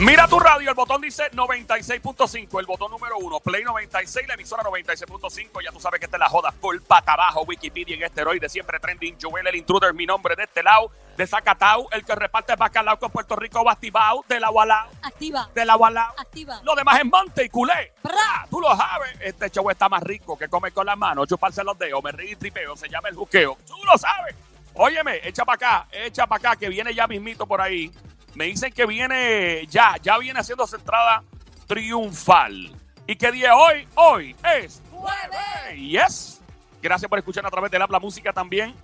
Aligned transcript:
Mira 0.00 0.26
tu 0.26 0.40
radio, 0.40 0.70
el 0.70 0.74
botón 0.74 1.02
dice 1.02 1.30
96.5, 1.32 2.58
el 2.58 2.64
botón 2.64 2.90
número 2.90 3.18
uno, 3.18 3.38
Play 3.38 3.64
96, 3.64 4.26
la 4.28 4.32
emisora 4.32 4.62
96.5. 4.62 5.62
Ya 5.62 5.70
tú 5.72 5.78
sabes 5.78 6.00
que 6.00 6.06
es 6.06 6.12
la 6.18 6.26
joda 6.26 6.50
full 6.52 6.78
pata 6.80 7.12
abajo, 7.12 7.42
Wikipedia 7.42 7.96
en 7.96 8.04
esteroide, 8.04 8.48
siempre 8.48 8.80
trending. 8.80 9.18
Joel, 9.20 9.46
el 9.46 9.56
intruder, 9.56 9.92
mi 9.92 10.06
nombre 10.06 10.34
de 10.36 10.44
este 10.44 10.62
lado, 10.62 10.90
de 11.18 11.26
Zacatau, 11.26 11.86
el 11.92 12.02
que 12.02 12.14
reparte 12.14 12.56
bacalao 12.56 12.98
con 12.98 13.10
Puerto 13.10 13.36
Rico, 13.36 13.62
Bastibao, 13.62 14.24
de 14.26 14.40
la 14.40 14.48
Walao, 14.48 14.88
Activa. 15.02 15.50
de 15.54 15.66
la 15.66 15.76
Walao. 15.76 16.14
Activa. 16.16 16.62
Lo 16.64 16.74
demás 16.74 16.98
es 16.98 17.04
monte 17.04 17.44
y 17.44 17.50
culé. 17.50 17.92
Bra. 18.02 18.14
Ah, 18.18 18.46
Tú 18.48 18.58
lo 18.58 18.74
sabes. 18.74 19.18
Este 19.20 19.50
show 19.50 19.68
está 19.68 19.90
más 19.90 20.02
rico 20.02 20.38
que 20.38 20.48
comer 20.48 20.72
con 20.72 20.86
las 20.86 20.96
manos, 20.96 21.28
chuparse 21.28 21.62
los 21.62 21.78
dedos, 21.78 22.02
me 22.02 22.12
río 22.12 22.32
y 22.32 22.36
tripeo, 22.36 22.74
se 22.74 22.88
llama 22.88 23.10
el 23.10 23.16
juqueo. 23.16 23.58
Tú 23.66 23.76
lo 23.84 23.98
sabes. 23.98 24.34
Óyeme, 24.72 25.20
echa 25.24 25.44
para 25.44 25.56
acá, 25.56 25.88
echa 25.92 26.26
para 26.26 26.50
acá, 26.52 26.58
que 26.58 26.70
viene 26.70 26.94
ya 26.94 27.06
mismito 27.06 27.46
por 27.46 27.60
ahí. 27.60 27.92
Me 28.34 28.46
dicen 28.46 28.72
que 28.72 28.86
viene 28.86 29.66
ya, 29.68 29.96
ya 30.02 30.18
viene 30.18 30.40
haciendo 30.40 30.66
su 30.66 30.76
entrada 30.76 31.22
triunfal. 31.66 32.70
¿Y 33.06 33.16
qué 33.16 33.32
día 33.32 33.56
hoy? 33.56 33.86
Hoy 33.94 34.36
es 34.56 34.82
jueves. 34.90 35.76
Yes. 35.76 36.40
Gracias 36.82 37.08
por 37.08 37.18
escuchar 37.18 37.44
a 37.44 37.50
través 37.50 37.70
del 37.70 37.82
Habla 37.82 37.98
Música 37.98 38.32
también 38.32 38.74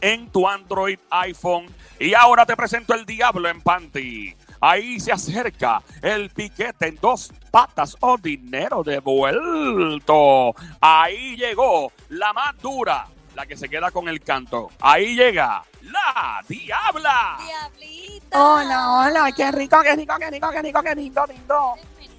en 0.00 0.28
tu 0.30 0.48
Android, 0.48 0.98
iPhone. 1.10 1.66
Y 1.98 2.14
ahora 2.14 2.46
te 2.46 2.56
presento 2.56 2.94
el 2.94 3.04
Diablo 3.04 3.48
en 3.48 3.60
Panty. 3.60 4.34
Ahí 4.60 5.00
se 5.00 5.12
acerca 5.12 5.82
el 6.02 6.30
piquete 6.30 6.88
en 6.88 6.96
dos 7.00 7.32
patas 7.50 7.96
o 8.00 8.16
dinero 8.18 8.82
devuelto. 8.82 10.54
Ahí 10.80 11.36
llegó 11.36 11.92
la 12.10 12.32
más 12.32 12.58
dura, 12.60 13.06
la 13.34 13.46
que 13.46 13.56
se 13.56 13.68
queda 13.68 13.90
con 13.90 14.08
el 14.08 14.20
canto. 14.20 14.68
Ahí 14.80 15.14
llega 15.14 15.62
la 15.82 16.42
Diabla. 16.46 17.38
Diablita. 17.44 18.42
Hola, 18.42 18.90
hola, 18.92 19.32
qué 19.32 19.50
rico, 19.52 19.80
qué 19.82 19.96
rico, 19.96 20.14
qué 20.18 20.30
rico, 20.30 20.50
qué 20.50 20.62
rico, 20.62 20.82
qué 20.82 20.94
lindo, 20.94 21.26
lindo. 21.26 21.74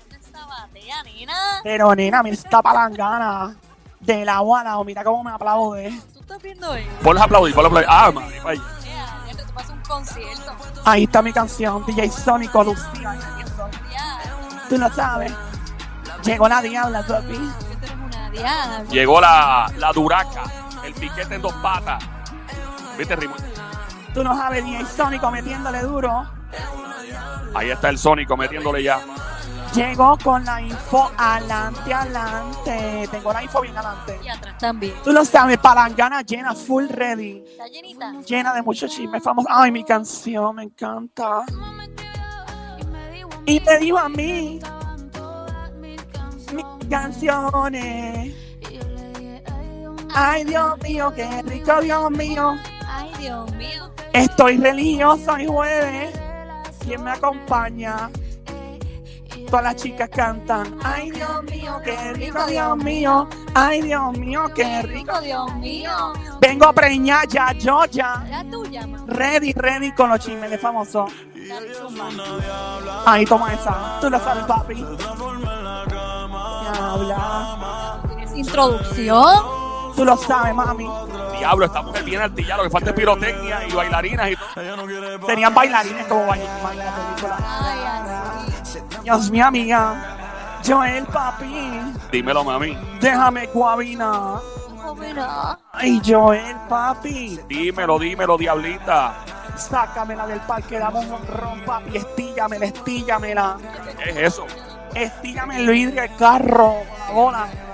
Esta 0.10 0.46
batea, 0.46 1.04
nena. 1.04 1.60
Pero 1.64 1.96
nena, 1.96 2.24
mira 2.24 2.36
esta 2.36 2.62
palangana 2.62 3.56
de 4.00 4.26
la 4.26 4.40
guana, 4.40 4.84
mira 4.84 5.04
cómo 5.04 5.24
me 5.24 5.32
aplaude. 5.32 5.92
¿Tú 6.14 6.20
estás 6.20 6.42
viendo 6.42 6.74
eso? 6.76 6.90
Ponlos 7.04 7.22
a 7.22 7.26
aplaudir, 7.26 7.56
ponlos 7.56 7.72
a 7.72 7.80
aplaudir. 7.80 7.90
Ah, 7.90 8.12
madre, 8.12 8.40
vaya. 8.42 8.62
Ya, 8.84 9.32
ya 9.32 9.38
te 9.38 9.54
pasa 9.54 9.74
un 9.74 9.82
concierto. 9.82 10.56
Ahí 10.86 11.04
está 11.04 11.22
mi 11.22 11.32
canción, 11.32 11.86
DJ 11.86 12.10
Sónico 12.10 12.64
Lucía. 12.64 13.18
Tú 14.70 14.78
lo 14.78 14.92
sabes. 14.92 15.32
Llegó 16.24 16.48
la 16.48 16.62
diabla, 16.62 17.06
tú 17.06 17.14
una 17.14 18.30
diabla. 18.30 18.84
Llegó 18.90 19.22
la, 19.22 19.72
la 19.78 19.92
duraca, 19.92 20.44
el 20.84 20.94
piquete 20.94 21.36
en 21.36 21.42
dos 21.42 21.54
patas. 21.56 22.04
¿Viste, 22.98 23.16
Rimo? 23.16 23.36
Tú 24.14 24.24
no 24.24 24.36
sabes, 24.36 24.64
DJ 24.64 24.86
Sónico 24.86 25.32
metiéndole 25.32 25.82
duro. 25.82 26.26
Ahí 27.54 27.70
está 27.70 27.90
el 27.90 27.98
Sónico 27.98 28.36
metiéndole 28.36 28.84
ya. 28.84 29.00
Llegó 29.74 30.18
con 30.22 30.44
la 30.44 30.62
info 30.62 31.10
adelante, 31.18 31.94
adelante. 31.94 33.08
Tengo 33.10 33.32
la 33.32 33.44
info 33.44 33.62
bien 33.62 33.78
adelante. 33.78 34.20
Y 34.22 34.28
atrás 34.28 34.58
también. 34.58 34.94
Tú 35.02 35.14
lo 35.14 35.24
sabes, 35.24 35.58
palangana 35.60 36.22
llena, 36.24 36.54
full 36.54 36.88
ready. 36.90 37.44
¿Está 37.48 37.68
llenita? 37.68 38.12
Llena 38.28 38.54
de 38.54 38.62
muchos 38.64 38.92
chismes 38.92 39.24
famosos. 39.24 39.50
Ay, 39.50 39.72
mi 39.72 39.86
canción, 39.86 40.56
me 40.56 40.64
encanta. 40.64 41.46
Y 43.46 43.60
me 43.62 43.78
dijo 43.78 43.98
a 43.98 44.10
mí 44.10 44.60
mis 46.54 46.90
canciones. 46.90 48.36
Ay, 50.14 50.44
Dios 50.44 50.78
mío, 50.84 51.14
qué 51.16 51.42
rico, 51.44 51.80
Dios 51.80 52.12
mío. 52.12 52.56
Ay, 52.86 53.12
Dios 53.20 53.50
mío. 53.54 53.92
Estoy 54.14 54.58
religioso 54.58 55.32
hoy 55.34 55.46
jueves. 55.46 56.20
¿Quién 56.84 57.04
me 57.04 57.12
acompaña? 57.12 58.10
Todas 59.50 59.64
las 59.64 59.76
chicas 59.76 60.10
cantan. 60.10 60.78
Ay, 60.84 61.12
Dios 61.12 61.44
mío, 61.44 61.82
qué 61.84 62.14
rico, 62.14 62.46
Dios 62.46 62.78
mío. 62.78 63.28
Ay, 63.54 63.82
Dios 63.82 64.18
mío, 64.18 64.44
qué 64.56 64.82
rico. 64.82 65.12
Rico, 65.12 65.22
Dios 65.22 65.56
mío. 65.56 65.92
Vengo 66.40 66.74
preñada 66.74 67.24
ya, 67.26 67.52
yo 67.54 67.86
ya. 67.86 68.26
La 68.30 68.44
tuya, 68.50 68.88
mamá. 68.88 69.06
Ready, 69.08 69.54
ready 69.54 69.92
con 69.94 70.10
los 70.10 70.20
chismes 70.20 70.50
de 70.50 70.58
famoso. 70.58 71.08
Dale, 71.48 71.74
zumba. 71.74 72.10
Ahí 73.06 73.26
toma 73.26 73.54
esa. 73.54 73.98
Tú 74.00 74.10
lo 74.10 74.20
sabes, 74.20 74.44
papi. 74.46 74.86
¿Tienes 78.08 78.36
introducción? 78.36 79.61
Tú 79.96 80.06
lo 80.06 80.18
sabes, 80.18 80.54
mami. 80.54 80.88
Diablo, 81.38 81.66
esta 81.66 81.82
mujer 81.82 82.04
viene 82.04 82.24
artillada, 82.24 82.58
lo 82.58 82.64
que 82.64 82.70
falta 82.70 82.90
es 82.92 82.96
pirotecnia 82.96 83.68
y 83.68 83.74
bailarinas 83.74 84.32
y 84.32 84.36
todo. 84.36 85.28
Serían 85.28 85.54
bailarines 85.54 86.06
como 86.08 86.26
bailarines 86.28 86.72
en 86.72 86.86
la 86.86 86.96
película. 86.96 87.38
Ay, 87.42 88.54
así. 88.62 88.80
Dios 89.04 89.32
mío, 89.32 89.46
amiga. 89.46 90.18
Joel, 90.66 91.06
papi. 91.06 91.82
Dímelo, 92.12 92.44
mami. 92.44 92.78
Déjame 93.00 93.50
mira. 94.98 95.60
Ay, 95.74 96.02
Joel, 96.06 96.56
papi. 96.70 97.40
Dímelo, 97.48 97.98
dímelo, 98.00 98.38
diablita. 98.38 99.16
Sácamela 99.56 100.28
del 100.28 100.40
parque, 100.42 100.80
dame 100.80 101.00
un 101.00 101.28
ron, 101.28 101.62
papi. 101.62 101.98
Estíllamela, 101.98 102.66
estíllamela. 102.66 103.58
¿Qué 104.04 104.10
es 104.12 104.18
eso? 104.18 104.46
Estíllame 104.94 105.58
el 105.58 105.68
vidrio 105.70 106.02
del 106.02 106.16
carro. 106.16 106.76
con 106.86 107.00
la 107.00 107.12
bola. 107.12 107.71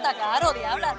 Cuesta 0.00 0.18
caro, 0.18 0.52
diabla. 0.54 0.96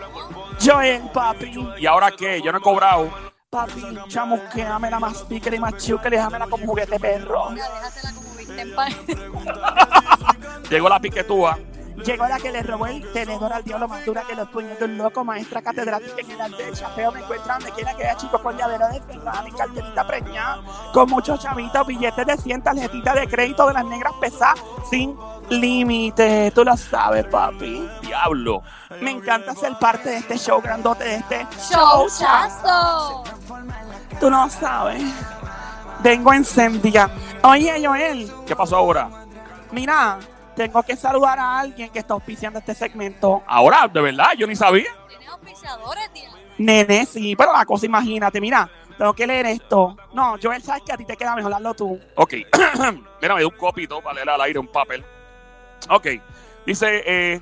Joel, 0.64 1.02
papi. 1.12 1.52
¿Y 1.80 1.86
ahora 1.88 2.12
qué? 2.12 2.40
Yo 2.42 2.52
no 2.52 2.60
he 2.60 2.62
cobrado. 2.62 3.10
Papi, 3.50 3.82
chamusquéamela 4.08 5.00
más 5.00 5.24
pique 5.24 5.54
y 5.56 5.60
más 5.60 5.76
chuque, 5.84 6.10
déjamela 6.10 6.46
como 6.48 6.68
juguete 6.68 7.00
perro. 7.00 7.50
Ya, 7.56 7.68
déjasela 7.70 8.14
como 8.14 8.36
viste 8.36 8.62
en 8.62 8.76
pan. 8.76 8.94
Llegó 10.70 10.88
la 10.88 11.00
piquetúa. 11.00 11.58
Llegó 12.06 12.28
la 12.28 12.40
que 12.40 12.52
le 12.52 12.64
robó 12.64 12.86
el 12.88 13.12
tenedor 13.12 13.54
al 13.54 13.64
diablo 13.64 13.88
más 13.88 14.06
dura 14.06 14.24
que 14.24 14.36
los 14.36 14.48
puños 14.50 14.78
de 14.80 14.86
un 14.86 14.98
loco, 14.98 15.24
maestra 15.24 15.62
catedrática 15.62 16.22
en 16.22 16.32
el 16.32 16.42
arte 16.42 16.64
de 16.64 16.72
chapeo. 16.72 17.12
Me 17.12 17.22
encuentran 17.22 17.60
donde 17.60 17.74
quiera 17.74 17.96
que 17.96 18.04
haya 18.04 18.18
chicos 18.18 18.42
con 18.42 18.56
llavero 18.56 18.88
de 18.88 19.02
Ferrari, 19.02 19.52
carterita 19.52 20.08
preñada, 20.08 20.62
con 20.94 21.10
muchos 21.10 21.40
chavitos, 21.40 21.86
billetes 21.88 22.26
de 22.26 22.38
100, 22.38 22.62
tarjetita 22.64 23.14
de 23.14 23.28
crédito 23.28 23.68
de 23.68 23.74
las 23.74 23.86
negras 23.86 24.14
pesadas, 24.22 24.64
sin 24.90 25.16
límite. 25.52 26.52
Tú 26.52 26.64
lo 26.64 26.76
sabes, 26.78 27.26
papi. 27.26 27.88
Diablo. 28.02 28.64
Me 29.02 29.12
encanta 29.12 29.54
ser 29.54 29.74
parte 29.80 30.10
de 30.10 30.18
este 30.18 30.38
show 30.38 30.62
grandote, 30.62 31.04
de 31.04 31.16
este 31.16 31.48
¡Showchazo! 31.70 33.24
Tú 34.20 34.30
no 34.30 34.50
sabes. 34.50 35.04
Vengo 36.00 36.34
encendida. 36.34 37.10
Oye, 37.44 37.86
Joel, 37.86 38.32
¿Qué 38.46 38.56
pasó 38.56 38.78
ahora? 38.78 39.10
mira, 39.72 40.20
tengo 40.56 40.84
que 40.84 40.96
saludar 40.96 41.40
a 41.40 41.60
alguien 41.60 41.90
que 41.90 42.00
está 42.00 42.14
auspiciando 42.14 42.60
este 42.60 42.74
segmento. 42.76 43.44
Ahora, 43.48 43.88
de 43.88 44.02
verdad, 44.02 44.32
yo 44.38 44.46
ni 44.48 44.56
sabía. 44.56 44.90
¿Tienes 45.08 45.30
auspiciadores, 45.30 46.12
tía? 46.14 46.30
Nene, 46.58 47.06
sí, 47.06 47.36
pero 47.36 47.54
la 47.54 47.66
cosa, 47.66 47.86
imagínate, 47.86 48.42
mira, 48.42 48.70
tengo 48.98 49.14
que 49.14 49.26
leer 49.26 49.46
esto. 49.48 49.96
No, 50.14 50.36
Joel, 50.42 50.62
sabes 50.62 50.84
que 50.84 50.92
a 50.92 50.98
ti 50.98 51.06
te 51.06 51.16
queda 51.16 51.36
mejor 51.36 51.54
hazlo 51.54 51.74
tú. 51.74 52.00
Ok. 52.16 52.34
Mira, 53.22 53.34
me 53.36 53.40
dio 53.42 53.50
un 53.50 53.58
copito 53.58 54.02
para 54.02 54.16
leer 54.16 54.30
al 54.30 54.42
aire 54.42 54.60
un 54.60 54.68
papel. 54.68 55.04
Ok. 55.92 56.08
Dice, 56.66 57.04
eh, 57.06 57.42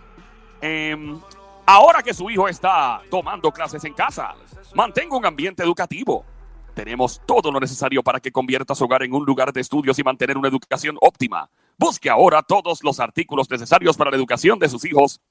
em, 0.59 1.19
ahora 1.67 2.01
que 2.01 2.13
su 2.13 2.29
hijo 2.31 2.47
está 2.47 2.99
tomando 3.11 3.51
clases 3.51 3.83
en 3.85 3.93
casa, 3.93 4.33
mantenga 4.73 5.15
un 5.15 5.25
ambiente 5.25 5.61
educativo. 5.61 6.25
Tenemos 6.73 7.21
todo 7.27 7.51
lo 7.51 7.59
necesario 7.59 8.01
para 8.01 8.19
que 8.19 8.31
convierta 8.31 8.73
su 8.73 8.85
hogar 8.85 9.03
en 9.03 9.13
un 9.13 9.23
lugar 9.23 9.53
de 9.53 9.61
estudios 9.61 9.99
y 9.99 10.03
mantener 10.03 10.35
una 10.35 10.47
educación 10.47 10.97
óptima. 10.99 11.49
Busque 11.77 12.09
ahora 12.09 12.41
todos 12.41 12.83
los 12.83 12.99
artículos 12.99 13.49
necesarios 13.49 13.95
para 13.95 14.09
la 14.09 14.17
educación 14.17 14.57
de 14.57 14.67
sus 14.67 14.83
hijos 14.85 15.21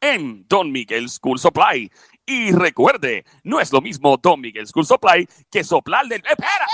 en 0.00 0.46
Don 0.48 0.70
Miguel 0.72 1.08
School 1.08 1.38
Supply. 1.38 1.90
Y 2.28 2.50
recuerde, 2.50 3.24
no 3.44 3.60
es 3.60 3.72
lo 3.72 3.80
mismo 3.80 4.16
Don 4.16 4.40
Miguel 4.40 4.66
School 4.66 4.84
Supply 4.84 5.28
que 5.50 5.62
soplar 5.62 6.06
del... 6.06 6.22
¡Espera! 6.26 6.66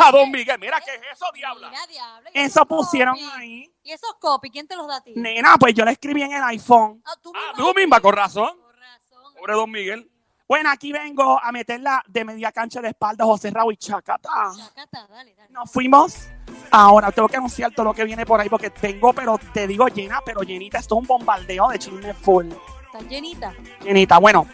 A 0.00 0.10
Don 0.10 0.30
Miguel, 0.30 0.58
mira 0.58 0.80
qué 0.80 0.92
es 0.94 1.00
eso, 1.12 1.26
diabla. 1.32 1.68
Mira, 1.70 1.86
diabla. 1.86 2.30
¿y 2.34 2.38
Eso 2.40 2.66
pusieron 2.66 3.16
ahí. 3.36 3.72
¿Y 3.84 3.92
esos 3.92 4.14
copies? 4.20 4.52
¿Quién 4.52 4.66
te 4.66 4.74
los 4.74 4.88
da 4.88 4.96
a 4.96 5.00
ti? 5.02 5.12
Nena, 5.14 5.56
pues 5.56 5.72
yo 5.74 5.84
le 5.84 5.92
escribí 5.92 6.22
en 6.22 6.32
el 6.32 6.42
iPhone. 6.42 7.00
Ah, 7.06 7.14
tú 7.22 7.32
Ah, 7.34 7.52
misma. 7.52 7.64
tú 7.72 7.74
misma, 7.78 8.00
con 8.00 8.12
razón. 8.12 8.60
Con 8.60 8.76
razón. 8.76 9.34
Pobre 9.38 9.52
Don 9.54 9.70
Miguel. 9.70 10.10
Bueno, 10.48 10.70
aquí 10.70 10.92
vengo 10.92 11.38
a 11.38 11.52
meterla 11.52 12.02
de 12.08 12.24
media 12.24 12.50
cancha 12.52 12.80
de 12.80 12.88
espalda 12.88 13.22
José 13.26 13.50
Raúl 13.50 13.74
y 13.74 13.76
Chacata. 13.76 14.50
Chacata, 14.56 15.06
dale, 15.06 15.34
dale. 15.34 15.52
Nos 15.52 15.70
fuimos. 15.70 16.26
Ahora 16.70 17.12
tengo 17.12 17.28
que 17.28 17.36
anunciar 17.36 17.70
todo 17.72 17.84
lo 17.84 17.94
que 17.94 18.04
viene 18.04 18.24
por 18.24 18.40
ahí 18.40 18.48
porque 18.48 18.70
tengo, 18.70 19.12
pero 19.12 19.38
te 19.52 19.66
digo 19.66 19.88
llena, 19.88 20.20
pero 20.24 20.40
llenita. 20.40 20.78
Esto 20.78 20.94
es 20.94 21.02
un 21.02 21.06
bombardeo 21.06 21.68
de 21.68 21.78
chisme 21.78 22.14
full. 22.14 22.46
¿Estás 22.86 23.06
llenita? 23.10 23.52
Llenita, 23.84 24.16
bueno, 24.16 24.46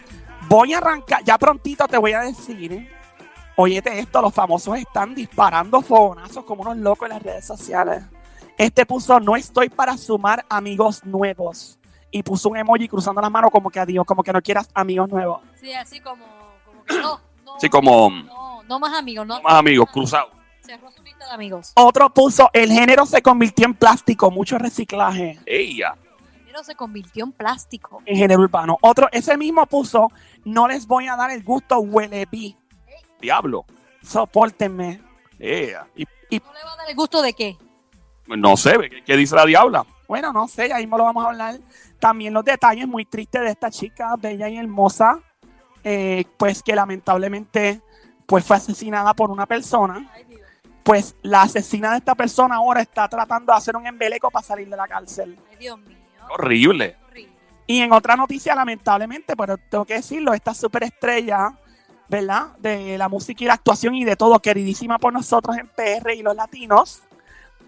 voy 0.49 0.73
a 0.73 0.79
arrancar, 0.79 1.23
ya 1.23 1.37
prontito 1.37 1.87
te 1.87 1.97
voy 1.97 2.11
a 2.11 2.21
decir, 2.21 2.91
óyete 3.55 3.97
esto, 3.97 4.21
los 4.21 4.33
famosos 4.33 4.77
están 4.77 5.15
disparando 5.15 5.81
fogonazos 5.81 6.43
como 6.43 6.63
unos 6.63 6.75
locos 6.75 7.07
en 7.07 7.15
las 7.15 7.23
redes 7.23 7.45
sociales. 7.45 8.03
Este 8.57 8.85
puso, 8.85 9.21
no 9.21 9.37
estoy 9.37 9.69
para 9.69 9.97
sumar 9.97 10.45
amigos 10.49 11.05
nuevos. 11.05 11.79
Y 12.15 12.23
puso 12.23 12.47
un 12.47 12.55
emoji 12.55 12.87
cruzando 12.87 13.19
las 13.19 13.29
manos 13.29 13.51
como 13.51 13.69
que 13.69 13.77
adiós, 13.77 14.05
como 14.05 14.23
que 14.23 14.31
no 14.31 14.41
quieras 14.41 14.69
amigos 14.73 15.09
nuevos. 15.09 15.41
Sí, 15.59 15.73
así 15.73 15.99
como, 15.99 16.23
como 16.65 16.85
que 16.85 16.97
no. 16.97 17.19
no 17.43 17.59
Sí, 17.59 17.67
como 17.67 18.09
No, 18.09 18.63
no 18.63 18.79
más 18.79 18.97
amigos, 18.97 19.27
no. 19.27 19.41
más 19.41 19.55
amigos, 19.55 19.89
cruzados. 19.91 20.31
Cerró 20.61 20.89
su 20.93 21.03
lista 21.03 21.25
de 21.25 21.31
amigos. 21.31 21.73
Otro 21.75 22.09
puso, 22.13 22.49
el 22.53 22.71
género 22.71 23.05
se 23.05 23.21
convirtió 23.21 23.65
en 23.65 23.73
plástico, 23.73 24.31
mucho 24.31 24.57
reciclaje 24.57 25.41
Ella. 25.45 25.97
Pero 26.45 26.63
se 26.63 26.73
convirtió 26.73 27.25
en 27.25 27.33
plástico. 27.33 28.01
en 28.05 28.15
género 28.15 28.43
urbano. 28.43 28.77
Otro, 28.79 29.09
ese 29.11 29.35
mismo 29.35 29.65
puso, 29.65 30.07
no 30.45 30.69
les 30.69 30.87
voy 30.87 31.09
a 31.09 31.17
dar 31.17 31.31
el 31.31 31.43
gusto 31.43 31.79
huele 31.79 32.25
bi. 32.31 32.55
Diablo. 33.19 33.65
Sopórtenme. 34.01 35.01
Ella. 35.37 35.85
Y, 35.97 36.03
y, 36.29 36.39
¿No 36.39 36.53
le 36.53 36.63
va 36.63 36.71
a 36.71 36.77
dar 36.77 36.89
el 36.89 36.95
gusto 36.95 37.21
de 37.21 37.33
qué? 37.33 37.57
No 38.27 38.55
sé, 38.55 38.77
¿qué, 38.89 39.03
qué 39.03 39.17
dice 39.17 39.35
la 39.35 39.45
diabla? 39.45 39.85
bueno, 40.07 40.31
no 40.31 40.47
sé, 40.47 40.71
ahí 40.71 40.83
mismo 40.83 40.97
lo 40.97 41.03
vamos 41.05 41.25
a 41.25 41.29
hablar. 41.29 41.59
También 42.05 42.35
los 42.35 42.45
detalles 42.45 42.87
muy 42.87 43.03
tristes 43.03 43.41
de 43.41 43.49
esta 43.49 43.71
chica 43.71 44.13
bella 44.15 44.47
y 44.47 44.57
hermosa, 44.57 45.19
eh, 45.83 46.23
pues 46.37 46.61
que 46.61 46.75
lamentablemente 46.75 47.81
pues 48.27 48.45
fue 48.45 48.57
asesinada 48.57 49.15
por 49.15 49.31
una 49.31 49.47
persona. 49.47 50.07
Pues 50.83 51.15
la 51.23 51.41
asesina 51.41 51.89
de 51.89 51.97
esta 51.97 52.13
persona 52.13 52.57
ahora 52.57 52.81
está 52.83 53.09
tratando 53.09 53.51
de 53.51 53.57
hacer 53.57 53.75
un 53.75 53.87
embeleco 53.87 54.29
para 54.29 54.45
salir 54.45 54.69
de 54.69 54.77
la 54.77 54.87
cárcel. 54.87 55.35
Ay, 55.49 55.57
Dios 55.57 55.79
mío. 55.79 55.97
Horrible. 56.29 56.95
Horrible. 57.07 57.33
Y 57.65 57.79
en 57.79 57.91
otra 57.91 58.15
noticia, 58.15 58.53
lamentablemente, 58.53 59.35
pero 59.35 59.57
tengo 59.57 59.85
que 59.85 59.95
decirlo, 59.95 60.35
esta 60.35 60.53
superestrella, 60.53 61.57
¿verdad? 62.07 62.55
De 62.59 62.99
la 62.99 63.09
música 63.09 63.43
y 63.43 63.47
la 63.47 63.55
actuación 63.55 63.95
y 63.95 64.05
de 64.05 64.15
todo, 64.15 64.39
queridísima 64.39 64.99
por 64.99 65.11
nosotros 65.11 65.57
en 65.57 65.67
PR 65.69 66.13
y 66.13 66.21
los 66.21 66.35
latinos, 66.35 67.01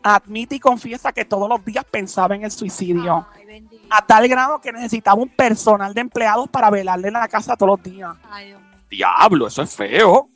admite 0.03 0.55
y 0.55 0.59
confiesa 0.59 1.11
que 1.11 1.25
todos 1.25 1.49
los 1.49 1.63
días 1.63 1.85
pensaba 1.85 2.35
en 2.35 2.43
el 2.43 2.51
suicidio. 2.51 3.25
Ay, 3.35 3.45
bendito. 3.45 3.85
A 3.89 4.05
tal 4.05 4.27
grado 4.27 4.59
que 4.59 4.71
necesitaba 4.71 5.21
un 5.21 5.29
personal 5.29 5.93
de 5.93 6.01
empleados 6.01 6.49
para 6.49 6.69
velarle 6.69 7.07
en 7.07 7.15
la 7.15 7.27
casa 7.27 7.55
todos 7.55 7.77
los 7.77 7.83
días. 7.83 8.15
Ay, 8.29 8.47
Dios 8.47 8.61
mío. 8.61 8.69
Diablo, 8.89 9.47
eso 9.47 9.61
es 9.61 9.75
feo. 9.75 10.29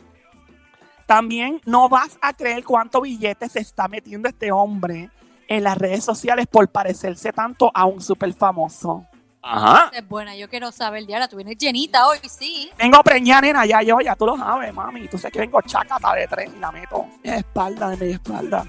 También 1.06 1.62
no 1.66 1.90
vas 1.90 2.18
a 2.22 2.34
creer 2.34 2.64
cuánto 2.64 3.02
billete 3.02 3.50
se 3.50 3.60
está 3.60 3.88
metiendo 3.88 4.30
este 4.30 4.52
hombre 4.52 5.10
en 5.48 5.64
las 5.64 5.78
redes 5.78 6.06
sociales 6.06 6.48
por 6.48 6.68
parecerse 6.70 7.34
tanto 7.34 7.70
a 7.74 7.86
un 7.86 8.02
súper 8.02 8.34
famoso. 8.34 9.06
Ajá. 9.44 9.90
Es 9.94 10.08
buena, 10.08 10.36
yo 10.36 10.48
quiero 10.48 10.72
saber, 10.72 11.06
Diana, 11.06 11.28
tú 11.28 11.36
vienes 11.36 11.58
llenita 11.58 12.08
hoy, 12.08 12.20
sí. 12.30 12.70
Vengo 12.78 13.02
preñada, 13.04 13.42
nena, 13.42 13.66
ya 13.66 13.82
yo, 13.82 14.00
ya 14.00 14.16
tú 14.16 14.28
lo 14.28 14.38
sabes, 14.38 14.74
mami. 14.74 15.08
Tú 15.08 15.18
sabes 15.18 15.34
que 15.34 15.40
vengo 15.40 15.62
chacata 15.64 16.14
de 16.14 16.28
tres 16.28 16.52
y 16.56 16.60
la 16.60 16.72
meto 16.72 17.08
en 17.24 17.34
espalda, 17.34 17.90
de 17.90 17.98
media 17.98 18.16
espalda. 18.16 18.66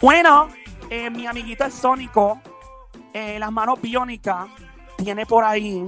Bueno, 0.00 0.48
eh, 0.90 1.10
mi 1.10 1.26
amiguito 1.26 1.64
el 1.64 1.72
Sónico, 1.72 2.40
eh, 3.12 3.38
las 3.38 3.50
manos 3.50 3.80
biónicas, 3.80 4.48
tiene 4.96 5.26
por 5.26 5.44
ahí 5.44 5.84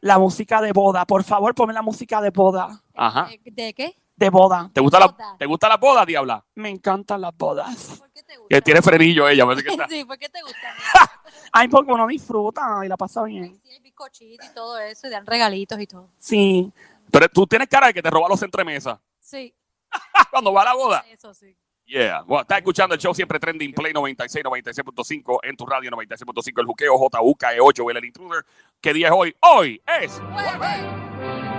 la 0.00 0.18
música 0.18 0.60
de 0.60 0.72
boda. 0.72 1.04
Por 1.06 1.22
favor, 1.24 1.54
ponme 1.54 1.72
la 1.72 1.82
música 1.82 2.20
de 2.20 2.30
boda. 2.30 2.82
Ajá. 2.94 3.28
¿De, 3.44 3.50
de 3.50 3.74
qué? 3.74 3.96
De 4.16 4.30
boda. 4.30 4.70
¿Te 4.72 4.80
gusta 4.80 4.98
la, 5.00 5.06
Boda. 5.06 5.36
¿te 5.38 5.46
gusta 5.46 5.68
la 5.68 5.76
boda, 5.76 6.04
diabla? 6.04 6.44
Me 6.56 6.68
encantan 6.70 7.20
las 7.20 7.36
bodas. 7.36 7.98
¿Por 7.98 8.10
qué 8.12 8.22
te 8.22 8.36
gusta? 8.36 8.48
Que 8.54 8.62
tiene 8.62 8.82
frenillo 8.82 9.28
ella. 9.28 9.44
parece 9.46 9.64
que 9.64 9.70
está- 9.72 9.88
Sí, 9.88 10.04
¿por 10.04 10.18
qué 10.18 10.28
te 10.28 10.42
gusta? 10.42 10.58
Ay, 11.52 11.68
porque 11.68 11.92
uno 11.92 12.06
disfruta 12.06 12.80
y 12.84 12.88
la 12.88 12.96
pasa 12.96 13.22
bien. 13.24 13.56
Sí, 13.62 13.70
hay 13.70 13.80
bizcochitos 13.80 14.48
y 14.48 14.54
todo 14.54 14.78
eso, 14.78 15.06
y 15.06 15.10
dan 15.10 15.26
regalitos 15.26 15.78
y 15.80 15.86
todo. 15.86 16.08
Sí. 16.18 16.72
Pero 17.10 17.28
tú 17.28 17.46
tienes 17.46 17.68
cara 17.68 17.88
de 17.88 17.94
que 17.94 18.02
te 18.02 18.10
roba 18.10 18.28
los 18.28 18.42
entremesas. 18.42 18.98
Sí, 19.20 19.54
Cuando 20.30 20.52
va 20.52 20.62
a 20.62 20.66
la 20.66 20.74
boda. 20.74 21.04
eso 21.10 21.32
sí. 21.34 21.56
Yeah. 21.86 22.22
Bueno, 22.22 22.42
estás 22.42 22.58
escuchando 22.58 22.94
el 22.94 23.00
show 23.00 23.14
siempre 23.14 23.38
trending 23.38 23.72
play 23.72 23.92
96, 23.92 24.44
96.5 24.44 25.38
en 25.42 25.56
tu 25.56 25.66
radio 25.66 25.90
96.5 25.90 26.60
el 26.60 26.66
juqueo 26.66 26.96
JUKE8 26.96 27.90
el, 27.90 27.96
el 27.96 28.04
intruder. 28.04 28.44
¿Qué 28.80 28.94
día 28.94 29.08
es 29.08 29.12
hoy? 29.14 29.34
Hoy 29.40 29.82
es 30.00 30.20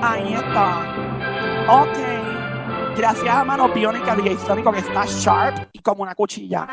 Ahí 0.02 0.34
está. 0.34 0.80
Ok. 1.70 2.98
Gracias 2.98 3.36
a 3.36 3.44
Mano 3.44 3.70
Biónica 3.70 4.16
DJ 4.16 4.38
Sónico 4.38 4.72
que 4.72 4.80
está 4.80 5.06
sharp 5.06 5.70
y 5.72 5.80
como 5.80 6.04
una 6.04 6.14
cuchilla. 6.14 6.68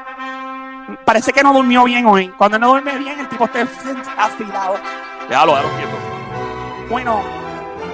Parece 1.05 1.33
que 1.33 1.43
no 1.43 1.53
durmió 1.53 1.85
bien 1.85 2.07
hoy. 2.07 2.29
Cuando 2.37 2.59
no 2.59 2.69
duerme 2.71 2.99
bien, 2.99 3.21
el 3.21 3.29
tipo 3.29 3.45
está 3.45 3.63
afilado. 4.17 4.79
Déjalo, 5.29 5.55
déjalo 5.55 5.77
quieto. 5.77 6.89
Bueno, 6.89 7.23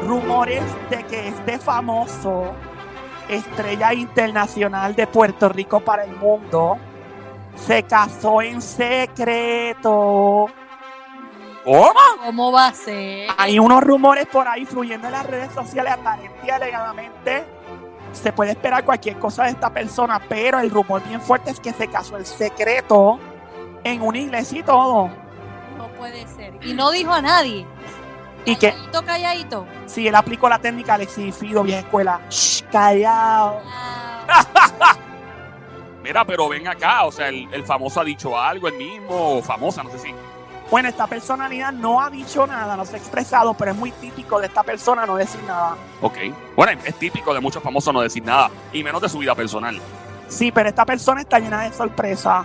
rumores 0.06 0.64
de 0.90 1.04
que 1.04 1.28
este 1.28 1.58
famoso 1.58 2.54
estrella 3.28 3.92
internacional 3.94 4.94
de 4.94 5.06
Puerto 5.06 5.48
Rico 5.48 5.80
para 5.80 6.04
el 6.04 6.16
mundo 6.16 6.78
se 7.56 7.82
casó 7.82 8.42
en 8.42 8.60
secreto. 8.62 10.46
¿Cómo? 11.64 11.94
¿Cómo 12.24 12.52
va 12.52 12.68
a 12.68 12.74
ser? 12.74 13.28
Hay 13.36 13.58
unos 13.58 13.82
rumores 13.82 14.26
por 14.26 14.46
ahí 14.46 14.64
fluyendo 14.64 15.08
en 15.08 15.12
las 15.14 15.26
redes 15.26 15.52
sociales 15.52 15.92
aparente 15.92 16.38
y 16.46 16.50
alegadamente. 16.50 17.44
Se 18.12 18.32
puede 18.32 18.52
esperar 18.52 18.84
cualquier 18.84 19.18
cosa 19.18 19.44
de 19.44 19.50
esta 19.50 19.70
persona, 19.70 20.20
pero 20.28 20.60
el 20.60 20.70
rumor 20.70 21.02
bien 21.02 21.20
fuerte 21.20 21.50
es 21.50 21.58
que 21.58 21.72
se 21.72 21.88
casó 21.88 22.16
en 22.16 22.24
secreto 22.24 23.18
en 23.82 24.00
una 24.00 24.18
iglesia 24.18 24.60
y 24.60 24.62
todo. 24.62 25.10
No 25.76 25.88
puede 25.98 26.26
ser. 26.28 26.54
Y 26.62 26.72
no 26.72 26.90
dijo 26.92 27.12
a 27.12 27.20
nadie. 27.20 27.66
Y 28.46 28.56
que 28.56 28.70
Calladito, 28.70 29.04
calladito. 29.04 29.66
si 29.86 30.08
él 30.08 30.14
aplicó 30.14 30.48
la 30.48 30.58
técnica 30.58 30.94
Alexis 30.94 31.34
Fido, 31.36 31.62
vieja 31.62 31.80
escuela, 31.80 32.20
shh, 32.30 32.62
callado. 32.70 33.60
Mira, 36.02 36.24
pero 36.24 36.48
ven 36.48 36.68
acá. 36.68 37.04
O 37.04 37.12
sea, 37.12 37.28
el, 37.28 37.48
el 37.52 37.64
famoso 37.64 38.00
ha 38.00 38.04
dicho 38.04 38.38
algo, 38.38 38.68
el 38.68 38.74
mismo, 38.76 39.38
o 39.38 39.42
famosa, 39.42 39.82
no 39.82 39.90
sé 39.90 39.98
si. 39.98 40.14
Bueno, 40.70 40.88
esta 40.88 41.06
personalidad 41.06 41.72
no 41.72 42.00
ha 42.00 42.10
dicho 42.10 42.46
nada, 42.46 42.76
no 42.76 42.84
se 42.84 42.94
ha 42.96 42.98
expresado, 42.98 43.54
pero 43.54 43.70
es 43.72 43.76
muy 43.76 43.92
típico 43.92 44.40
de 44.40 44.46
esta 44.46 44.62
persona 44.64 45.06
no 45.06 45.16
decir 45.16 45.40
nada. 45.44 45.76
Ok. 46.00 46.16
Bueno, 46.56 46.80
es 46.84 46.94
típico 46.96 47.32
de 47.34 47.40
muchos 47.40 47.62
famosos 47.62 47.92
no 47.94 48.00
decir 48.00 48.24
nada, 48.24 48.50
y 48.72 48.82
menos 48.82 49.00
de 49.00 49.08
su 49.08 49.18
vida 49.18 49.34
personal. 49.34 49.80
Sí, 50.28 50.50
pero 50.50 50.68
esta 50.68 50.84
persona 50.84 51.20
está 51.20 51.38
llena 51.38 51.62
de 51.62 51.72
sorpresa. 51.72 52.44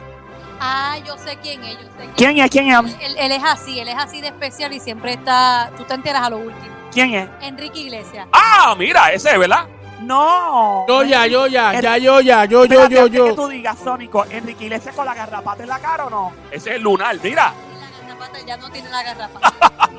Ah, 0.61 0.97
yo 1.05 1.17
sé 1.17 1.37
quién 1.41 1.61
es, 1.63 1.73
yo 1.73 1.83
sé 1.85 1.89
quién, 1.97 2.13
¿Quién 2.15 2.37
es? 2.37 2.49
¿Quién 2.49 2.69
es? 2.69 2.95
Él, 3.01 3.15
él 3.17 3.31
es 3.33 3.43
así, 3.43 3.79
él 3.79 3.87
es 3.89 3.95
así 3.97 4.21
de 4.21 4.27
especial 4.27 4.71
y 4.71 4.79
siempre 4.79 5.13
está. 5.13 5.69
Tú 5.75 5.83
te 5.83 5.93
enteras 5.93 6.21
a 6.21 6.29
lo 6.29 6.37
último. 6.37 6.75
¿Quién 6.93 7.13
es? 7.13 7.29
Enrique 7.41 7.79
Iglesias. 7.79 8.27
Ah, 8.31 8.73
mira, 8.77 9.11
ese, 9.11 9.37
¿verdad? 9.37 9.65
No. 10.01 10.85
Yo 10.87 11.03
ya, 11.03 11.27
yo 11.27 11.47
ya, 11.47 11.73
El- 11.73 11.81
ya, 11.81 11.97
yo 11.97 12.21
ya, 12.21 12.45
yo, 12.45 12.65
yo, 12.65 12.73
yo, 12.75 12.81
antes 12.83 13.09
que 13.11 13.17
yo. 13.17 13.35
tú 13.35 13.47
digas, 13.47 13.77
Sónico, 13.83 14.25
Enrique 14.29 14.63
Iglesias 14.65 14.95
con 14.95 15.05
la 15.05 15.13
garrapata 15.13 15.63
en 15.63 15.69
la 15.69 15.79
cara 15.79 16.05
o 16.05 16.09
no? 16.09 16.31
Ese 16.51 16.69
es 16.71 16.75
el 16.77 16.81
lunar, 16.81 17.15
mira. 17.21 17.53
La 17.79 18.07
garrapata 18.07 18.39
ya 18.45 18.57
no 18.57 18.69
tiene 18.71 18.89
la 18.89 19.03
garrapata. 19.03 19.53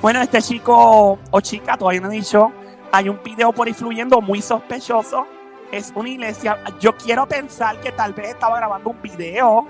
Bueno, 0.00 0.22
este 0.22 0.40
chico 0.40 1.18
o 1.30 1.40
chica, 1.42 1.76
todavía 1.76 2.00
no 2.00 2.10
he 2.10 2.14
dicho, 2.14 2.50
hay 2.90 3.10
un 3.10 3.22
video 3.22 3.52
por 3.52 3.66
ahí 3.66 3.74
fluyendo 3.74 4.22
muy 4.22 4.40
sospechoso. 4.40 5.26
Es 5.72 5.92
una 5.94 6.08
iglesia. 6.08 6.58
Yo 6.80 6.96
quiero 6.96 7.26
pensar 7.26 7.80
que 7.80 7.92
tal 7.92 8.12
vez 8.12 8.30
estaba 8.30 8.56
grabando 8.56 8.90
un 8.90 9.00
video, 9.02 9.66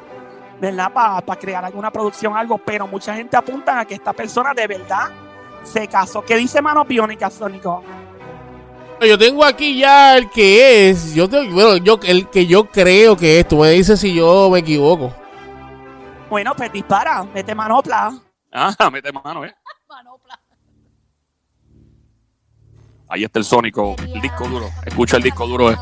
¿verdad? 0.61 0.93
Para 0.93 1.39
crear 1.39 1.65
alguna 1.65 1.91
producción, 1.91 2.37
algo, 2.37 2.59
pero 2.59 2.87
mucha 2.87 3.15
gente 3.15 3.37
apunta 3.37 3.81
a 3.81 3.85
que 3.85 3.95
esta 3.95 4.13
persona 4.13 4.55
de 4.55 4.67
verdad 4.67 5.09
se 5.63 5.87
casó. 5.89 6.23
¿Qué 6.23 6.37
dice 6.37 6.63
Mano 6.63 6.85
Biónica, 6.85 7.29
Sónico? 7.31 7.83
Yo 9.07 9.17
tengo 9.19 9.45
aquí 9.45 9.79
ya 9.79 10.17
el 10.17 10.29
que 10.31 10.91
es. 10.91 11.15
Yo 11.15 11.29
te- 11.29 11.49
bueno, 11.49 11.77
yo 11.79 11.99
el 12.03 12.29
que 12.29 12.47
yo 12.47 12.65
creo 12.67 13.17
que 13.17 13.41
es. 13.41 13.49
Tú 13.49 13.59
me 13.59 13.71
dices 13.71 13.99
si 14.01 14.15
yo 14.15 14.51
me 14.51 14.59
equivoco. 14.61 15.13
Bueno, 16.29 16.55
pues 16.55 16.71
dispara, 16.73 17.25
mete 17.35 17.55
manopla. 17.55 18.13
Ah, 18.53 18.75
mete 18.93 19.11
mano, 19.13 19.45
¿eh? 19.45 19.55
Ahí 23.11 23.25
está 23.25 23.41
el 23.41 23.45
Sónico, 23.45 23.97
el 23.99 24.21
disco 24.21 24.47
duro. 24.47 24.71
Escucha 24.87 25.17
el 25.17 25.23
disco 25.25 25.47
duro. 25.47 25.73
eh. 25.73 25.77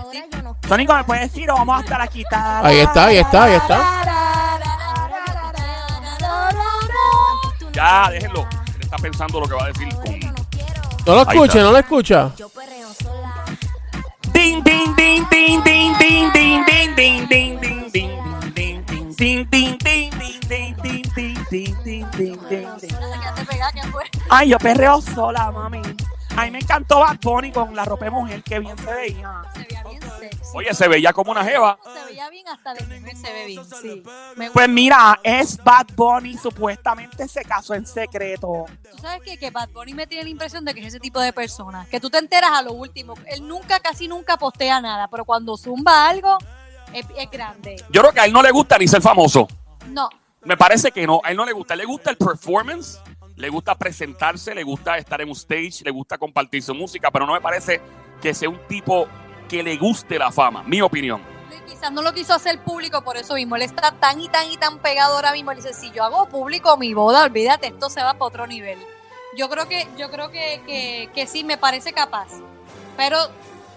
Sónico, 0.66 0.94
¿me 0.94 1.04
puedes 1.04 1.30
decir 1.30 1.50
o 1.50 1.54
vamos 1.54 1.78
a 1.78 1.80
estar 1.80 2.00
aquí? 2.00 2.24
Ahí 2.32 2.78
está, 2.78 3.06
ahí 3.06 3.18
está, 3.18 3.44
ahí 3.44 3.52
está. 3.54 4.02
Ya, 7.72 8.10
déjenlo. 8.10 8.40
Él 8.74 8.80
está 8.80 8.96
pensando 8.96 9.40
lo 9.40 9.46
que 9.46 9.54
va 9.54 9.64
a 9.64 9.66
decir 9.68 9.88
con. 9.94 10.18
No 11.06 11.14
lo 11.14 11.20
escucha, 11.22 11.58
no 11.62 11.70
lo 11.72 11.78
escucha. 11.78 12.32
Ding, 14.32 14.62
ding, 14.64 14.94
ding, 14.96 15.26
ding, 15.30 15.62
ding, 15.62 15.92
ding, 15.98 16.32
ding, 16.32 16.62
ding, 16.72 16.88
ding, 16.96 17.26
ding, 17.26 17.60
ding, 17.60 17.90
ding. 17.92 18.10
Ay, 24.30 24.48
yo 24.50 24.58
perreo 24.58 25.00
sola, 25.00 25.50
mami. 25.50 25.80
A 26.38 26.44
mí 26.44 26.52
me 26.52 26.58
encantó 26.60 27.00
Bad 27.00 27.18
Bunny 27.20 27.50
con 27.50 27.74
la 27.74 27.84
ropa 27.84 28.04
de 28.04 28.12
mujer, 28.12 28.44
que 28.44 28.60
bien 28.60 28.78
se 28.78 28.94
veía. 28.94 29.42
Se 29.52 29.58
veía 29.58 29.82
bien 29.82 30.02
sexy. 30.20 30.38
Oye, 30.54 30.72
se 30.72 30.86
veía 30.86 31.12
como 31.12 31.32
una 31.32 31.44
jeva. 31.44 31.76
Se 31.82 32.04
veía 32.04 32.30
bien 32.30 32.46
hasta 32.46 32.74
de 32.74 32.84
mujer, 32.86 33.16
se 33.16 33.32
ve 33.32 33.46
bien, 33.46 33.64
sí. 33.64 34.02
Me 34.36 34.48
Pues 34.52 34.68
mira, 34.68 35.18
es 35.24 35.56
Bad 35.64 35.88
Bunny, 35.96 36.38
supuestamente 36.38 37.26
se 37.26 37.42
casó 37.42 37.74
en 37.74 37.84
secreto. 37.84 38.66
Tú 38.88 38.98
sabes 38.98 39.20
qué? 39.24 39.36
que 39.36 39.50
Bad 39.50 39.70
Bunny 39.70 39.94
me 39.94 40.06
tiene 40.06 40.22
la 40.22 40.30
impresión 40.30 40.64
de 40.64 40.74
que 40.74 40.80
es 40.80 40.86
ese 40.86 41.00
tipo 41.00 41.18
de 41.18 41.32
persona. 41.32 41.88
Que 41.90 41.98
tú 41.98 42.08
te 42.08 42.18
enteras 42.18 42.52
a 42.52 42.62
lo 42.62 42.72
último. 42.72 43.14
Él 43.26 43.44
nunca, 43.48 43.80
casi 43.80 44.06
nunca 44.06 44.36
postea 44.36 44.80
nada, 44.80 45.08
pero 45.08 45.24
cuando 45.24 45.56
zumba 45.56 46.08
algo, 46.08 46.38
es, 46.92 47.04
es 47.16 47.28
grande. 47.32 47.84
Yo 47.90 48.00
creo 48.02 48.12
que 48.12 48.20
a 48.20 48.26
él 48.26 48.32
no 48.32 48.42
le 48.42 48.52
gusta 48.52 48.78
ni 48.78 48.86
ser 48.86 49.02
famoso. 49.02 49.48
No, 49.88 50.08
Me 50.44 50.56
parece 50.56 50.92
que 50.92 51.04
no. 51.04 51.20
A 51.24 51.32
él 51.32 51.36
no 51.36 51.44
le 51.44 51.52
gusta. 51.52 51.74
Le 51.74 51.84
gusta 51.84 52.10
el 52.10 52.16
performance, 52.16 53.00
le 53.38 53.48
gusta 53.50 53.76
presentarse, 53.76 54.52
le 54.52 54.64
gusta 54.64 54.98
estar 54.98 55.20
en 55.20 55.28
un 55.28 55.36
stage, 55.36 55.84
le 55.84 55.92
gusta 55.92 56.18
compartir 56.18 56.60
su 56.60 56.74
música, 56.74 57.10
pero 57.10 57.24
no 57.24 57.32
me 57.32 57.40
parece 57.40 57.80
que 58.20 58.34
sea 58.34 58.48
un 58.48 58.58
tipo 58.66 59.06
que 59.48 59.62
le 59.62 59.76
guste 59.76 60.18
la 60.18 60.32
fama, 60.32 60.64
mi 60.64 60.82
opinión. 60.82 61.22
Quizás 61.66 61.92
no 61.92 62.02
lo 62.02 62.12
quiso 62.12 62.34
hacer 62.34 62.58
público 62.64 63.02
por 63.04 63.16
eso 63.16 63.34
mismo. 63.34 63.54
Él 63.54 63.62
está 63.62 63.92
tan 63.92 64.20
y 64.20 64.28
tan 64.28 64.50
y 64.50 64.56
tan 64.56 64.78
pegado 64.80 65.14
ahora 65.14 65.32
mismo. 65.32 65.52
Él 65.52 65.58
dice, 65.58 65.72
si 65.72 65.92
yo 65.92 66.02
hago 66.02 66.28
público 66.28 66.76
mi 66.76 66.92
boda, 66.94 67.22
olvídate, 67.22 67.68
esto 67.68 67.88
se 67.88 68.02
va 68.02 68.14
para 68.14 68.24
otro 68.24 68.46
nivel. 68.48 68.78
Yo 69.36 69.48
creo 69.48 69.68
que, 69.68 69.86
yo 69.96 70.10
creo 70.10 70.30
que, 70.30 70.60
que, 70.66 71.10
que 71.14 71.26
sí, 71.28 71.44
me 71.44 71.56
parece 71.56 71.92
capaz. 71.92 72.28
Pero 72.96 73.18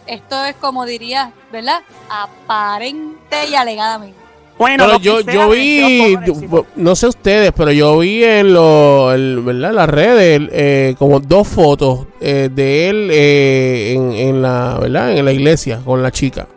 esto 0.08 0.44
es 0.46 0.56
como 0.56 0.88
diría, 0.88 1.34
¿verdad? 1.52 1.84
Aparente 2.10 3.46
y 3.48 3.56
alegadamente. 3.56 4.21
Bueno, 4.62 4.86
Pero 4.86 5.00
yo, 5.00 5.20
yo 5.22 5.50
vi, 5.50 6.14
éxito. 6.14 6.68
no 6.76 6.96
sé 6.96 7.08
ustedes, 7.08 7.52
pero 7.52 7.72
yo 7.72 7.98
vi 7.98 8.24
en 8.24 8.54
lo, 8.54 9.12
el- 9.12 9.42
¿verdad? 9.42 9.74
las 9.74 9.90
redes 9.90 10.40
eh, 10.52 10.96
como 11.00 11.20
dos 11.20 11.48
fotos 11.48 12.06
eh, 12.20 12.48
de 12.52 12.90
él 12.90 13.10
eh, 13.12 13.94
en, 13.94 14.12
en 14.12 14.42
la, 14.44 14.78
¿verdad? 14.80 15.14
En 15.18 15.26
la 15.26 15.32
iglesia 15.32 15.82
con 15.84 16.04
la 16.04 16.12
chica. 16.12 16.48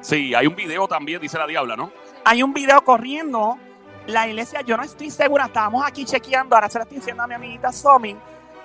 Sí, 0.00 0.34
hay 0.34 0.46
un 0.46 0.56
video 0.56 0.88
también, 0.88 1.20
dice 1.20 1.36
la 1.36 1.46
diabla, 1.46 1.76
¿no? 1.76 1.90
Hay 2.24 2.42
un 2.42 2.54
video 2.54 2.80
corriendo. 2.82 3.58
La 4.06 4.26
iglesia, 4.26 4.62
yo 4.62 4.78
no 4.78 4.82
estoy 4.82 5.10
segura. 5.10 5.44
Estábamos 5.44 5.84
aquí 5.86 6.06
chequeando. 6.06 6.56
Ahora 6.56 6.70
se 6.70 6.78
lo 6.78 6.84
estoy 6.84 6.96
diciendo 6.96 7.22
a 7.22 7.26
mi 7.26 7.34
amiguita 7.34 7.70
Somi. 7.70 8.16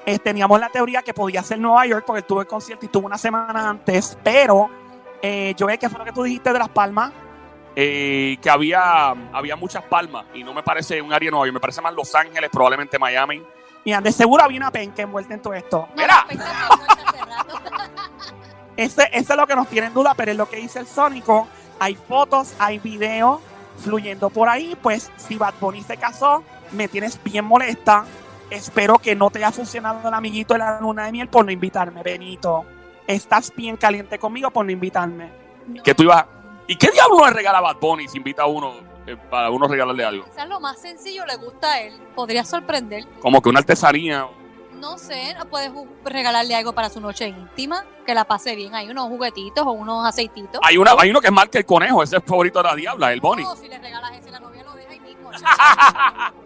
Eh, 0.05 0.19
teníamos 0.19 0.57
la 0.57 0.69
teoría 0.69 1.01
que 1.01 1.13
podía 1.13 1.43
ser 1.43 1.59
Nueva 1.59 1.85
York 1.85 2.05
porque 2.07 2.21
tuvo 2.21 2.39
el 2.39 2.47
concierto 2.47 2.85
y 2.85 2.89
tuvo 2.89 3.07
una 3.07 3.17
semana 3.17 3.69
antes. 3.69 4.17
Pero, 4.23 4.69
eh, 5.21 5.53
yo 5.57 5.67
que 5.67 5.89
fue 5.89 5.99
lo 5.99 6.05
que 6.05 6.13
tú 6.13 6.23
dijiste 6.23 6.53
de 6.53 6.59
Las 6.59 6.69
Palmas. 6.69 7.11
Eh, 7.77 8.37
que 8.41 8.49
había, 8.49 9.09
había 9.33 9.57
muchas 9.57 9.83
palmas 9.83 10.25
y 10.33 10.45
no 10.45 10.53
me 10.53 10.63
parece 10.63 11.01
un 11.01 11.11
área 11.11 11.29
Nueva 11.29 11.51
me 11.51 11.59
parece 11.59 11.81
más 11.81 11.93
Los 11.93 12.15
Ángeles, 12.15 12.49
probablemente 12.49 12.97
Miami. 12.97 13.43
Mira, 13.83 13.99
de 13.99 14.11
seguro 14.11 14.43
había 14.43 14.57
una 14.57 14.71
penca 14.71 15.01
envuelta 15.01 15.33
en 15.33 15.41
todo 15.41 15.53
esto. 15.53 15.89
No, 15.89 16.01
Mira. 16.01 16.25
Ese, 18.77 19.03
ese 19.11 19.33
es 19.33 19.37
lo 19.37 19.45
que 19.45 19.55
nos 19.55 19.67
tiene 19.67 19.87
en 19.87 19.93
duda, 19.93 20.13
pero 20.15 20.31
es 20.31 20.37
lo 20.37 20.49
que 20.49 20.55
dice 20.57 20.79
el 20.79 20.87
Sónico. 20.87 21.47
Hay 21.79 21.95
fotos, 21.95 22.55
hay 22.59 22.79
videos 22.79 23.41
fluyendo 23.77 24.29
por 24.29 24.47
ahí. 24.47 24.77
Pues 24.81 25.11
si 25.17 25.35
Bad 25.35 25.55
Bunny 25.59 25.83
se 25.83 25.97
casó, 25.97 26.43
me 26.71 26.87
tienes 26.87 27.21
bien 27.23 27.43
molesta. 27.43 28.05
Espero 28.49 28.99
que 28.99 29.15
no 29.15 29.29
te 29.29 29.39
haya 29.39 29.51
funcionado 29.51 30.07
el 30.07 30.13
amiguito 30.13 30.53
de 30.53 30.59
la 30.59 30.79
luna 30.79 31.05
de 31.05 31.11
miel 31.11 31.27
por 31.27 31.45
no 31.45 31.51
invitarme, 31.51 32.03
Benito. 32.03 32.65
Estás 33.05 33.53
bien 33.55 33.75
caliente 33.75 34.17
conmigo 34.17 34.49
por 34.51 34.65
no 34.65 34.71
invitarme. 34.71 35.29
Que 35.83 35.93
tú 35.93 36.03
ibas 36.03 36.25
¿Y 36.67 36.75
qué 36.75 36.89
diablo 36.91 37.25
le 37.25 37.31
regala 37.31 37.59
a 37.59 37.61
Bad 37.61 37.77
Bunny 37.79 38.07
si 38.07 38.17
invita 38.17 38.43
a 38.43 38.47
uno 38.47 38.73
eh, 39.05 39.15
para 39.29 39.49
uno 39.49 39.67
regalarle 39.67 40.03
algo? 40.03 40.25
Quizás 40.25 40.47
lo 40.47 40.59
más 40.59 40.79
sencillo 40.79 41.25
le 41.25 41.35
gusta 41.35 41.73
a 41.73 41.81
él. 41.81 41.93
Podría 42.15 42.43
sorprender. 42.43 43.05
Como 43.21 43.41
que 43.41 43.49
una 43.49 43.59
artesanía. 43.59 44.27
No 44.73 44.97
sé, 44.97 45.33
¿no 45.35 45.45
puedes 45.45 45.71
regalarle 46.03 46.55
algo 46.55 46.73
para 46.73 46.89
su 46.89 46.99
noche 46.99 47.27
íntima, 47.27 47.85
que 48.05 48.13
la 48.13 48.25
pase 48.25 48.55
bien. 48.55 48.75
Hay 48.75 48.89
unos 48.89 49.07
juguetitos 49.07 49.65
o 49.65 49.71
unos 49.71 50.05
aceititos. 50.05 50.59
Hay, 50.63 50.77
una, 50.77 50.93
hay 50.97 51.09
uno 51.09 51.21
que 51.21 51.27
es 51.27 51.33
más 51.33 51.47
que 51.49 51.59
el 51.59 51.65
conejo, 51.65 52.03
ese 52.03 52.17
es 52.17 52.21
el 52.21 52.27
favorito 52.27 52.59
de 52.61 52.69
la 52.69 52.75
diabla, 52.75 53.13
el 53.13 53.21
Bunny. 53.21 53.43
No, 53.43 53.55
si 53.55 53.67
le 53.67 53.77
regalas 53.77 54.11
ese, 54.17 54.31
la 54.31 54.39
novia 54.39 54.63
lo 54.63 54.73
deja 54.73 54.91
ahí 54.91 54.99
mismo. 54.99 55.31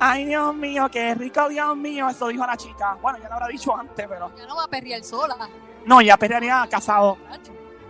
Ay, 0.00 0.24
Dios 0.24 0.54
mío, 0.54 0.88
qué 0.90 1.14
rico, 1.14 1.48
Dios 1.48 1.76
mío. 1.76 2.08
Eso 2.08 2.28
dijo 2.28 2.44
la 2.44 2.56
chica. 2.56 2.98
Bueno, 3.00 3.18
ya 3.22 3.28
lo 3.28 3.34
habrá 3.34 3.46
dicho 3.48 3.76
antes, 3.76 4.06
pero. 4.08 4.32
ya 4.36 4.46
no 4.46 4.56
va 4.56 4.64
a 4.64 4.68
perrear 4.68 5.02
sola. 5.04 5.48
No, 5.86 6.00
ya 6.00 6.16
pelearía 6.16 6.66
casado. 6.68 7.16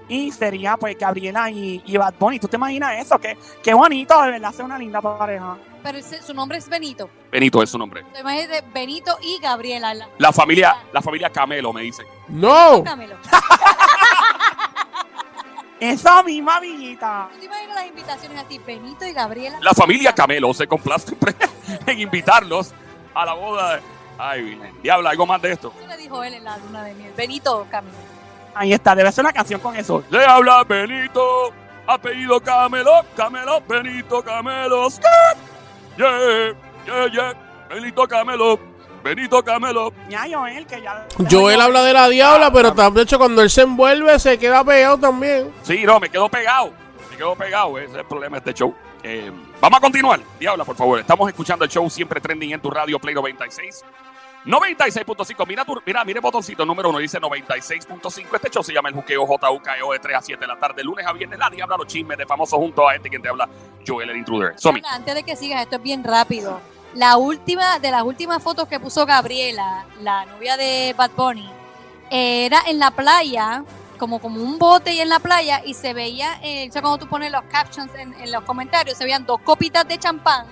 Y 0.08 0.30
sería 0.32 0.76
pues 0.76 0.98
Gabriela 0.98 1.48
y, 1.50 1.82
y 1.86 1.96
Bad 1.96 2.14
Bunny. 2.18 2.38
¿Tú 2.38 2.46
te 2.48 2.56
imaginas 2.56 2.92
eso? 3.00 3.18
Qué, 3.18 3.38
qué 3.62 3.72
bonito, 3.72 4.20
de 4.22 4.32
verdad, 4.32 4.52
ser 4.52 4.64
una 4.66 4.78
linda 4.78 5.00
pareja. 5.00 5.56
Pero 5.82 5.98
ese- 5.98 6.22
su 6.22 6.34
nombre 6.34 6.58
es 6.58 6.68
Benito. 6.68 7.08
Benito 7.32 7.62
es 7.62 7.70
su 7.70 7.78
nombre. 7.78 8.04
Te 8.12 8.20
imaginas 8.20 8.48
de 8.48 8.60
Benito 8.72 9.16
y 9.22 9.38
Gabriela. 9.40 9.94
La, 9.94 10.08
La 10.18 10.32
familia, 10.32 10.76
la 10.92 11.00
familia 11.02 11.30
Camelo 11.30 11.72
me 11.72 11.82
dice. 11.82 12.02
¡No! 12.28 12.82
Cámelo. 12.84 13.16
Esa 15.80 16.22
misma 16.22 16.56
amiguita. 16.56 17.28
¿Tú 17.32 17.40
te 17.40 17.46
imaginas 17.46 17.74
las 17.76 17.86
invitaciones 17.86 18.44
así? 18.44 18.58
Benito 18.58 19.04
y 19.04 19.12
Gabriela. 19.12 19.58
La 19.60 19.72
familia 19.72 20.14
Camelo 20.14 20.54
se 20.54 20.66
complace 20.66 21.06
siempre 21.08 21.34
en 21.86 22.00
invitarlos 22.00 22.72
a 23.14 23.24
la 23.26 23.34
boda. 23.34 23.76
de- 23.76 23.82
Ay, 24.16 24.42
Virgen. 24.42 24.80
Diabla, 24.82 25.10
algo 25.10 25.26
más 25.26 25.42
de 25.42 25.52
esto. 25.52 25.72
Eso 25.76 25.86
le 25.88 25.96
dijo 25.96 26.22
él 26.22 26.34
en 26.34 26.44
la 26.44 26.56
luna 26.58 26.84
de 26.84 26.94
miel. 26.94 27.12
Benito 27.16 27.66
Camilo. 27.70 27.96
Ahí 28.54 28.72
está, 28.72 28.94
debe 28.94 29.10
ser 29.10 29.24
una 29.24 29.32
canción 29.32 29.60
con 29.60 29.76
eso. 29.76 30.04
Le 30.10 30.24
habla 30.24 30.64
Benito, 30.64 31.52
apellido 31.86 32.40
Camelo, 32.40 33.04
Camelo, 33.16 33.60
Benito 33.62 34.22
Camelo. 34.22 34.88
Yeah, 35.96 36.54
yeah, 36.86 37.06
yeah. 37.12 37.34
Benito 37.68 38.06
Camelo, 38.06 38.58
Benito 39.02 39.42
Camelo. 39.42 39.92
Ya, 40.08 40.24
Joel, 40.30 40.66
que 40.66 40.80
ya. 40.80 41.06
Joel 41.30 41.60
habla 41.60 41.82
de 41.82 41.92
la 41.92 42.08
diabla, 42.08 42.52
pero 42.52 42.72
también, 42.72 42.94
de 42.94 43.02
hecho, 43.02 43.18
cuando 43.18 43.42
él 43.42 43.50
se 43.50 43.62
envuelve, 43.62 44.18
se 44.18 44.38
queda 44.38 44.64
pegado 44.64 44.98
también. 44.98 45.52
Sí, 45.62 45.82
no, 45.84 45.98
me 45.98 46.08
quedo 46.08 46.28
pegado. 46.28 46.72
Me 47.10 47.16
quedo 47.16 47.34
pegado. 47.34 47.78
Ese 47.78 47.90
es 47.90 47.96
el 47.96 48.04
problema 48.04 48.36
de 48.36 48.50
este 48.50 48.54
show. 48.54 48.74
Eh, 49.02 49.30
vamos 49.60 49.78
a 49.78 49.80
continuar. 49.80 50.20
Diabla, 50.38 50.64
por 50.64 50.76
favor. 50.76 50.98
Estamos 50.98 51.28
escuchando 51.28 51.64
el 51.64 51.70
show 51.70 51.88
siempre 51.90 52.20
trending 52.20 52.52
en 52.52 52.60
tu 52.60 52.70
radio 52.70 52.98
Play 52.98 53.14
96. 53.14 53.84
96.5. 54.44 55.46
Mira, 55.46 55.64
tu, 55.64 55.80
mira, 55.86 56.04
mire 56.04 56.18
el 56.18 56.22
botoncito 56.22 56.66
número 56.66 56.90
uno. 56.90 56.98
Dice 56.98 57.20
96.5. 57.20 58.26
Este 58.34 58.50
show 58.50 58.62
se 58.62 58.72
llama 58.72 58.90
el 58.90 58.94
Juqueo 58.94 59.26
JUKEO 59.26 59.92
de 59.92 59.98
3 59.98 60.16
a 60.16 60.20
7 60.20 60.40
de 60.40 60.46
la 60.46 60.58
tarde. 60.58 60.84
Lunes 60.84 61.06
a 61.06 61.12
viernes. 61.12 61.38
La 61.38 61.48
Diabla, 61.48 61.76
los 61.78 61.86
chismes 61.86 62.18
de 62.18 62.26
famosos 62.26 62.58
junto 62.58 62.86
a 62.86 62.94
este 62.94 63.08
quien 63.08 63.22
te 63.22 63.28
habla, 63.28 63.48
Joel 63.86 64.10
el 64.10 64.18
Intruder. 64.18 64.54
Somi. 64.56 64.82
Antes 64.90 65.14
de 65.14 65.22
que 65.22 65.36
sigas, 65.36 65.62
esto 65.62 65.76
es 65.76 65.82
bien 65.82 66.04
rápido. 66.04 66.60
La 66.94 67.16
última, 67.16 67.78
de 67.78 67.90
las 67.90 68.02
últimas 68.02 68.42
fotos 68.42 68.68
que 68.68 68.78
puso 68.78 69.04
Gabriela, 69.06 69.86
la 70.00 70.26
novia 70.26 70.56
de 70.56 70.94
Bad 70.96 71.10
Bunny, 71.16 71.50
era 72.10 72.62
en 72.68 72.78
la 72.78 72.92
playa, 72.92 73.64
como, 73.98 74.20
como 74.20 74.40
un 74.40 74.58
bote 74.58 74.92
y 74.92 75.00
en 75.00 75.08
la 75.08 75.18
playa, 75.18 75.62
y 75.64 75.74
se 75.74 75.92
veía, 75.92 76.38
eh, 76.42 76.68
o 76.68 76.72
sea, 76.72 76.82
cuando 76.82 76.98
tú 76.98 77.08
pones 77.08 77.32
los 77.32 77.42
captions 77.44 77.92
en, 77.96 78.14
en 78.14 78.30
los 78.30 78.44
comentarios, 78.44 78.96
se 78.96 79.04
veían 79.04 79.26
dos 79.26 79.40
copitas 79.40 79.88
de 79.88 79.98
champán 79.98 80.46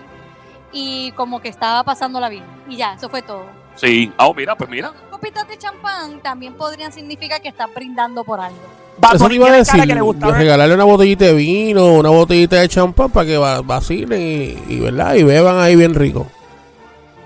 y 0.72 1.12
como 1.12 1.40
que 1.40 1.48
estaba 1.48 1.84
pasándola 1.84 2.28
bien. 2.28 2.44
Y 2.68 2.76
ya, 2.76 2.94
eso 2.94 3.08
fue 3.08 3.22
todo. 3.22 3.61
Sí. 3.82 4.12
Ah, 4.16 4.28
oh, 4.28 4.34
mira, 4.34 4.54
pues 4.56 4.70
mira. 4.70 4.92
Copitas 5.10 5.46
de 5.48 5.58
champán 5.58 6.20
también 6.20 6.54
podrían 6.54 6.92
significar 6.92 7.40
que 7.42 7.48
estás 7.48 7.68
brindando 7.74 8.22
por 8.24 8.38
algo. 8.40 8.56
Bad 8.98 9.16
Eso 9.16 9.28
te 9.28 9.34
iba 9.34 9.48
a 9.48 9.52
decir, 9.52 9.80
que 9.86 9.94
le 9.94 10.00
gusta 10.00 10.26
ver- 10.26 10.36
regalarle 10.36 10.74
una 10.74 10.84
botellita 10.84 11.24
de 11.24 11.34
vino, 11.34 11.94
una 11.94 12.10
botellita 12.10 12.56
de 12.60 12.68
champán 12.68 13.10
para 13.10 13.26
que 13.26 13.36
va- 13.36 13.60
vacilen 13.62 14.20
y, 14.20 14.74
y, 14.74 14.80
¿verdad? 14.80 15.14
y 15.14 15.22
beban 15.24 15.58
ahí 15.58 15.74
bien 15.74 15.94
rico. 15.94 16.26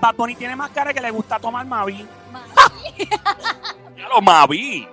Bad 0.01 0.15
Bunny 0.15 0.35
tiene 0.35 0.55
más 0.55 0.71
cara 0.71 0.93
que 0.93 1.01
le 1.01 1.11
gusta 1.11 1.37
tomar 1.39 1.65
Mavi. 1.65 2.05
Ya 3.97 4.07
lo 4.09 4.21
Mavi. 4.21 4.87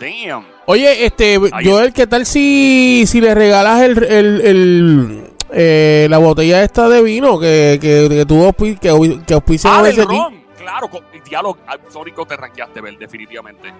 Damn. 0.00 0.44
Oye, 0.66 1.04
este, 1.06 1.38
Joel, 1.62 1.92
¿qué 1.92 2.06
tal 2.08 2.26
si, 2.26 3.04
si 3.06 3.20
le 3.20 3.34
regalas 3.34 3.82
el, 3.82 4.02
el, 4.02 4.40
el, 4.40 5.30
eh, 5.50 6.06
la 6.10 6.18
botella 6.18 6.62
esta 6.64 6.88
de 6.88 7.02
vino 7.02 7.38
que, 7.38 7.78
que, 7.80 8.08
que 8.08 8.26
tú 8.26 8.52
que, 8.80 9.20
que 9.24 9.34
auspician 9.34 9.74
Ah, 9.74 9.78
a 9.78 9.82
veces 9.82 10.04
ron. 10.06 10.41
Claro, 10.62 10.88
con, 10.88 11.04
diálogo. 11.24 11.58
ah, 11.66 11.76
Sónico, 11.90 12.24
te 12.24 12.36
ranqueaste, 12.36 12.80
Bel, 12.80 12.98
definitivamente. 12.98 13.72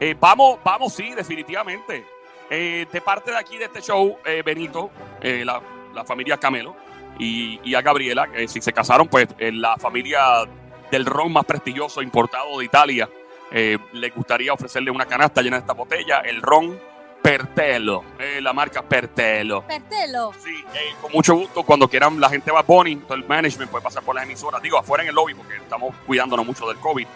Eh, 0.00 0.16
vamos, 0.18 0.58
vamos, 0.64 0.92
sí, 0.92 1.14
definitivamente. 1.14 2.04
Eh, 2.48 2.86
de 2.90 3.00
parte 3.00 3.30
de 3.30 3.36
aquí 3.36 3.58
de 3.58 3.66
este 3.66 3.80
show, 3.80 4.18
eh, 4.24 4.42
Benito, 4.44 4.90
la, 5.22 5.60
la 5.94 6.04
familia 6.04 6.38
Camelo 6.38 6.74
y, 7.18 7.60
y 7.62 7.74
a 7.74 7.82
Gabriela, 7.82 8.30
que 8.32 8.48
si 8.48 8.60
se 8.60 8.72
casaron, 8.72 9.06
pues 9.06 9.28
la 9.38 9.76
familia 9.76 10.48
del 10.90 11.04
ron 11.04 11.32
más 11.32 11.44
prestigioso 11.44 12.02
importado 12.02 12.58
de 12.58 12.64
Italia, 12.64 13.08
les 13.50 14.14
gustaría 14.14 14.52
ofrecerle 14.52 14.90
una 14.90 15.06
canasta 15.06 15.42
llena 15.42 15.56
de 15.56 15.60
esta 15.60 15.74
botella, 15.74 16.20
el 16.20 16.40
ron 16.40 16.80
Pertelo, 17.22 18.04
eh, 18.18 18.40
la 18.40 18.52
marca 18.52 18.82
Pertelo. 18.82 19.66
Pertelo. 19.66 20.32
Sí, 20.42 20.64
eh, 20.74 20.94
con 21.00 21.12
mucho 21.12 21.34
gusto. 21.34 21.62
Cuando 21.62 21.88
quieran 21.88 22.18
la 22.18 22.30
gente 22.30 22.50
va 22.50 22.62
Bunny, 22.62 22.96
todo 22.96 23.14
el 23.14 23.24
management 23.24 23.70
puede 23.70 23.84
pasar 23.84 24.02
por 24.02 24.14
las 24.14 24.24
emisoras. 24.24 24.62
Digo, 24.62 24.78
afuera 24.78 25.02
en 25.02 25.10
el 25.10 25.14
lobby, 25.14 25.34
porque 25.34 25.56
estamos 25.56 25.94
cuidándonos 26.06 26.46
mucho 26.46 26.66
del 26.66 26.78
COVID. 26.78 27.06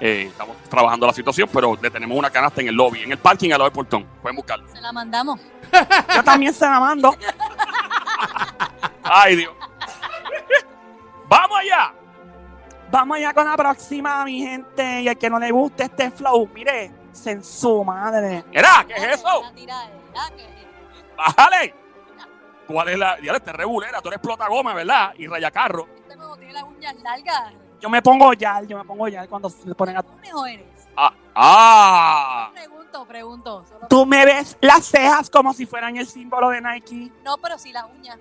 Eh, 0.00 0.26
estamos 0.28 0.56
trabajando 0.70 1.08
la 1.08 1.12
situación, 1.12 1.48
pero 1.52 1.76
le 1.80 1.90
tenemos 1.90 2.16
una 2.16 2.30
canasta 2.30 2.60
en 2.60 2.68
el 2.68 2.74
lobby, 2.76 3.02
en 3.02 3.10
el 3.10 3.18
parking 3.18 3.50
al 3.50 3.58
lado 3.58 3.64
del 3.64 3.72
portón. 3.72 4.06
Pueden 4.22 4.36
buscarla. 4.36 4.68
Se 4.72 4.80
la 4.80 4.92
mandamos. 4.92 5.40
Yo 6.14 6.22
también 6.22 6.54
se 6.54 6.64
la 6.64 6.78
mando. 6.78 7.16
Ay, 9.02 9.36
Dios. 9.36 9.52
¡Vamos 11.28 11.58
allá! 11.58 11.92
Vamos 12.90 13.16
allá 13.16 13.34
con 13.34 13.44
la 13.44 13.56
próxima, 13.56 14.24
mi 14.24 14.40
gente. 14.40 15.02
Y 15.02 15.08
el 15.08 15.18
que 15.18 15.28
no 15.28 15.38
le 15.38 15.50
guste 15.50 15.84
este 15.84 16.10
flow, 16.10 16.48
mire, 16.54 16.90
en 17.26 17.42
su 17.42 17.84
madre. 17.84 18.44
Mira, 18.50 18.84
¿qué 18.86 18.94
es 18.94 19.20
eso? 19.20 19.42
¡Bájale! 21.16 21.74
¿Cuál 22.66 22.88
es 22.90 22.98
la...? 22.98 23.20
Ya 23.20 23.32
este 23.32 23.52
rebulera, 23.52 24.00
tú 24.00 24.08
eres 24.08 24.20
plota 24.20 24.46
goma, 24.48 24.74
¿verdad? 24.74 25.14
Y 25.16 25.26
raya 25.26 25.50
carro. 25.50 25.88
Este 25.96 26.16
nuevo 26.16 26.36
tiene 26.36 26.52
las 26.52 26.64
uñas 26.64 26.94
largas. 26.96 27.52
Yo 27.80 27.88
me 27.88 28.02
pongo 28.02 28.32
ya, 28.32 28.62
yo 28.62 28.76
me 28.76 28.84
pongo 28.84 29.08
ya 29.08 29.26
cuando 29.26 29.48
se 29.48 29.74
ponen 29.74 29.96
a... 29.96 30.02
¿Tú 30.02 30.12
mejor 30.16 30.48
eres? 30.48 30.66
Ah, 30.96 31.12
ah. 31.34 32.50
Pregunto, 32.52 33.04
pregunto. 33.06 33.64
Tú 33.88 34.04
me 34.04 34.24
ves 34.24 34.58
las 34.60 34.84
cejas 34.84 35.30
como 35.30 35.52
si 35.54 35.64
fueran 35.64 35.96
el 35.96 36.06
símbolo 36.06 36.50
de 36.50 36.60
Nike. 36.60 37.12
No, 37.24 37.38
pero 37.38 37.56
sí 37.58 37.72
las 37.72 37.84
uñas. 37.84 38.18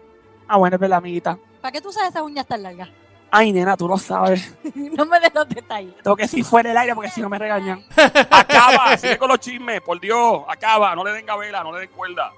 Ah, 0.47 0.57
bueno, 0.57 0.75
es 0.75 0.79
verdad, 0.79 0.99
amiguita. 0.99 1.37
¿Para 1.61 1.71
qué 1.71 1.81
tú 1.81 1.89
usas 1.89 2.07
esas 2.07 2.21
uñas 2.21 2.45
tan 2.45 2.63
largas? 2.63 2.89
Ay, 3.29 3.51
nena, 3.51 3.75
tú 3.75 3.87
lo 3.87 3.97
sabes. 3.97 4.55
no 4.75 5.05
me 5.05 5.19
des 5.19 5.33
los 5.33 5.47
detalles. 5.49 5.95
Tengo 6.01 6.15
que 6.15 6.23
decir 6.23 6.43
fuera 6.45 6.69
del 6.69 6.77
aire 6.77 6.95
porque 6.95 7.09
si 7.11 7.21
no 7.21 7.29
me 7.29 7.37
regañan. 7.37 7.83
Acaba, 8.31 8.97
sigue 8.97 9.17
con 9.17 9.29
los 9.29 9.39
chismes, 9.39 9.81
por 9.81 9.99
Dios. 9.99 10.43
Acaba, 10.47 10.95
no 10.95 11.03
le 11.03 11.11
den 11.11 11.25
gabela, 11.25 11.63
no 11.63 11.73
le 11.73 11.81
den 11.81 11.89
cuerda. 11.89 12.31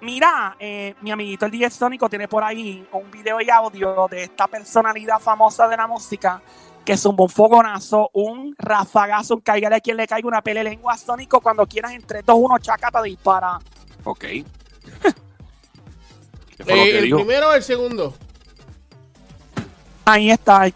Mira, 0.00 0.56
eh, 0.58 0.94
mi 1.00 1.12
amiguito 1.12 1.46
el 1.46 1.52
DJ 1.52 1.70
Sónico 1.70 2.08
tiene 2.08 2.26
por 2.26 2.42
ahí 2.42 2.84
un 2.90 3.08
video 3.12 3.40
y 3.40 3.48
audio 3.50 4.08
de 4.10 4.24
esta 4.24 4.48
personalidad 4.48 5.20
famosa 5.20 5.68
de 5.68 5.76
la 5.76 5.86
música 5.86 6.42
que 6.84 6.94
es 6.94 7.06
un 7.06 7.14
buen 7.14 7.28
fogonazo, 7.28 8.10
un 8.12 8.56
rafagazo, 8.58 9.34
un 9.36 9.40
caigale 9.42 9.76
a 9.76 9.80
quien 9.80 9.96
le 9.96 10.08
caiga 10.08 10.26
una 10.26 10.42
pele 10.42 10.64
lengua 10.64 10.96
Sónico 10.96 11.40
cuando 11.40 11.64
quieras 11.66 11.92
entre 11.92 12.22
dos 12.22 12.34
uno 12.36 12.58
chacata 12.58 13.00
dispara. 13.00 13.60
Ok. 14.02 14.18
¿Qué 16.56 16.64
fue 16.64 16.74
lo 16.76 16.82
Eh, 16.82 16.90
que 16.90 16.98
¿El 16.98 17.04
dijo? 17.04 17.18
primero 17.18 17.50
o 17.50 17.52
el 17.52 17.62
segundo? 17.62 18.14
Ahí 20.04 20.30
está. 20.30 20.68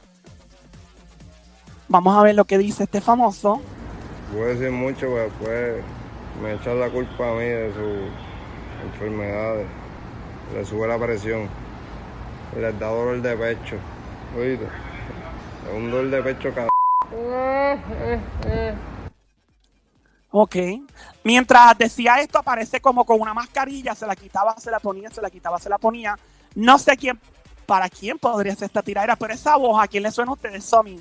Vamos 1.88 2.16
a 2.16 2.23
ver 2.23 2.35
lo 2.35 2.45
que 2.45 2.59
dice 2.59 2.85
este 2.85 3.00
famoso. 3.00 3.61
Puedo 4.33 4.47
decir 4.47 4.71
mucho, 4.71 5.00
pero 5.00 5.23
después 5.23 5.85
me 6.42 6.54
echan 6.54 6.80
la 6.80 6.90
culpa 6.90 7.30
a 7.30 7.35
mí 7.35 7.45
de 7.45 7.73
sus 7.73 8.92
enfermedades. 8.92 9.66
Le 10.54 10.64
sube 10.64 10.87
la 10.87 10.99
presión. 10.99 11.49
Les 12.56 12.78
da 12.78 12.88
dolor 12.88 13.21
de 13.21 13.37
pecho. 13.37 13.76
Oíste. 14.37 14.64
Es 14.64 15.75
un 15.75 15.90
dolor 15.90 16.11
de 16.11 16.23
pecho 16.23 16.54
cada. 16.54 16.68
Ok. 20.30 20.56
Mientras 21.25 21.78
decía 21.78 22.21
esto, 22.21 22.38
aparece 22.38 22.80
como 22.80 23.04
con 23.04 23.21
una 23.21 23.35
mascarilla, 23.35 23.95
se 23.95 24.06
la 24.06 24.14
quitaba, 24.14 24.54
se 24.59 24.71
la 24.71 24.80
ponía, 24.80 25.11
se 25.11 25.23
la 25.23 25.30
quitaba, 25.30 25.59
se 25.59 25.68
la 25.68 25.78
ponía. 25.78 26.18
No 26.54 26.78
sé 26.78 26.97
quién, 26.97 27.18
para 27.66 27.88
quién 27.90 28.18
podría 28.18 28.54
ser 28.54 28.66
esta 28.66 28.82
tiradera, 28.82 29.16
pero 29.16 29.35
esa 29.35 29.56
voz, 29.56 29.82
¿a 29.82 29.88
quién 29.88 30.02
le 30.04 30.11
suena 30.11 30.30
a 30.30 30.35
ustedes, 30.35 30.64
Somi? 30.64 31.00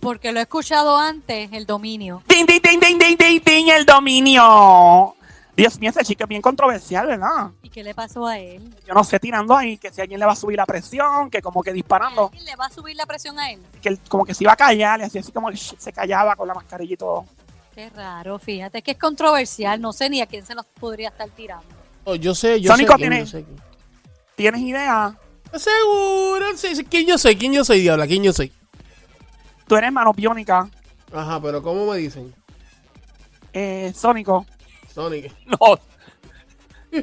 Porque 0.00 0.32
lo 0.32 0.38
he 0.38 0.42
escuchado 0.42 0.96
antes, 0.96 1.50
el 1.52 1.66
dominio. 1.66 2.22
¡Ding, 2.28 2.46
ding, 2.46 2.60
ding, 2.62 2.78
ding, 2.80 2.98
ding, 2.98 3.16
ding, 3.18 3.42
ding! 3.44 3.68
¡El 3.70 3.84
dominio! 3.84 5.14
Dios 5.56 5.80
mío, 5.80 5.88
ese 5.90 6.04
chico 6.04 6.24
es 6.24 6.28
bien 6.28 6.42
controversial, 6.42 7.06
¿verdad? 7.06 7.50
¿Y 7.62 7.70
qué 7.70 7.82
le 7.82 7.94
pasó 7.94 8.26
a 8.26 8.38
él? 8.38 8.62
Yo 8.86 8.92
no 8.92 9.02
sé, 9.02 9.18
tirando 9.18 9.56
ahí, 9.56 9.78
que 9.78 9.90
si 9.90 10.02
alguien 10.02 10.20
le 10.20 10.26
va 10.26 10.32
a 10.32 10.36
subir 10.36 10.58
la 10.58 10.66
presión, 10.66 11.30
que 11.30 11.40
como 11.40 11.62
que 11.62 11.72
disparando, 11.72 12.26
¿Alguien 12.26 12.44
le 12.44 12.56
va 12.56 12.66
a 12.66 12.70
subir 12.70 12.94
la 12.94 13.06
presión 13.06 13.38
a 13.38 13.50
él? 13.50 13.60
que 13.80 13.88
él 13.88 13.98
como 14.06 14.26
que 14.26 14.34
se 14.34 14.44
iba 14.44 14.52
a 14.52 14.56
callar, 14.56 15.00
y 15.00 15.04
así, 15.04 15.18
así 15.18 15.32
como 15.32 15.48
se 15.56 15.92
callaba 15.92 16.36
con 16.36 16.46
la 16.46 16.52
mascarilla 16.54 16.92
y 16.92 16.96
todo. 16.98 17.24
Qué 17.74 17.88
raro, 17.90 18.38
fíjate 18.38 18.82
que 18.82 18.92
es 18.92 18.98
controversial. 18.98 19.80
No 19.80 19.92
sé 19.94 20.10
ni 20.10 20.20
a 20.20 20.26
quién 20.26 20.44
se 20.44 20.54
los 20.54 20.66
podría 20.66 21.08
estar 21.08 21.28
tirando. 21.30 21.64
Oh, 22.04 22.14
yo 22.14 22.34
sé, 22.34 22.60
yo 22.60 22.70
Sónico 22.72 22.92
sé. 22.92 22.98
quién, 22.98 23.10
tiene- 23.10 23.24
yo 23.24 23.30
sé 23.30 23.44
quién. 23.44 23.56
¿Tienes 24.36 24.60
idea? 24.60 25.18
Seguro, 25.54 26.56
sí, 26.56 26.76
sí, 26.76 26.84
¿quién 26.84 27.06
yo 27.06 27.16
soy? 27.18 27.36
¿Quién 27.36 27.52
yo 27.52 27.64
soy, 27.64 27.80
Diabla? 27.80 28.06
¿Quién 28.06 28.22
yo 28.22 28.32
soy? 28.32 28.52
Tú 29.66 29.76
eres 29.76 29.90
mano 29.92 30.12
biónica, 30.12 30.68
Ajá, 31.12 31.40
pero 31.40 31.62
¿cómo 31.62 31.90
me 31.90 31.96
dicen? 31.98 32.34
eh, 33.52 33.92
Sónico. 33.96 34.44
Sonic. 34.94 35.32
No, 35.46 35.78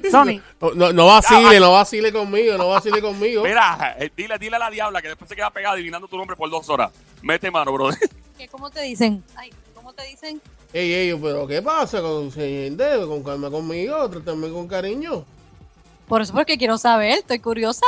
Sonic. 0.09 0.41
No, 0.61 0.71
no, 0.71 0.93
no 0.93 1.05
vacile, 1.07 1.59
no 1.59 1.71
vacile 1.73 2.11
conmigo, 2.11 2.57
no 2.57 2.69
vacile 2.69 3.01
conmigo. 3.01 3.43
mira, 3.45 3.95
eh, 3.99 4.11
dile, 4.15 4.37
dile 4.39 4.55
a 4.55 4.59
la 4.59 4.69
diabla 4.69 5.01
que 5.01 5.09
después 5.09 5.29
se 5.29 5.35
queda 5.35 5.51
pegada 5.51 5.75
adivinando 5.75 6.07
tu 6.07 6.17
nombre 6.17 6.35
por 6.35 6.49
dos 6.49 6.67
horas. 6.69 6.91
Mete 7.21 7.49
mano, 7.51 7.71
bro. 7.73 7.89
¿Qué, 8.37 8.47
¿Cómo 8.47 8.69
te 8.69 8.81
dicen? 8.81 9.23
Ay, 9.35 9.51
¿cómo 9.75 9.93
te 9.93 10.03
dicen? 10.05 10.41
Ey, 10.73 10.91
ey, 10.91 11.19
pero 11.21 11.45
¿qué 11.45 11.61
pasa 11.61 12.01
con 12.01 12.31
gente? 12.31 12.83
Con 13.07 13.23
calma 13.23 13.49
conmigo, 13.51 14.09
trátame 14.09 14.49
con 14.49 14.67
cariño. 14.67 15.25
Por 16.07 16.21
eso 16.21 16.33
porque 16.33 16.57
quiero 16.57 16.77
saber, 16.77 17.19
estoy 17.19 17.39
curiosa. 17.39 17.85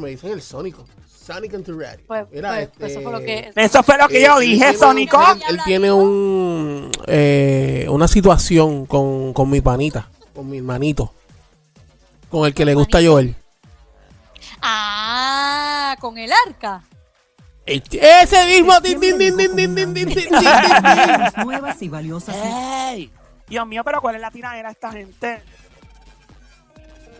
Me 0.00 0.10
dicen 0.10 0.32
el 0.32 0.42
Sónico. 0.42 0.84
Sonic 1.28 1.52
and 1.52 1.64
the 1.66 1.72
pues, 2.06 2.26
pues 2.30 2.42
este, 2.42 2.78
eh, 2.80 3.52
eso 3.56 3.82
fue 3.82 3.98
lo 3.98 4.08
que, 4.08 4.22
yo 4.22 4.38
dije, 4.38 4.72
Sónico. 4.72 5.20
Él, 5.50 5.60
tiene 5.66 5.92
un, 5.92 6.90
eh, 7.06 7.86
una 7.90 8.08
situación 8.08 8.86
con, 8.86 9.34
con, 9.34 9.50
mi 9.50 9.60
panita, 9.60 10.08
con 10.34 10.48
mi 10.48 10.56
hermanito, 10.56 11.12
con 12.30 12.46
el 12.46 12.54
que 12.54 12.64
le 12.64 12.72
gusta 12.72 12.96
manito? 12.96 13.12
Joel. 13.12 13.36
Ah, 14.62 15.96
con 16.00 16.16
el 16.16 16.30
arca. 16.46 16.82
Ese 17.66 18.46
mismo. 18.46 18.72
Dios 23.48 23.66
mío, 23.66 23.84
pero 23.84 24.00
¿cuál 24.00 24.14
es 24.14 24.20
la 24.22 24.30
tiradera 24.30 24.70
esta 24.70 24.90
gente? 24.90 25.42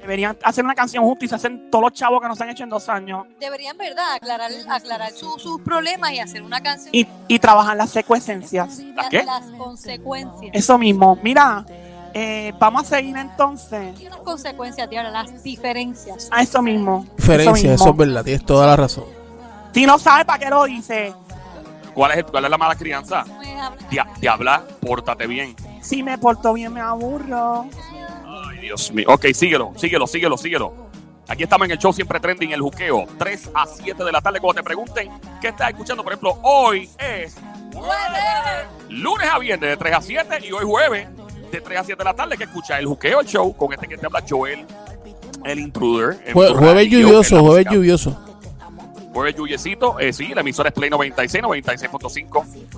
Deberían 0.00 0.36
hacer 0.42 0.64
una 0.64 0.74
canción 0.74 1.04
juntos 1.04 1.24
y 1.24 1.28
se 1.28 1.34
hacen 1.34 1.70
todos 1.70 1.82
los 1.84 1.92
chavos 1.92 2.20
que 2.22 2.28
nos 2.28 2.40
han 2.40 2.48
hecho 2.50 2.64
en 2.64 2.70
dos 2.70 2.88
años. 2.88 3.26
Deberían, 3.40 3.76
¿verdad? 3.76 4.14
Aclarar, 4.14 4.50
aclarar 4.70 5.12
su- 5.12 5.38
sus 5.38 5.60
problemas 5.60 6.12
y 6.12 6.18
hacer 6.20 6.42
una 6.42 6.60
canción. 6.62 6.90
Y, 6.94 7.06
y 7.26 7.38
trabajar 7.38 7.76
las 7.76 7.90
secuencias. 7.90 8.78
las, 8.94 9.08
qué? 9.10 9.22
las 9.24 9.44
consecuencias. 9.58 10.50
Eso 10.54 10.78
mismo. 10.78 11.18
Mira, 11.22 11.64
eh, 12.14 12.52
vamos 12.58 12.84
a 12.84 12.96
seguir 12.96 13.16
entonces 13.16 14.00
Y 14.00 14.04
las 14.04 14.16
consecuencias, 14.18 14.88
tío, 14.88 15.02
las 15.02 15.42
diferencias. 15.42 16.28
a 16.30 16.42
eso 16.42 16.62
mismo. 16.62 17.04
Diferencia, 17.16 17.74
eso 17.74 17.84
mismo. 17.86 17.90
es 17.90 17.96
verdad, 18.08 18.24
tienes 18.24 18.46
toda 18.46 18.66
la 18.66 18.76
razón. 18.76 19.04
Si 19.74 19.84
no 19.84 19.98
sabe 19.98 20.24
para 20.24 20.38
qué 20.38 20.48
lo 20.50 20.64
dice, 20.64 21.12
¿Cuál 21.94 22.12
es, 22.12 22.18
el- 22.18 22.24
cuál 22.26 22.44
es 22.44 22.50
la 22.50 22.58
mala 22.58 22.76
crianza? 22.76 23.24
Diabla, 24.20 24.62
pórtate 24.80 25.26
bien. 25.26 25.54
si 25.82 26.02
me 26.02 26.16
porto 26.18 26.52
bien 26.52 26.72
me 26.72 26.80
aburro. 26.80 27.66
Dios 28.68 28.92
mío. 28.92 29.06
Ok, 29.08 29.26
síguelo, 29.32 29.72
síguelo, 29.76 30.06
síguelo, 30.06 30.36
síguelo. 30.36 30.74
Aquí 31.26 31.42
estamos 31.42 31.64
en 31.66 31.72
el 31.72 31.78
show 31.78 31.92
Siempre 31.92 32.20
Trending, 32.20 32.52
el 32.52 32.60
juqueo. 32.60 33.06
3 33.18 33.50
a 33.54 33.66
7 33.66 34.04
de 34.04 34.12
la 34.12 34.20
tarde. 34.20 34.40
Cuando 34.40 34.60
te 34.60 34.64
pregunten 34.64 35.10
qué 35.40 35.48
estás 35.48 35.70
escuchando, 35.70 36.02
por 36.04 36.12
ejemplo, 36.12 36.38
hoy 36.42 36.88
es 36.98 37.36
lunes 38.90 39.28
a 39.30 39.38
viernes 39.38 39.70
de 39.70 39.76
3 39.76 39.94
a 39.94 40.00
7 40.02 40.38
y 40.46 40.52
hoy 40.52 40.64
jueves 40.64 41.08
de 41.50 41.60
3 41.60 41.78
a 41.80 41.84
7 41.84 41.98
de 41.98 42.04
la 42.04 42.14
tarde 42.14 42.36
que 42.36 42.44
escucha 42.44 42.78
el 42.78 42.86
juqueo, 42.86 43.20
el 43.20 43.26
show 43.26 43.54
con 43.56 43.72
este 43.72 43.86
que 43.88 43.96
te 43.96 44.06
habla 44.06 44.22
Joel, 44.28 44.66
el 45.44 45.58
intruder. 45.58 46.18
Jue- 46.26 46.32
jueves 46.32 46.56
radio, 46.74 46.98
lluvioso, 47.00 47.40
jueves 47.40 47.66
música. 47.66 47.70
Eh, 49.26 50.12
sí, 50.12 50.28
la 50.34 50.40
emisora 50.40 50.68
es 50.68 50.74
Play 50.74 50.90
96, 50.90 51.42
96.5, 51.44 52.28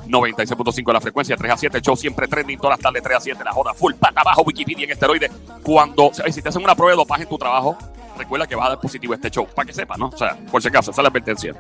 96.5 0.07 0.93
la 0.93 1.01
frecuencia, 1.01 1.37
3 1.37 1.53
a 1.53 1.57
7, 1.57 1.77
el 1.79 1.83
show 1.83 1.97
siempre 1.97 2.29
trending, 2.29 2.59
todas 2.59 2.79
las 2.79 2.81
tardes, 2.81 3.03
3 3.03 3.17
a 3.17 3.21
7, 3.21 3.45
la 3.45 3.53
joda 3.53 3.75
full, 3.75 3.95
pata 3.95 4.21
abajo, 4.21 4.43
Wikipedia 4.43 4.85
en 4.85 4.93
esteroides. 4.93 5.31
Cuando, 5.63 6.11
si 6.13 6.43
te 6.43 6.49
hacen 6.49 6.63
una 6.63 6.75
prueba 6.75 6.93
de 6.93 6.97
dopaje 6.97 7.23
en 7.23 7.29
tu 7.29 7.39
trabajo, 7.39 7.77
recuerda 8.17 8.47
que 8.47 8.55
vas 8.55 8.67
a 8.67 8.69
dar 8.71 8.81
positivo 8.81 9.15
este 9.15 9.31
show, 9.31 9.47
para 9.55 9.67
que 9.67 9.73
sepas, 9.73 9.99
¿no? 9.99 10.09
O 10.09 10.17
sea, 10.17 10.37
por 10.51 10.63
si 10.63 10.69
acaso, 10.69 10.91
esa 10.91 11.01
es 11.01 11.05
la 11.05 11.09
advertencia. 11.09 11.55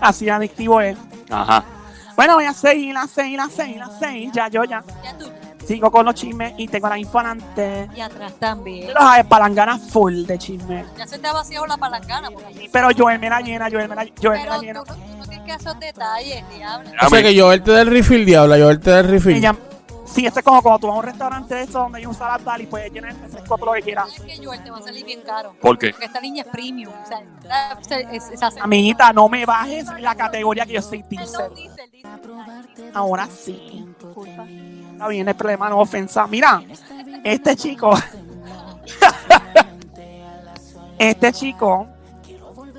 Así 0.00 0.28
adictivo 0.28 0.80
es. 0.80 0.96
Ajá. 1.30 1.64
Bueno, 2.16 2.34
voy 2.34 2.44
a 2.44 2.52
seguir, 2.52 2.96
a 2.96 3.06
seguir, 3.06 3.40
a 3.40 3.48
seguir, 3.48 3.82
a 3.82 3.98
seguir. 3.98 4.30
Ya, 4.32 4.48
yo 4.48 4.64
ya. 4.64 4.84
Ya 5.02 5.16
tú. 5.16 5.39
Sigo 5.70 5.88
con 5.88 6.04
los 6.04 6.16
chismes 6.16 6.52
y 6.56 6.66
tengo 6.66 6.88
la 6.88 6.98
infanante. 6.98 7.88
Y 7.94 8.00
atrás 8.00 8.32
también. 8.40 8.88
Los 8.88 8.96
hay 9.00 9.22
palanganas 9.22 9.80
full 9.88 10.24
de 10.26 10.36
chisme. 10.36 10.84
Ya 10.98 11.06
se 11.06 11.16
te 11.16 11.28
ha 11.28 11.32
vaciado 11.32 11.64
la 11.68 11.76
palangana. 11.76 12.28
Porque... 12.28 12.68
Pero 12.72 12.88
Joel 12.98 13.20
me 13.20 13.30
la 13.30 13.40
llena, 13.40 13.68
Joel 13.70 13.88
me 13.88 13.94
la, 13.94 14.06
Joel 14.20 14.40
me 14.40 14.46
la 14.46 14.58
llena. 14.58 14.72
no- 14.80 14.84
tú 14.84 14.94
no 15.16 15.24
tienes 15.26 15.46
que 15.46 15.52
hacer 15.52 15.76
detalles, 15.76 16.42
diablo. 16.50 16.90
O 17.00 17.08
sea 17.08 17.22
que 17.22 17.40
Joel 17.40 17.62
te 17.62 17.70
da 17.70 17.82
el 17.82 17.86
refill, 17.86 18.26
diabla, 18.26 18.56
Joel 18.58 18.80
te 18.80 18.90
da 18.90 18.98
el 18.98 19.08
refill. 19.10 19.36
Ella- 19.36 19.54
sí, 20.06 20.26
eso 20.26 20.40
es 20.40 20.44
como 20.44 20.60
cuando 20.60 20.80
tú 20.80 20.86
vas 20.88 20.96
a 20.96 20.98
un 20.98 21.04
restaurante 21.04 21.54
de 21.54 21.62
eso 21.62 21.78
donde 21.78 21.98
hay 21.98 22.06
un 22.06 22.14
salad 22.14 22.40
bar 22.42 22.60
y 22.60 22.66
puedes 22.66 22.92
llenar 22.92 23.12
el 23.12 23.20
refresco 23.20 23.56
todo 23.56 23.66
lo 23.66 23.72
que 23.74 23.82
quieras. 23.82 24.08
Es 24.12 24.20
que 24.22 24.44
Joel 24.44 24.64
te 24.64 24.70
va 24.72 24.78
a 24.78 24.82
salir 24.82 25.04
bien 25.04 25.20
caro. 25.22 25.54
¿Por 25.60 25.78
qué? 25.78 25.90
Porque 25.90 26.06
esta 26.06 26.20
niña 26.20 26.42
es 26.42 26.48
premium. 26.48 26.92
O 26.92 27.06
sea, 27.06 28.00
es, 28.10 28.28
es, 28.32 28.42
es 28.42 28.56
Amiguita, 28.60 29.12
no 29.12 29.28
me 29.28 29.46
bajes 29.46 29.86
la 30.00 30.16
categoría 30.16 30.66
que 30.66 30.72
yo 30.72 30.82
soy. 30.82 31.04
Ahora 32.92 33.28
sí. 33.28 33.86
Disculpa. 34.02 34.46
Está 35.00 35.08
bien, 35.08 35.26
el 35.26 35.34
problema 35.34 35.70
no 35.70 35.80
ofensa. 35.80 36.26
Mira, 36.26 36.62
este 37.24 37.56
chico. 37.56 37.94
este 40.98 41.32
chico 41.32 41.88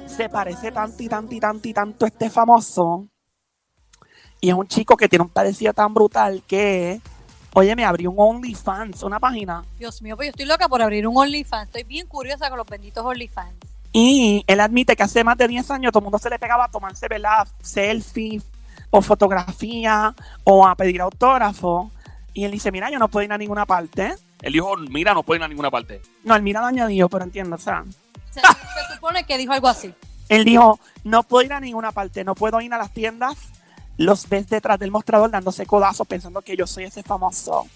se 0.05 0.29
parece 0.29 0.71
tanto 0.71 1.01
y 1.01 1.09
tanto 1.09 1.33
y 1.33 1.39
tanto 1.39 1.67
y 1.67 1.73
tanto 1.73 2.05
a 2.05 2.09
este 2.09 2.29
famoso. 2.29 3.07
Y 4.39 4.49
es 4.49 4.53
un 4.53 4.67
chico 4.67 4.95
que 4.95 5.09
tiene 5.09 5.23
un 5.23 5.29
parecido 5.29 5.73
tan 5.73 5.95
brutal 5.95 6.43
que, 6.45 7.01
oye, 7.55 7.75
me 7.75 7.85
abrió 7.85 8.11
un 8.11 8.17
OnlyFans, 8.19 9.01
una 9.01 9.19
página. 9.19 9.65
Dios 9.79 9.99
mío, 10.03 10.15
pues 10.15 10.27
yo 10.27 10.29
estoy 10.29 10.45
loca 10.45 10.69
por 10.69 10.83
abrir 10.83 11.07
un 11.07 11.17
OnlyFans. 11.17 11.69
Estoy 11.69 11.85
bien 11.85 12.05
curiosa 12.05 12.49
con 12.49 12.59
los 12.59 12.67
benditos 12.67 13.03
OnlyFans. 13.03 13.55
Y 13.93 14.43
él 14.45 14.59
admite 14.59 14.95
que 14.95 15.01
hace 15.01 15.23
más 15.23 15.39
de 15.39 15.47
10 15.47 15.71
años 15.71 15.91
todo 15.91 16.01
el 16.01 16.03
mundo 16.03 16.19
se 16.19 16.29
le 16.29 16.37
pegaba 16.37 16.65
a 16.65 16.69
tomarse, 16.69 17.07
¿verdad? 17.07 17.47
Selfies 17.63 18.45
o 18.91 19.01
fotografía 19.01 20.13
o 20.43 20.67
a 20.67 20.75
pedir 20.75 21.01
autógrafo. 21.01 21.89
Y 22.33 22.45
él 22.45 22.51
dice, 22.51 22.71
mira, 22.71 22.89
yo 22.89 22.97
no 22.99 23.07
puedo 23.09 23.25
ir 23.25 23.33
a 23.33 23.37
ninguna 23.37 23.65
parte. 23.65 24.15
Él 24.41 24.53
dijo, 24.53 24.75
mira, 24.89 25.13
no 25.13 25.23
puede 25.23 25.39
ir 25.39 25.43
a 25.43 25.47
ninguna 25.47 25.69
parte. 25.69 26.01
No, 26.23 26.35
él 26.35 26.41
mira 26.41 26.61
lo 26.61 26.67
añadió, 26.67 27.09
pero 27.09 27.23
entiendo, 27.25 27.55
o 27.55 27.59
sea, 27.59 27.83
Se, 28.31 28.39
se 28.39 28.95
supone 28.95 29.23
que 29.25 29.37
dijo 29.37 29.51
algo 29.53 29.67
así. 29.67 29.93
él 30.29 30.45
dijo, 30.45 30.79
no 31.03 31.23
puedo 31.23 31.45
ir 31.45 31.53
a 31.53 31.59
ninguna 31.59 31.91
parte, 31.91 32.23
no 32.23 32.35
puedo 32.35 32.59
ir 32.61 32.73
a 32.73 32.77
las 32.77 32.91
tiendas. 32.93 33.37
Los 33.97 34.27
ves 34.29 34.47
detrás 34.49 34.79
del 34.79 34.89
mostrador 34.89 35.29
dándose 35.29 35.65
codazos 35.65 36.07
pensando 36.07 36.41
que 36.41 36.55
yo 36.55 36.65
soy 36.65 36.85
ese 36.85 37.03
famoso. 37.03 37.67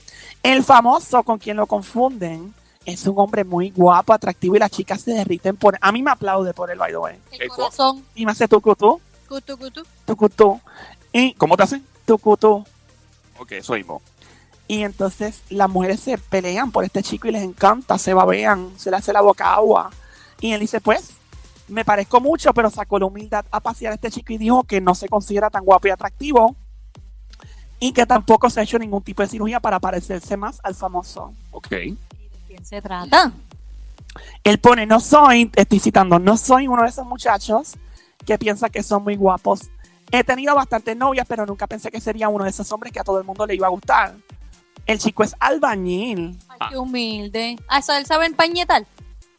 El 0.41 0.63
famoso 0.63 1.21
con 1.23 1.37
quien 1.37 1.57
lo 1.57 1.67
confunden 1.67 2.53
es 2.85 3.05
un 3.05 3.15
hombre 3.17 3.43
muy 3.43 3.71
guapo, 3.71 4.13
atractivo 4.13 4.55
y 4.55 4.59
las 4.59 4.71
chicas 4.71 5.01
se 5.01 5.11
derriten 5.11 5.57
por 5.57 5.77
A 5.81 5.91
mí 5.91 6.01
me 6.01 6.11
aplaude 6.11 6.53
por 6.53 6.71
él, 6.71 6.77
by 6.79 6.91
the 6.91 6.97
way. 6.97 7.15
El 7.31 7.39
¿Qué 7.39 7.47
co- 7.49 7.55
corazón. 7.57 8.03
Y 8.15 8.25
me 8.25 8.31
hace 8.31 8.47
tucutú, 8.47 9.01
Cutu, 9.27 9.57
cutu. 9.57 9.83
tucutú. 10.05 10.61
Y 11.11 11.33
¿Cómo 11.33 11.57
te 11.57 11.63
hacen? 11.63 11.85
tucutú. 12.05 12.65
Ok, 13.37 13.51
eso 13.53 13.73
mismo. 13.73 14.01
Y 14.67 14.83
entonces 14.83 15.41
las 15.49 15.69
mujeres 15.69 15.99
se 15.99 16.17
pelean 16.17 16.71
por 16.71 16.83
este 16.83 17.03
chico 17.03 17.27
y 17.27 17.31
les 17.31 17.43
encanta, 17.43 17.97
se 17.97 18.13
babean, 18.13 18.71
se 18.77 18.89
le 18.89 18.97
hace 18.97 19.13
la 19.13 19.21
boca 19.21 19.53
agua. 19.53 19.91
Y 20.41 20.53
él 20.53 20.59
dice, 20.59 20.81
pues, 20.81 21.11
me 21.67 21.85
parezco 21.85 22.19
mucho, 22.19 22.53
pero 22.53 22.69
sacó 22.69 22.99
la 22.99 23.05
humildad 23.05 23.45
a 23.51 23.59
pasear 23.59 23.91
a 23.91 23.95
este 23.95 24.11
chico 24.11 24.33
y 24.33 24.37
dijo 24.37 24.63
que 24.63 24.81
no 24.81 24.95
se 24.95 25.07
considera 25.07 25.49
tan 25.49 25.63
guapo 25.63 25.87
y 25.87 25.91
atractivo. 25.91 26.55
Y 27.79 27.91
que 27.91 28.05
tampoco 28.05 28.49
se 28.49 28.59
ha 28.59 28.63
hecho 28.63 28.79
ningún 28.79 29.03
tipo 29.03 29.21
de 29.21 29.27
cirugía 29.27 29.59
para 29.59 29.79
parecerse 29.79 30.37
más 30.37 30.59
al 30.63 30.73
famoso. 30.75 31.33
Ok. 31.51 31.71
¿Y 31.71 31.91
de 31.91 31.97
quién 32.47 32.65
se 32.65 32.81
trata? 32.81 33.33
Él 34.43 34.59
pone, 34.59 34.85
no 34.85 34.99
soy, 34.99 35.51
estoy 35.55 35.79
citando, 35.79 36.17
no 36.19 36.37
soy 36.37 36.67
uno 36.67 36.83
de 36.83 36.89
esos 36.89 37.05
muchachos 37.05 37.73
que 38.25 38.37
piensa 38.37 38.69
que 38.69 38.81
son 38.81 39.03
muy 39.03 39.15
guapos. 39.15 39.69
He 40.11 40.23
tenido 40.23 40.55
bastantes 40.55 40.95
novias, 40.95 41.25
pero 41.27 41.45
nunca 41.45 41.67
pensé 41.67 41.91
que 41.91 41.99
sería 41.99 42.29
uno 42.29 42.43
de 42.43 42.49
esos 42.49 42.71
hombres 42.71 42.93
que 42.93 42.99
a 42.99 43.03
todo 43.03 43.19
el 43.19 43.25
mundo 43.25 43.45
le 43.45 43.55
iba 43.55 43.67
a 43.67 43.71
gustar. 43.71 44.15
El 44.85 44.99
chico 44.99 45.23
es 45.23 45.35
albañil. 45.39 46.37
Ay, 46.47 46.57
Ah. 46.59 46.67
qué 46.69 46.77
humilde. 46.77 47.57
Ah, 47.67 47.79
eso 47.79 47.93
él 47.93 48.05
sabe 48.05 48.25
empañetar. 48.25 48.85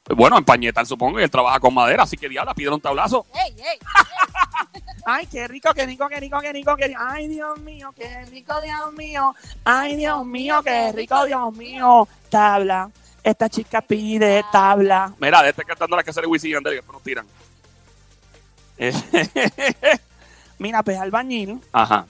Bueno, 0.08 0.38
en 0.38 0.44
Pañetal 0.44 0.86
supongo, 0.86 1.18
y 1.18 1.24
él 1.24 1.30
trabaja 1.30 1.58
con 1.58 1.74
madera, 1.74 2.04
así 2.04 2.16
que 2.16 2.28
diabla, 2.28 2.54
pídele 2.54 2.76
un 2.76 2.80
tablazo. 2.80 3.26
¡Ey, 3.34 3.56
ey! 3.58 3.78
Ay, 5.04 5.26
qué 5.26 5.48
rico, 5.48 5.74
qué 5.74 5.84
rico, 5.84 6.08
qué 6.08 6.20
rico, 6.20 6.38
qué 6.40 6.52
rico, 6.52 6.76
qué 6.76 6.86
rico. 6.88 7.00
Ay, 7.04 7.26
Dios 7.26 7.58
mío, 7.60 7.92
qué 7.96 8.24
rico, 8.26 8.60
Dios 8.60 8.92
mío. 8.92 9.34
Ay, 9.64 9.96
Dios 9.96 10.24
mío, 10.24 10.62
qué 10.64 10.92
rico, 10.92 11.24
Dios 11.26 11.52
mío. 11.56 12.06
Tabla. 12.28 12.88
Esta 13.22 13.48
chica 13.48 13.80
pide 13.80 14.44
tabla. 14.52 15.12
Mira, 15.18 15.42
de 15.42 15.50
este 15.50 15.64
cantando 15.64 15.96
la 15.96 16.04
que 16.04 16.10
hace 16.10 16.20
de 16.20 16.26
Wisin 16.28 16.50
y 16.50 16.52
Yandel, 16.54 16.74
después 16.74 16.92
nos 16.94 17.02
tiran. 17.02 17.26
Mira, 20.58 20.82
pues 20.82 20.98
albañil, 20.98 21.60
Ajá. 21.72 22.06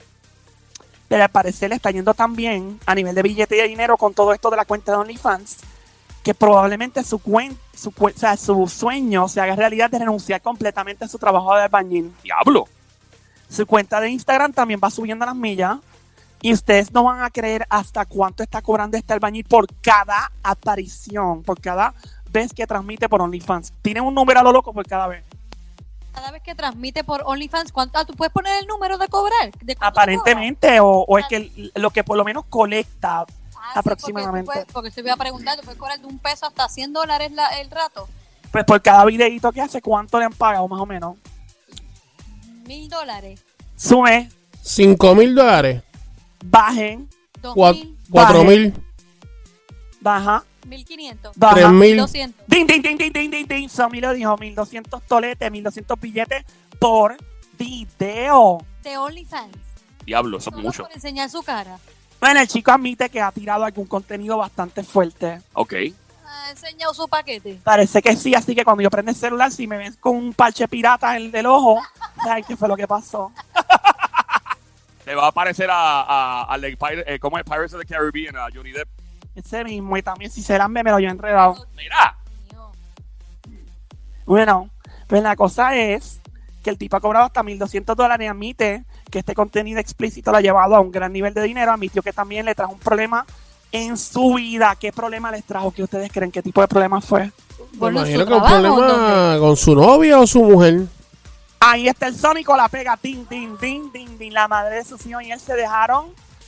Pero 1.07 1.23
al 1.23 1.29
parecer 1.29 1.69
le 1.69 1.75
está 1.75 1.91
yendo 1.91 2.13
tan 2.13 2.35
bien 2.35 2.79
a 2.85 2.93
nivel 2.95 3.15
de 3.15 3.21
billete 3.23 3.55
y 3.55 3.61
de 3.61 3.67
dinero 3.67 3.97
con 3.97 4.13
todo 4.13 4.33
esto 4.33 4.49
de 4.49 4.57
la 4.57 4.65
cuenta 4.65 4.91
de 4.91 4.97
OnlyFans 4.99 5.57
que 6.23 6.33
probablemente 6.33 7.03
su, 7.03 7.19
cuen- 7.19 7.57
su, 7.73 7.91
cue- 7.91 8.13
o 8.13 8.19
sea, 8.19 8.35
su 8.35 8.67
sueño 8.67 9.29
se 9.29 9.39
haga 9.39 9.55
realidad 9.55 9.89
de 9.89 9.99
renunciar 9.99 10.41
completamente 10.41 11.05
a 11.05 11.07
su 11.07 11.17
trabajo 11.17 11.55
de 11.55 11.63
albañil. 11.63 12.13
Diablo. 12.21 12.65
Su 13.49 13.65
cuenta 13.65 14.01
de 14.01 14.09
Instagram 14.09 14.51
también 14.51 14.81
va 14.83 14.89
subiendo 14.89 15.25
las 15.25 15.35
millas. 15.35 15.77
Y 16.41 16.51
ustedes 16.53 16.91
no 16.91 17.03
van 17.05 17.21
a 17.23 17.29
creer 17.29 17.65
hasta 17.69 18.05
cuánto 18.05 18.43
está 18.43 18.61
cobrando 18.61 18.97
este 18.97 19.13
albañil 19.13 19.45
por 19.45 19.65
cada 19.81 20.31
aparición, 20.43 21.41
por 21.43 21.59
cada 21.61 21.93
vez 22.29 22.53
que 22.53 22.67
transmite 22.67 23.07
por 23.07 23.21
OnlyFans. 23.21 23.71
Tiene 23.81 24.01
un 24.01 24.13
número 24.13 24.41
a 24.41 24.43
lo 24.43 24.51
loco 24.51 24.73
por 24.73 24.85
cada 24.85 25.07
vez. 25.07 25.23
Cada 26.17 26.31
vez 26.31 26.41
que 26.41 26.55
transmite 26.55 27.03
por 27.03 27.21
OnlyFans, 27.27 27.71
¿cuánto? 27.71 27.99
Ah, 27.99 28.03
¿tú 28.05 28.15
puedes 28.15 28.33
poner 28.33 28.59
el 28.59 28.65
número 28.65 28.97
de 28.97 29.07
cobrar? 29.07 29.51
¿De 29.61 29.77
Aparentemente, 29.79 30.79
o, 30.79 31.05
o 31.07 31.19
es 31.19 31.27
que 31.27 31.35
el- 31.35 31.71
lo 31.75 31.91
que 31.91 32.03
por 32.03 32.17
lo 32.17 32.25
menos 32.25 32.45
colecta. 32.49 33.19
Ah, 33.19 33.25
sí, 33.73 33.79
aproximadamente. 33.79 34.45
Porque, 34.47 34.61
tú 34.61 34.65
puedes- 34.65 34.73
porque 34.73 34.91
se 34.91 35.01
iba 35.01 35.13
a 35.13 35.17
preguntar, 35.17 35.57
¿tú 35.57 35.61
puedes 35.65 35.77
cobrar 35.79 35.99
de 35.99 36.07
un 36.07 36.17
peso 36.17 36.47
hasta 36.47 36.67
100 36.69 36.91
dólares 36.91 37.31
la- 37.33 37.59
el 37.59 37.69
rato? 37.69 38.09
Pues 38.51 38.65
por 38.65 38.81
cada 38.81 39.05
videito 39.05 39.51
que 39.51 39.61
hace, 39.61 39.79
¿cuánto 39.79 40.17
le 40.17 40.25
han 40.25 40.33
pagado 40.33 40.67
más 40.67 40.81
o 40.81 40.87
menos? 40.87 41.17
¿Mil 42.65 42.89
dólares? 42.89 43.39
Sube, 43.75 44.27
5 44.63 45.13
mil 45.13 45.35
dólares. 45.35 45.83
bajen, 46.43 47.07
¿Dos 47.43 47.55
mil? 47.55 47.95
Cuatro 48.09 48.43
mil. 48.43 48.73
baja, 50.01 50.43
¿Mil 50.67 50.85
quinientos? 50.85 51.31
baja. 51.35 51.55
Tres 51.55 51.69
mil. 51.71 51.97
¿Doscientos? 51.97 52.45
Ding, 52.47 52.67
ding, 52.67 52.81
ding, 52.81 52.97
ding, 52.97 53.11
ding, 53.13 53.31
ding, 53.31 53.47
ding. 53.47 53.69
Somi 53.69 54.01
lo 54.01 54.13
dijo, 54.13 54.35
1200 54.37 55.01
toletes, 55.03 55.49
1200 55.51 55.99
billetes 55.99 56.45
por 56.79 57.15
video. 57.57 58.59
De 58.83 58.97
OnlyFans. 58.97 59.57
Diablo, 60.05 60.37
eso 60.37 60.49
es 60.49 60.55
mucho. 60.55 60.83
por 60.83 60.91
enseñar 60.93 61.29
su 61.29 61.41
cara. 61.43 61.77
Bueno, 62.19 62.39
el 62.39 62.47
chico 62.47 62.71
admite 62.71 63.09
que 63.09 63.21
ha 63.21 63.31
tirado 63.31 63.63
algún 63.65 63.85
contenido 63.85 64.37
bastante 64.37 64.83
fuerte. 64.83 65.41
Ok. 65.53 65.73
Ha 66.25 66.51
enseñado 66.51 66.93
su 66.93 67.07
paquete. 67.07 67.59
Parece 67.63 68.01
que 68.01 68.15
sí, 68.15 68.33
así 68.35 68.53
que 68.55 68.63
cuando 68.63 68.83
yo 68.83 68.89
prendo 68.89 69.11
el 69.11 69.17
celular, 69.17 69.51
si 69.51 69.67
me 69.67 69.77
ven 69.77 69.93
con 69.99 70.15
un 70.15 70.33
parche 70.33 70.67
pirata 70.67 71.15
en 71.15 71.23
el 71.23 71.31
del 71.31 71.45
ojo, 71.45 71.81
¿sabes 72.23 72.45
qué 72.45 72.55
fue 72.57 72.67
lo 72.67 72.75
que 72.75 72.87
pasó? 72.87 73.31
Le 75.05 75.15
va 75.15 75.25
a 75.25 75.27
aparecer 75.27 75.69
a, 75.71 76.01
a, 76.01 76.43
al 76.43 76.59
de 76.61 76.77
Pir- 76.77 77.03
eh, 77.07 77.17
¿cómo 77.19 77.37
es? 77.37 77.45
Pirates 77.45 77.73
of 77.73 77.79
the 77.79 77.85
Caribbean, 77.87 78.35
a 78.35 78.47
Johnny 78.53 78.71
Depp. 78.71 78.89
Ese 79.37 79.63
mismo, 79.63 79.95
y 79.95 80.01
también 80.01 80.31
si 80.31 80.41
serán 80.41 80.71
me 80.71 80.81
lo 80.81 80.99
yo 80.99 81.09
enredado. 81.09 81.67
Mira. 81.75 82.17
Bueno, 84.25 84.71
pues 85.05 85.21
la 85.21 85.35
cosa 85.35 85.75
es 85.75 86.19
que 86.63 86.71
el 86.71 86.77
tipo 86.79 86.97
ha 86.97 86.99
cobrado 86.99 87.25
hasta 87.25 87.43
1.200 87.43 87.93
dólares, 87.93 88.31
admite 88.31 88.83
que 89.11 89.19
este 89.19 89.35
contenido 89.35 89.79
explícito 89.79 90.31
lo 90.31 90.37
ha 90.37 90.41
llevado 90.41 90.75
a 90.75 90.79
un 90.79 90.91
gran 90.91 91.13
nivel 91.13 91.35
de 91.35 91.43
dinero, 91.43 91.71
admitió 91.71 92.01
que 92.01 92.11
también 92.11 92.45
le 92.45 92.55
trajo 92.55 92.73
un 92.73 92.79
problema 92.79 93.27
en 93.71 93.95
su 93.95 94.33
vida. 94.33 94.75
¿Qué 94.79 94.91
problema 94.91 95.31
les 95.31 95.43
trajo? 95.43 95.71
¿Qué 95.71 95.83
ustedes 95.83 96.11
creen? 96.11 96.31
¿Qué 96.31 96.41
tipo 96.41 96.61
de 96.61 96.67
problema 96.67 96.99
fue? 96.99 97.31
Me 97.79 97.89
imagino 97.89 98.21
su 98.21 98.25
que 98.25 98.33
un 98.33 98.43
problema 98.43 99.37
con 99.39 99.55
su 99.55 99.75
novia 99.75 100.19
o 100.19 100.25
su 100.25 100.43
mujer. 100.43 100.87
Ahí 101.59 101.87
está 101.87 102.07
el 102.07 102.15
Sónico, 102.15 102.57
la 102.57 102.69
pega, 102.69 102.97
tin, 102.97 103.27
tin, 103.27 103.55
tin, 103.59 103.91
tin, 103.91 104.17
tin. 104.17 104.33
La 104.33 104.47
madre 104.47 104.77
de 104.77 104.83
sus 104.83 105.05
hijos 105.05 105.21
y 105.21 105.31
él 105.31 105.39
se 105.39 105.53
dejaron 105.53 106.07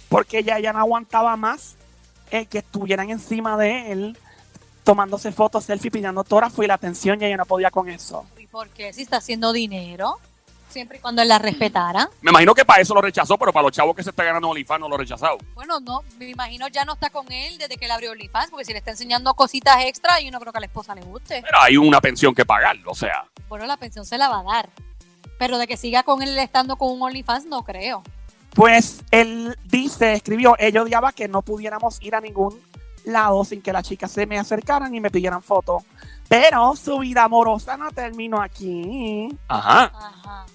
porque 0.10 0.44
ya 0.44 0.58
ella 0.58 0.74
no 0.74 0.80
aguantaba 0.80 1.38
más 1.38 1.76
el 2.32 2.48
que 2.48 2.60
estuvieran 2.60 3.10
encima 3.10 3.58
de 3.58 3.92
él 3.92 4.18
tomándose 4.84 5.32
fotos, 5.32 5.66
selfie, 5.66 5.92
pidiendo 5.92 6.22
autógrafo 6.22 6.64
y 6.64 6.68
la 6.68 6.74
atención 6.74 7.22
y 7.22 7.26
ella 7.26 7.38
no 7.38 7.46
podía 7.46 7.70
con 7.70 7.90
eso. 7.90 8.26
¿Y 8.40 8.48
por 8.48 8.70
qué? 8.70 8.92
Si 8.92 9.04
está 9.04 9.18
haciendo 9.18 9.54
dinero, 9.54 10.18
siempre 10.70 10.98
y 10.98 11.02
cuando 11.02 11.22
él 11.22 11.28
la 11.28 11.40
respetara. 11.40 12.10
Me 12.22 12.32
imagino 12.32 12.54
que 12.54 12.66
para 12.66 12.82
eso 12.82 12.94
lo 12.94 13.02
rechazó, 13.02 13.38
pero 13.38 13.52
para 13.52 13.64
los 13.64 13.72
chavos 13.72 13.96
que 13.96 14.04
se 14.04 14.12
está 14.12 14.24
ganando 14.24 14.50
OnlyFans 14.50 14.80
no 14.80 14.90
lo 14.90 14.96
ha 14.96 14.98
rechazado. 14.98 15.38
Bueno, 15.54 15.80
no, 15.80 16.02
me 16.18 16.30
imagino 16.30 16.68
ya 16.70 16.86
no 16.86 16.94
está 16.94 17.10
con 17.10 17.32
él 17.32 17.58
desde 17.58 17.78
que 17.78 17.86
él 17.86 17.92
abrió 17.92 18.12
OnlyFans, 18.12 18.50
porque 18.50 18.66
si 18.66 18.72
le 18.72 18.80
está 18.80 18.92
enseñando 18.92 19.34
cositas 19.34 19.84
extra, 19.86 20.20
yo 20.22 20.32
no 20.32 20.40
creo 20.40 20.52
que 20.52 20.58
a 20.58 20.62
la 20.62 20.68
esposa 20.68 20.96
le 20.96 21.02
guste. 21.02 21.42
Pero 21.44 21.62
hay 21.62 21.78
una 21.78 22.02
pensión 22.02 22.34
que 22.34 22.46
pagar, 22.46 22.78
o 22.86 22.96
sea. 22.96 23.26
Bueno, 23.48 23.66
la 23.66 23.78
pensión 23.78 24.06
se 24.06 24.18
la 24.18 24.30
va 24.30 24.40
a 24.40 24.44
dar. 24.44 24.70
Pero 25.38 25.58
de 25.58 25.68
que 25.68 25.78
siga 25.78 26.04
con 26.04 26.22
él 26.22 26.38
estando 26.38 26.76
con 26.78 26.92
un 26.92 27.02
OnlyFans, 27.02 27.46
no 27.46 27.64
creo. 27.64 28.04
Pues 28.54 29.04
él 29.12 29.58
dice, 29.66 30.14
escribió, 30.14 30.56
ella 30.58 30.82
odiaba 30.82 31.12
que 31.12 31.28
no 31.28 31.42
pudiéramos 31.42 32.02
ir 32.02 32.16
a 32.16 32.22
ningún 32.22 32.60
lado 33.06 33.44
sin 33.46 33.62
que 33.62 33.74
las 33.74 33.84
chicas 33.84 34.12
se 34.12 34.26
me 34.26 34.38
acercaran 34.38 34.94
y 34.94 35.00
me 35.00 35.12
pidieran 35.12 35.42
fotos. 35.42 35.84
Pero 36.28 36.76
su 36.76 37.00
vida 37.00 37.24
amorosa 37.24 37.78
no 37.78 37.92
terminó 37.92 38.42
aquí. 38.42 39.30
Ajá. 39.48 39.92
Ajá. 39.94 40.46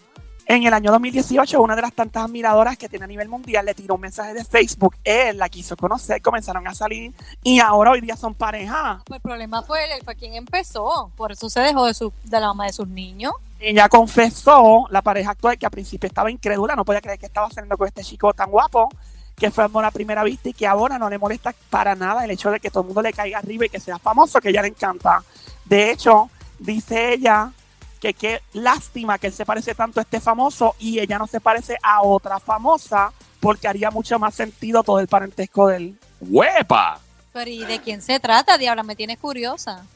En 0.46 0.62
el 0.62 0.74
año 0.74 0.90
2018, 0.90 1.60
una 1.62 1.74
de 1.74 1.80
las 1.80 1.94
tantas 1.94 2.24
admiradoras 2.24 2.76
que 2.76 2.86
tiene 2.88 3.06
a 3.06 3.08
nivel 3.08 3.30
mundial 3.30 3.64
le 3.64 3.74
tiró 3.74 3.94
un 3.94 4.02
mensaje 4.02 4.34
de 4.34 4.44
Facebook. 4.44 4.94
Él 5.02 5.38
la 5.38 5.48
quiso 5.48 5.74
conocer, 5.74 6.20
comenzaron 6.20 6.68
a 6.68 6.74
salir 6.74 7.14
y 7.42 7.60
ahora 7.60 7.92
hoy 7.92 8.02
día 8.02 8.14
son 8.14 8.34
pareja. 8.34 9.00
Pues 9.06 9.18
el 9.18 9.22
problema 9.22 9.62
fue 9.62 9.84
él, 9.84 9.92
él 9.92 10.02
fue 10.04 10.14
quien 10.16 10.34
empezó. 10.34 11.10
Por 11.16 11.32
eso 11.32 11.48
se 11.48 11.60
dejó 11.60 11.86
de, 11.86 11.94
su, 11.94 12.12
de 12.24 12.40
la 12.40 12.48
mamá 12.48 12.66
de 12.66 12.74
sus 12.74 12.86
niños. 12.86 13.32
Ella 13.66 13.88
confesó, 13.88 14.86
la 14.90 15.00
pareja 15.00 15.30
actual, 15.30 15.56
que 15.56 15.64
al 15.64 15.72
principio 15.72 16.06
estaba 16.06 16.30
incrédula, 16.30 16.76
no 16.76 16.84
podía 16.84 17.00
creer 17.00 17.18
que 17.18 17.24
estaba 17.24 17.48
saliendo 17.48 17.78
con 17.78 17.88
este 17.88 18.04
chico 18.04 18.34
tan 18.34 18.50
guapo, 18.50 18.90
que 19.34 19.50
fue 19.50 19.64
amor 19.64 19.86
a 19.86 19.90
primera 19.90 20.22
vista 20.22 20.50
y 20.50 20.52
que 20.52 20.66
ahora 20.66 20.98
no 20.98 21.08
le 21.08 21.16
molesta 21.16 21.54
para 21.70 21.94
nada 21.94 22.26
el 22.26 22.30
hecho 22.30 22.50
de 22.50 22.60
que 22.60 22.68
todo 22.68 22.82
el 22.82 22.88
mundo 22.88 23.00
le 23.00 23.14
caiga 23.14 23.38
arriba 23.38 23.64
y 23.64 23.70
que 23.70 23.80
sea 23.80 23.98
famoso, 23.98 24.38
que 24.38 24.48
a 24.48 24.50
ella 24.50 24.60
le 24.60 24.68
encanta. 24.68 25.24
De 25.64 25.90
hecho, 25.90 26.28
dice 26.58 27.14
ella 27.14 27.52
que 28.00 28.12
qué 28.12 28.42
lástima 28.52 29.18
que 29.18 29.28
él 29.28 29.32
se 29.32 29.46
parece 29.46 29.74
tanto 29.74 29.98
a 29.98 30.02
este 30.02 30.20
famoso 30.20 30.74
y 30.78 30.98
ella 30.98 31.16
no 31.16 31.26
se 31.26 31.40
parece 31.40 31.78
a 31.82 32.02
otra 32.02 32.38
famosa 32.40 33.14
porque 33.40 33.66
haría 33.66 33.90
mucho 33.90 34.18
más 34.18 34.34
sentido 34.34 34.82
todo 34.82 35.00
el 35.00 35.08
parentesco 35.08 35.68
de 35.68 35.76
él. 35.78 35.98
¡Huepa! 36.20 37.00
Pero 37.32 37.50
¿y 37.50 37.64
de 37.64 37.80
quién 37.80 38.02
se 38.02 38.20
trata, 38.20 38.58
Diabla? 38.58 38.82
Me 38.82 38.94
tienes 38.94 39.18
curiosa. 39.18 39.86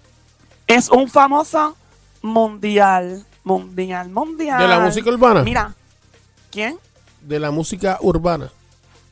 Es 0.67 0.89
un 0.89 1.07
famoso 1.09 1.77
mundial, 2.23 3.27
mundial, 3.49 4.11
mundial. 4.11 4.61
De 4.61 4.69
la 4.69 4.81
música 4.81 5.11
urbana. 5.11 5.43
Mira, 5.43 5.75
¿quién? 6.51 6.79
De 7.23 7.41
la 7.41 7.51
música 7.51 7.99
urbana. 8.01 8.53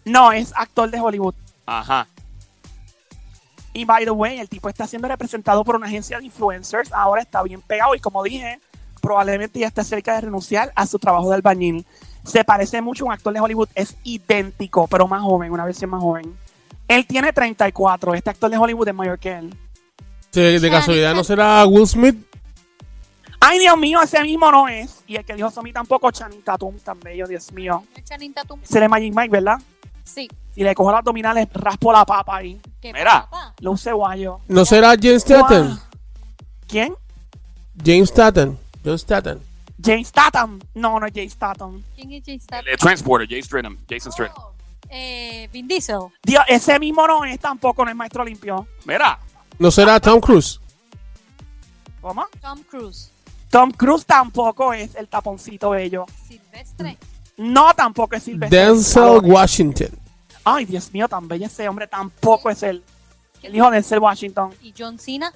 No, 0.05 0.31
es 0.31 0.53
actor 0.55 0.90
de 0.90 1.01
Hollywood. 1.01 1.35
Ajá. 1.64 2.07
Y 3.72 3.85
by 3.85 4.05
the 4.05 4.11
way, 4.11 4.38
el 4.38 4.49
tipo 4.49 4.68
está 4.68 4.87
siendo 4.87 5.09
representado 5.09 5.64
por 5.64 5.77
una 5.77 5.87
agencia 5.87 6.18
de 6.18 6.25
influencers. 6.25 6.92
Ahora 6.92 7.22
está 7.22 7.42
bien 7.42 7.61
pegado 7.61 7.94
y 7.94 8.01
como 8.01 8.22
dije, 8.22 8.61
probablemente 9.01 9.59
ya 9.59 9.66
está 9.66 9.85
cerca 9.85 10.14
de 10.14 10.22
renunciar 10.22 10.72
a 10.75 10.87
su 10.87 10.99
trabajo 10.99 11.29
de 11.29 11.37
albañil. 11.37 11.87
Se 12.25 12.44
parece 12.44 12.81
mucho 12.83 13.05
a 13.05 13.07
un 13.09 13.12
actor 13.12 13.33
de 13.33 13.40
Hollywood. 13.40 13.68
Es 13.75 13.96
idéntico, 14.05 14.87
pero 14.87 15.09
más 15.09 15.22
joven, 15.22 15.51
una 15.53 15.64
versión 15.64 15.90
más 15.90 16.01
joven. 16.01 16.37
Él 16.88 17.07
tiene 17.07 17.33
34. 17.33 18.14
Este 18.14 18.31
actor 18.31 18.51
de 18.51 18.59
Hollywood 18.59 18.88
es 18.88 18.94
mayor 18.94 19.18
que 19.18 19.33
él. 19.33 19.55
Sí, 20.31 20.59
de 20.59 20.70
casualidad 20.70 21.14
no 21.14 21.25
será 21.25 21.64
Will 21.66 21.87
Smith. 21.87 22.16
Ay, 23.40 23.59
Dios 23.59 23.77
mío, 23.77 24.01
ese 24.03 24.22
mismo 24.22 24.51
no 24.51 24.68
es. 24.68 25.03
Y 25.07 25.16
el 25.16 25.25
que 25.25 25.35
dijo 25.35 25.51
Somi 25.51 25.72
tampoco, 25.72 26.11
Channing 26.11 26.42
Tatum, 26.42 26.79
tan 26.81 26.99
bello, 27.01 27.27
Dios 27.27 27.53
mío. 27.53 27.85
¿No 27.90 27.96
es 27.96 28.05
Channing 28.05 28.33
Tatum? 28.35 28.61
Ese 28.62 28.81
de 28.81 28.88
Magic 28.88 29.14
Mike, 29.14 29.31
¿verdad? 29.31 29.59
Sí. 30.05 30.29
y 30.55 30.62
le 30.62 30.75
cojo 30.75 30.90
las 30.90 30.99
abdominales, 31.01 31.49
raspo 31.53 31.92
la 31.92 32.05
papa 32.05 32.37
ahí. 32.37 32.61
¿Qué 32.81 32.92
Mira. 32.92 33.22
papa? 33.29 33.55
Lo 33.61 33.72
use 33.72 33.92
guayo. 33.92 34.40
¿No 34.49 34.64
será 34.64 34.94
James? 35.01 35.25
Guau. 35.27 35.79
¿Quién? 36.66 36.94
James 37.85 38.09
Statham. 38.09 38.57
James 38.85 39.01
Statham. 39.03 39.40
James 39.85 40.09
Statham. 40.09 40.59
No, 40.75 40.99
no 40.99 41.07
es 41.07 41.12
James 41.14 41.33
Statham. 41.33 41.83
¿Quién 41.94 42.12
es 42.12 42.22
James 42.25 42.42
Statham? 42.44 42.64
El 42.68 42.75
eh, 42.75 42.77
Transporter, 42.79 43.29
Jason 43.29 43.42
Stratham. 43.44 43.79
Jason 43.88 44.12
Stratham. 44.12 44.42
Oh, 44.42 44.53
eh, 44.88 45.49
Vin 45.53 45.66
Diesel. 45.68 45.99
Dios, 46.22 46.42
ese 46.49 46.79
mismo 46.79 47.07
no 47.07 47.25
es 47.25 47.38
tampoco, 47.40 47.85
no 47.85 47.90
es 47.90 47.96
maestro 47.96 48.25
limpio. 48.25 48.66
Mira, 48.85 49.18
¿No 49.59 49.70
será 49.70 49.99
Tom 50.01 50.20
Cruise? 50.20 50.61
¿Cómo? 52.01 52.27
Tom 52.40 52.62
Cruise. 52.62 53.11
Tom 53.57 53.71
Cruise 53.71 54.05
tampoco 54.05 54.75
es 54.75 54.95
el 54.97 55.09
taponcito 55.09 55.71
bello. 55.71 56.05
Silvestre. 56.29 56.99
No, 57.38 57.73
tampoco 57.73 58.14
es 58.14 58.23
Silvestre. 58.23 58.66
Denzel. 58.66 59.21
Washington. 59.25 59.99
Ay, 60.45 60.66
Dios 60.66 60.92
mío, 60.92 61.09
tan 61.09 61.27
bello 61.27 61.47
ese 61.47 61.66
hombre, 61.66 61.87
tampoco 61.87 62.51
es 62.51 62.62
él. 62.62 62.85
El 63.42 63.57
hijo 63.57 63.64
de 63.71 63.77
Denzel 63.77 63.99
Washington. 63.99 64.55
¿Y 64.61 64.75
John 64.77 64.99
Cena? 64.99 65.33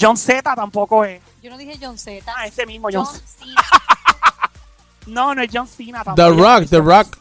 John 0.00 0.16
Z 0.16 0.54
tampoco 0.54 1.04
es. 1.04 1.20
Yo 1.42 1.50
no 1.50 1.58
dije 1.58 1.76
John 1.82 1.98
Z. 1.98 2.24
Ah, 2.36 2.46
ese 2.46 2.64
mismo 2.66 2.86
John. 2.92 3.04
John 3.04 3.20
Cena. 3.26 3.62
No, 5.06 5.34
no 5.34 5.42
es 5.42 5.50
John 5.52 5.66
Cena 5.66 6.04
The 6.04 6.14
tampoco. 6.14 6.42
Rock, 6.44 6.68
The 6.68 6.78
Rock. 6.78 7.18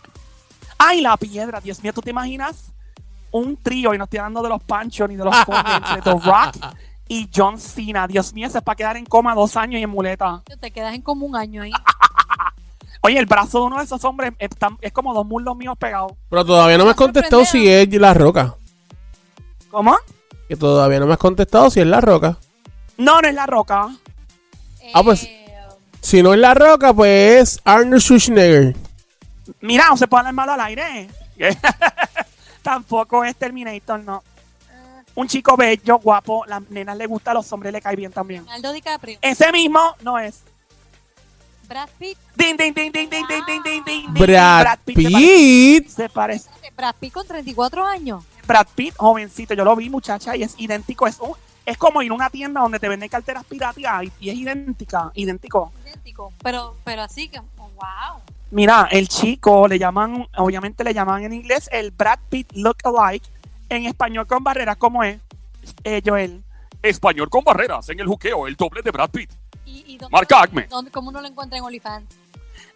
Ay, 0.77 1.01
la 1.01 1.17
piedra, 1.17 1.59
Dios 1.59 1.81
mío, 1.81 1.91
¿tú 1.91 2.01
te 2.01 2.11
imaginas? 2.11 2.65
Un 3.31 3.57
trío 3.57 3.95
y 3.95 3.97
no 3.97 4.03
estoy 4.03 4.19
hablando 4.19 4.43
de 4.43 4.49
los 4.49 4.61
Panchos 4.61 5.09
ni 5.09 5.15
de 5.15 5.25
los 5.25 5.35
Condes, 5.43 5.73
entre 5.75 6.03
The 6.03 6.11
Rock 6.11 6.75
y 7.09 7.29
John 7.35 7.59
Cena. 7.59 8.07
Dios 8.07 8.33
mío, 8.33 8.47
ese 8.47 8.59
es 8.59 8.63
para 8.63 8.77
quedar 8.77 8.95
en 8.95 9.05
coma 9.05 9.35
dos 9.35 9.57
años 9.57 9.81
y 9.81 9.83
en 9.83 9.89
muleta. 9.89 10.41
Te 10.61 10.71
quedas 10.71 10.95
en 10.95 11.01
como 11.01 11.25
un 11.25 11.35
año 11.35 11.63
ahí. 11.63 11.71
Oye, 13.01 13.17
el 13.19 13.25
brazo 13.25 13.59
de 13.59 13.65
uno 13.65 13.77
de 13.79 13.83
esos 13.83 14.03
hombres 14.05 14.33
es 14.39 14.91
como 14.93 15.13
dos 15.13 15.25
muslos 15.25 15.57
míos 15.57 15.75
pegados. 15.77 16.13
Pero 16.29 16.45
todavía 16.45 16.77
no 16.77 16.85
me 16.85 16.91
has 16.91 16.95
contestado 16.97 17.43
si 17.45 17.67
es 17.67 17.91
La 17.93 18.13
Roca. 18.13 18.55
¿Cómo? 19.69 19.97
Que 20.47 20.55
todavía 20.55 20.99
no 20.99 21.07
me 21.07 21.13
has 21.13 21.19
contestado 21.19 21.69
si 21.69 21.79
es 21.81 21.87
La 21.87 21.99
Roca. 22.01 22.37
No, 22.97 23.21
no 23.21 23.27
es 23.27 23.33
la 23.33 23.45
roca. 23.45 23.89
Ah, 24.93 25.03
pues- 25.03 25.23
Eh, 25.23 25.35
Si 26.01 26.21
no 26.23 26.33
es 26.33 26.39
La 26.39 26.53
Roca, 26.53 26.93
pues 26.93 27.41
es 27.41 27.61
Arnold 27.65 28.01
Schwarzenegger. 28.01 28.75
Mira, 29.61 29.87
no 29.89 29.97
se 29.97 30.07
puede 30.07 30.19
hablar 30.21 30.33
malo 30.33 30.51
al 30.53 30.61
aire. 30.61 31.09
Tampoco 32.61 33.23
es 33.23 33.35
Terminator, 33.35 33.99
no. 34.01 34.23
Un 35.19 35.27
chico 35.27 35.57
bello, 35.57 35.99
guapo, 35.99 36.45
las 36.45 36.61
nenas 36.69 36.95
le 36.95 37.05
gusta, 37.05 37.31
a 37.31 37.33
los 37.33 37.51
hombres 37.51 37.73
le 37.73 37.81
cae 37.81 37.93
bien 37.97 38.09
también. 38.09 38.45
Leonardo 38.45 38.71
DiCaprio. 38.71 39.19
Ese 39.21 39.51
mismo 39.51 39.81
no 40.01 40.17
es. 40.17 40.43
Brad 41.67 41.89
Pitt. 41.99 42.17
Ding, 42.37 42.55
ding, 42.55 42.73
ding, 42.73 42.89
ding, 42.89 43.09
ding, 43.09 43.25
ding, 43.27 43.43
ding, 43.45 43.61
ding, 43.63 43.83
ding. 43.83 44.13
Brad 44.13 44.79
Pitt. 44.85 45.89
Se 45.89 46.07
parece. 46.07 46.49
Brad 46.75 46.95
Pitt 46.97 47.11
con 47.13 47.27
34 47.27 47.85
años. 47.85 48.23
Brad 48.47 48.65
Pitt, 48.73 48.95
jovencito, 48.95 49.53
yo 49.53 49.65
lo 49.65 49.75
vi, 49.75 49.89
muchacha, 49.89 50.37
y 50.37 50.43
es 50.43 50.55
idéntico. 50.57 51.05
Es, 51.05 51.19
un- 51.19 51.33
es 51.65 51.77
como 51.77 52.01
ir 52.01 52.11
a 52.11 52.13
una 52.15 52.29
tienda 52.29 52.61
donde 52.61 52.79
te 52.79 52.87
venden 52.87 53.09
carteras 53.09 53.43
piratas 53.43 53.75
y, 54.03 54.11
y 54.21 54.29
es 54.29 54.35
idéntica, 54.37 55.11
idéntico. 55.15 55.73
Idéntico. 55.83 56.31
Pero, 56.41 56.77
pero 56.85 57.01
así 57.01 57.27
que, 57.27 57.39
oh, 57.39 57.69
wow. 57.75 58.21
Mira, 58.51 58.87
el 58.89 59.09
chico 59.09 59.67
le 59.67 59.77
llaman, 59.77 60.25
obviamente 60.37 60.83
le 60.85 60.93
llaman 60.93 61.23
en 61.25 61.33
inglés 61.33 61.69
el 61.73 61.91
Brad 61.91 62.19
Pitt 62.29 62.53
look 62.53 62.77
alike. 62.85 63.27
En 63.69 63.85
español 63.85 64.25
con 64.27 64.43
barreras, 64.43 64.77
¿cómo 64.77 65.03
es? 65.03 65.19
Eh, 65.83 66.01
Joel. 66.05 66.43
español 66.81 67.29
con 67.29 67.43
barreras 67.43 67.89
en 67.89 67.99
el 67.99 68.07
juqueo, 68.07 68.47
el 68.47 68.55
doble 68.55 68.81
de 68.81 68.91
Brad 68.91 69.09
Pitt. 69.09 69.29
¿Y, 69.65 69.83
y 69.85 69.97
dónde, 69.97 70.11
Marca 70.11 70.41
Acme. 70.41 70.67
dónde- 70.69 70.89
¿Cómo 70.91 71.09
uno 71.09 71.21
lo 71.21 71.27
encuentra 71.27 71.57
en 71.57 71.63
OnlyFans? 71.63 72.05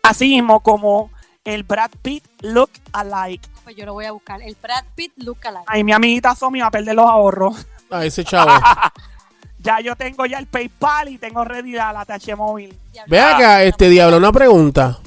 Así 0.04 0.28
mismo 0.30 0.60
como 0.60 1.10
el 1.46 1.64
Brad 1.64 1.92
Pitt 2.02 2.24
look 2.42 2.70
alike. 2.92 3.48
Pues 3.64 3.76
yo 3.76 3.86
lo 3.86 3.94
voy 3.94 4.06
a 4.06 4.12
buscar. 4.12 4.42
El 4.42 4.56
Brad 4.62 4.84
Pitt 4.96 5.14
lookalike. 5.18 5.64
Ay, 5.68 5.84
mi 5.84 5.94
amiguita 5.94 6.36
Somi 6.36 6.60
va 6.60 6.68
a 6.68 6.72
perder 6.72 6.96
los 6.96 7.06
ahorros. 7.10 7.66
Ah, 7.92 8.04
ese 8.06 8.24
chavo. 8.24 8.50
Ya 9.60 9.80
yo 9.80 9.96
tengo 9.96 10.26
ya 10.26 10.40
el 10.40 10.48
PayPal 10.48 11.08
y 11.08 11.18
tengo 11.18 11.46
ready 11.46 11.72
la, 11.72 12.04
TH 12.06 12.36
móvil. 12.36 12.78
Ve 13.08 13.20
acá, 13.22 13.64
este 13.64 13.88
diablo, 13.88 14.18
una 14.18 14.32
pregunta. 14.34 15.00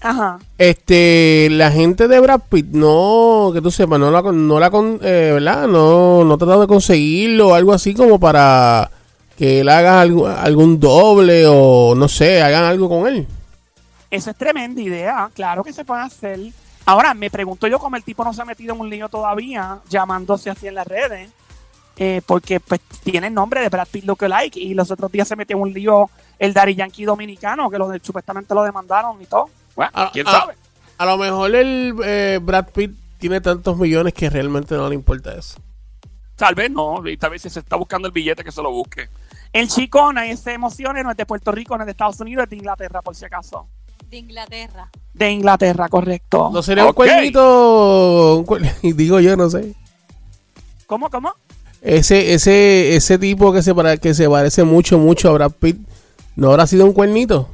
Ajá. 0.00 0.38
Este, 0.58 1.48
la 1.50 1.70
gente 1.72 2.06
de 2.08 2.20
Brad 2.20 2.40
Pitt, 2.48 2.66
no, 2.70 3.50
que 3.52 3.60
tú 3.60 3.70
sepas, 3.70 3.98
no 3.98 4.10
la, 4.10 4.22
no 4.22 4.60
la, 4.60 4.70
con, 4.70 5.00
eh, 5.02 5.30
¿verdad? 5.34 5.66
No, 5.66 6.24
no 6.24 6.38
tratado 6.38 6.60
de 6.60 6.66
conseguirlo 6.68 7.54
algo 7.54 7.72
así 7.72 7.94
como 7.94 8.20
para 8.20 8.90
que 9.36 9.60
él 9.60 9.68
haga 9.68 10.00
algo- 10.00 10.26
algún 10.28 10.78
doble 10.78 11.44
o 11.48 11.94
no 11.96 12.08
sé, 12.08 12.42
hagan 12.42 12.64
algo 12.64 12.88
con 12.88 13.06
él. 13.08 13.26
Eso 14.10 14.30
es 14.30 14.36
tremenda 14.36 14.80
idea. 14.80 15.30
Claro 15.34 15.62
que 15.64 15.72
se 15.72 15.84
puede 15.84 16.02
hacer. 16.02 16.38
Ahora, 16.86 17.12
me 17.12 17.28
pregunto 17.30 17.66
yo 17.66 17.78
cómo 17.78 17.96
el 17.96 18.02
tipo 18.04 18.24
no 18.24 18.32
se 18.32 18.40
ha 18.40 18.44
metido 18.44 18.74
en 18.74 18.80
un 18.80 18.88
lío 18.88 19.08
todavía, 19.08 19.78
llamándose 19.90 20.48
así 20.50 20.66
en 20.68 20.74
las 20.76 20.86
redes. 20.86 21.30
eh, 22.00 22.22
porque 22.26 22.60
pues 22.60 22.80
tiene 23.02 23.26
el 23.26 23.34
nombre 23.34 23.60
de 23.60 23.68
Brad 23.68 23.88
Pitt 23.90 24.04
Lookalike 24.04 24.56
y 24.56 24.72
los 24.72 24.88
otros 24.92 25.10
días 25.10 25.26
se 25.26 25.34
metió 25.34 25.56
en 25.56 25.62
un 25.64 25.72
lío 25.72 26.08
el 26.38 26.54
Daddy 26.54 26.76
Yankee 26.76 27.04
dominicano, 27.04 27.68
que 27.68 27.76
lo 27.76 27.88
de- 27.88 27.98
supuestamente 28.00 28.54
lo 28.54 28.62
demandaron 28.62 29.20
y 29.20 29.26
todo. 29.26 29.50
Bueno, 29.78 29.92
quién 30.12 30.26
ah. 30.26 30.32
sabe. 30.32 30.54
A 30.98 31.06
lo 31.06 31.16
mejor 31.16 31.54
el 31.54 31.94
eh, 32.04 32.40
Brad 32.42 32.66
Pitt 32.70 32.96
tiene 33.18 33.40
tantos 33.40 33.76
millones 33.78 34.12
que 34.12 34.28
realmente 34.28 34.74
no 34.74 34.88
le 34.88 34.96
importa 34.96 35.32
eso. 35.38 35.60
Tal 36.34 36.56
vez 36.56 36.68
no, 36.68 37.06
y 37.06 37.16
tal 37.16 37.30
vez 37.30 37.42
si 37.42 37.48
se 37.48 37.60
está 37.60 37.76
buscando 37.76 38.08
el 38.08 38.12
billete 38.12 38.42
que 38.42 38.50
se 38.50 38.60
lo 38.60 38.72
busque. 38.72 39.08
El 39.52 39.68
chico, 39.68 40.12
nadie 40.12 40.36
se 40.36 40.54
emocione, 40.54 41.04
no 41.04 41.12
es 41.12 41.16
de 41.16 41.24
Puerto 41.26 41.52
Rico, 41.52 41.76
no 41.76 41.84
es 41.84 41.86
de 41.86 41.92
Estados 41.92 42.18
Unidos, 42.18 42.42
es 42.44 42.50
de 42.50 42.56
Inglaterra, 42.56 43.02
por 43.02 43.14
si 43.14 43.24
acaso. 43.24 43.68
De 44.10 44.16
Inglaterra. 44.16 44.90
De 45.14 45.30
Inglaterra, 45.30 45.88
correcto. 45.88 46.50
No 46.52 46.60
sería 46.60 46.84
un 46.84 46.92
cuernito, 46.92 48.36
un 48.38 48.46
cuer- 48.46 48.74
y 48.82 48.92
digo 48.94 49.20
yo, 49.20 49.36
no 49.36 49.48
sé. 49.48 49.74
¿Cómo, 50.88 51.08
cómo? 51.08 51.34
Ese, 51.82 52.34
ese, 52.34 52.96
ese 52.96 53.16
tipo 53.16 53.52
que 53.52 53.62
se, 53.62 53.72
para, 53.76 53.96
que 53.96 54.12
se 54.12 54.28
parece 54.28 54.64
mucho, 54.64 54.98
mucho 54.98 55.28
a 55.28 55.32
Brad 55.34 55.52
Pitt, 55.52 55.78
¿no 56.34 56.50
habrá 56.50 56.66
sido 56.66 56.84
un 56.84 56.92
cuernito? 56.92 57.48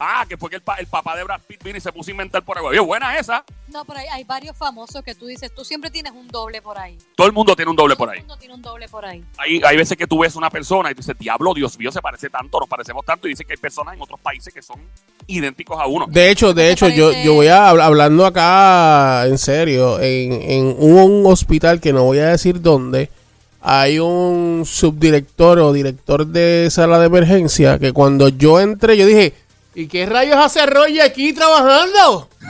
Ah, 0.00 0.24
que 0.28 0.36
fue 0.36 0.48
que 0.48 0.56
el, 0.56 0.62
pa- 0.62 0.76
el 0.76 0.86
papá 0.86 1.16
de 1.16 1.24
Brad 1.24 1.40
Pitt 1.46 1.62
vino 1.64 1.76
y 1.76 1.80
se 1.80 1.92
puso 1.92 2.10
a 2.10 2.12
inventar 2.12 2.44
por 2.44 2.56
ahí. 2.58 2.64
Oye, 2.64 2.78
buena 2.80 3.18
esa. 3.18 3.44
No, 3.68 3.84
pero 3.84 3.98
hay, 3.98 4.06
hay 4.08 4.24
varios 4.24 4.56
famosos 4.56 5.02
que 5.02 5.14
tú 5.14 5.26
dices, 5.26 5.52
tú 5.54 5.64
siempre 5.64 5.90
tienes 5.90 6.12
un 6.12 6.28
doble 6.28 6.62
por 6.62 6.78
ahí. 6.78 6.96
Todo 7.16 7.26
el 7.26 7.32
mundo 7.32 7.54
tiene 7.56 7.70
un 7.70 7.76
doble 7.76 7.94
Todo 7.94 8.06
por 8.06 8.08
el 8.08 8.14
ahí. 8.14 8.20
mundo 8.20 8.36
tiene 8.38 8.54
un 8.54 8.62
doble 8.62 8.88
por 8.88 9.04
ahí. 9.04 9.24
Hay, 9.36 9.60
hay 9.64 9.76
veces 9.76 9.96
que 9.98 10.06
tú 10.06 10.18
ves 10.20 10.36
una 10.36 10.50
persona 10.50 10.90
y 10.90 10.94
tú 10.94 10.98
dices, 10.98 11.16
diablo, 11.18 11.52
Dios 11.52 11.76
mío, 11.78 11.90
se 11.90 12.00
parece 12.00 12.30
tanto, 12.30 12.60
nos 12.60 12.68
parecemos 12.68 13.04
tanto. 13.04 13.26
Y 13.26 13.30
dicen 13.30 13.46
que 13.46 13.54
hay 13.54 13.58
personas 13.58 13.94
en 13.94 14.00
otros 14.02 14.20
países 14.20 14.54
que 14.54 14.62
son 14.62 14.78
idénticos 15.26 15.78
a 15.80 15.86
uno. 15.86 16.06
De 16.08 16.30
hecho, 16.30 16.54
de 16.54 16.62
¿Te 16.62 16.70
hecho, 16.70 16.88
yo, 16.88 17.06
parece? 17.08 17.24
yo 17.24 17.34
voy 17.34 17.48
a 17.48 17.70
habl- 17.72 17.82
hablando 17.82 18.24
acá 18.24 19.26
en 19.26 19.36
serio, 19.38 20.00
en, 20.00 20.32
en 20.32 20.76
un 20.78 21.24
hospital 21.26 21.80
que 21.80 21.92
no 21.92 22.04
voy 22.04 22.18
a 22.20 22.28
decir 22.28 22.60
dónde, 22.62 23.10
hay 23.60 23.98
un 23.98 24.62
subdirector 24.64 25.58
o 25.58 25.72
director 25.72 26.26
de 26.26 26.68
sala 26.70 26.98
de 27.00 27.06
emergencia 27.06 27.78
que 27.78 27.92
cuando 27.92 28.28
yo 28.28 28.60
entré, 28.60 28.96
yo 28.96 29.04
dije, 29.04 29.34
¿y 29.74 29.86
qué 29.88 30.06
rayos 30.06 30.36
hace 30.36 30.64
Roy 30.66 31.00
aquí 31.00 31.32
trabajando? 31.32 32.28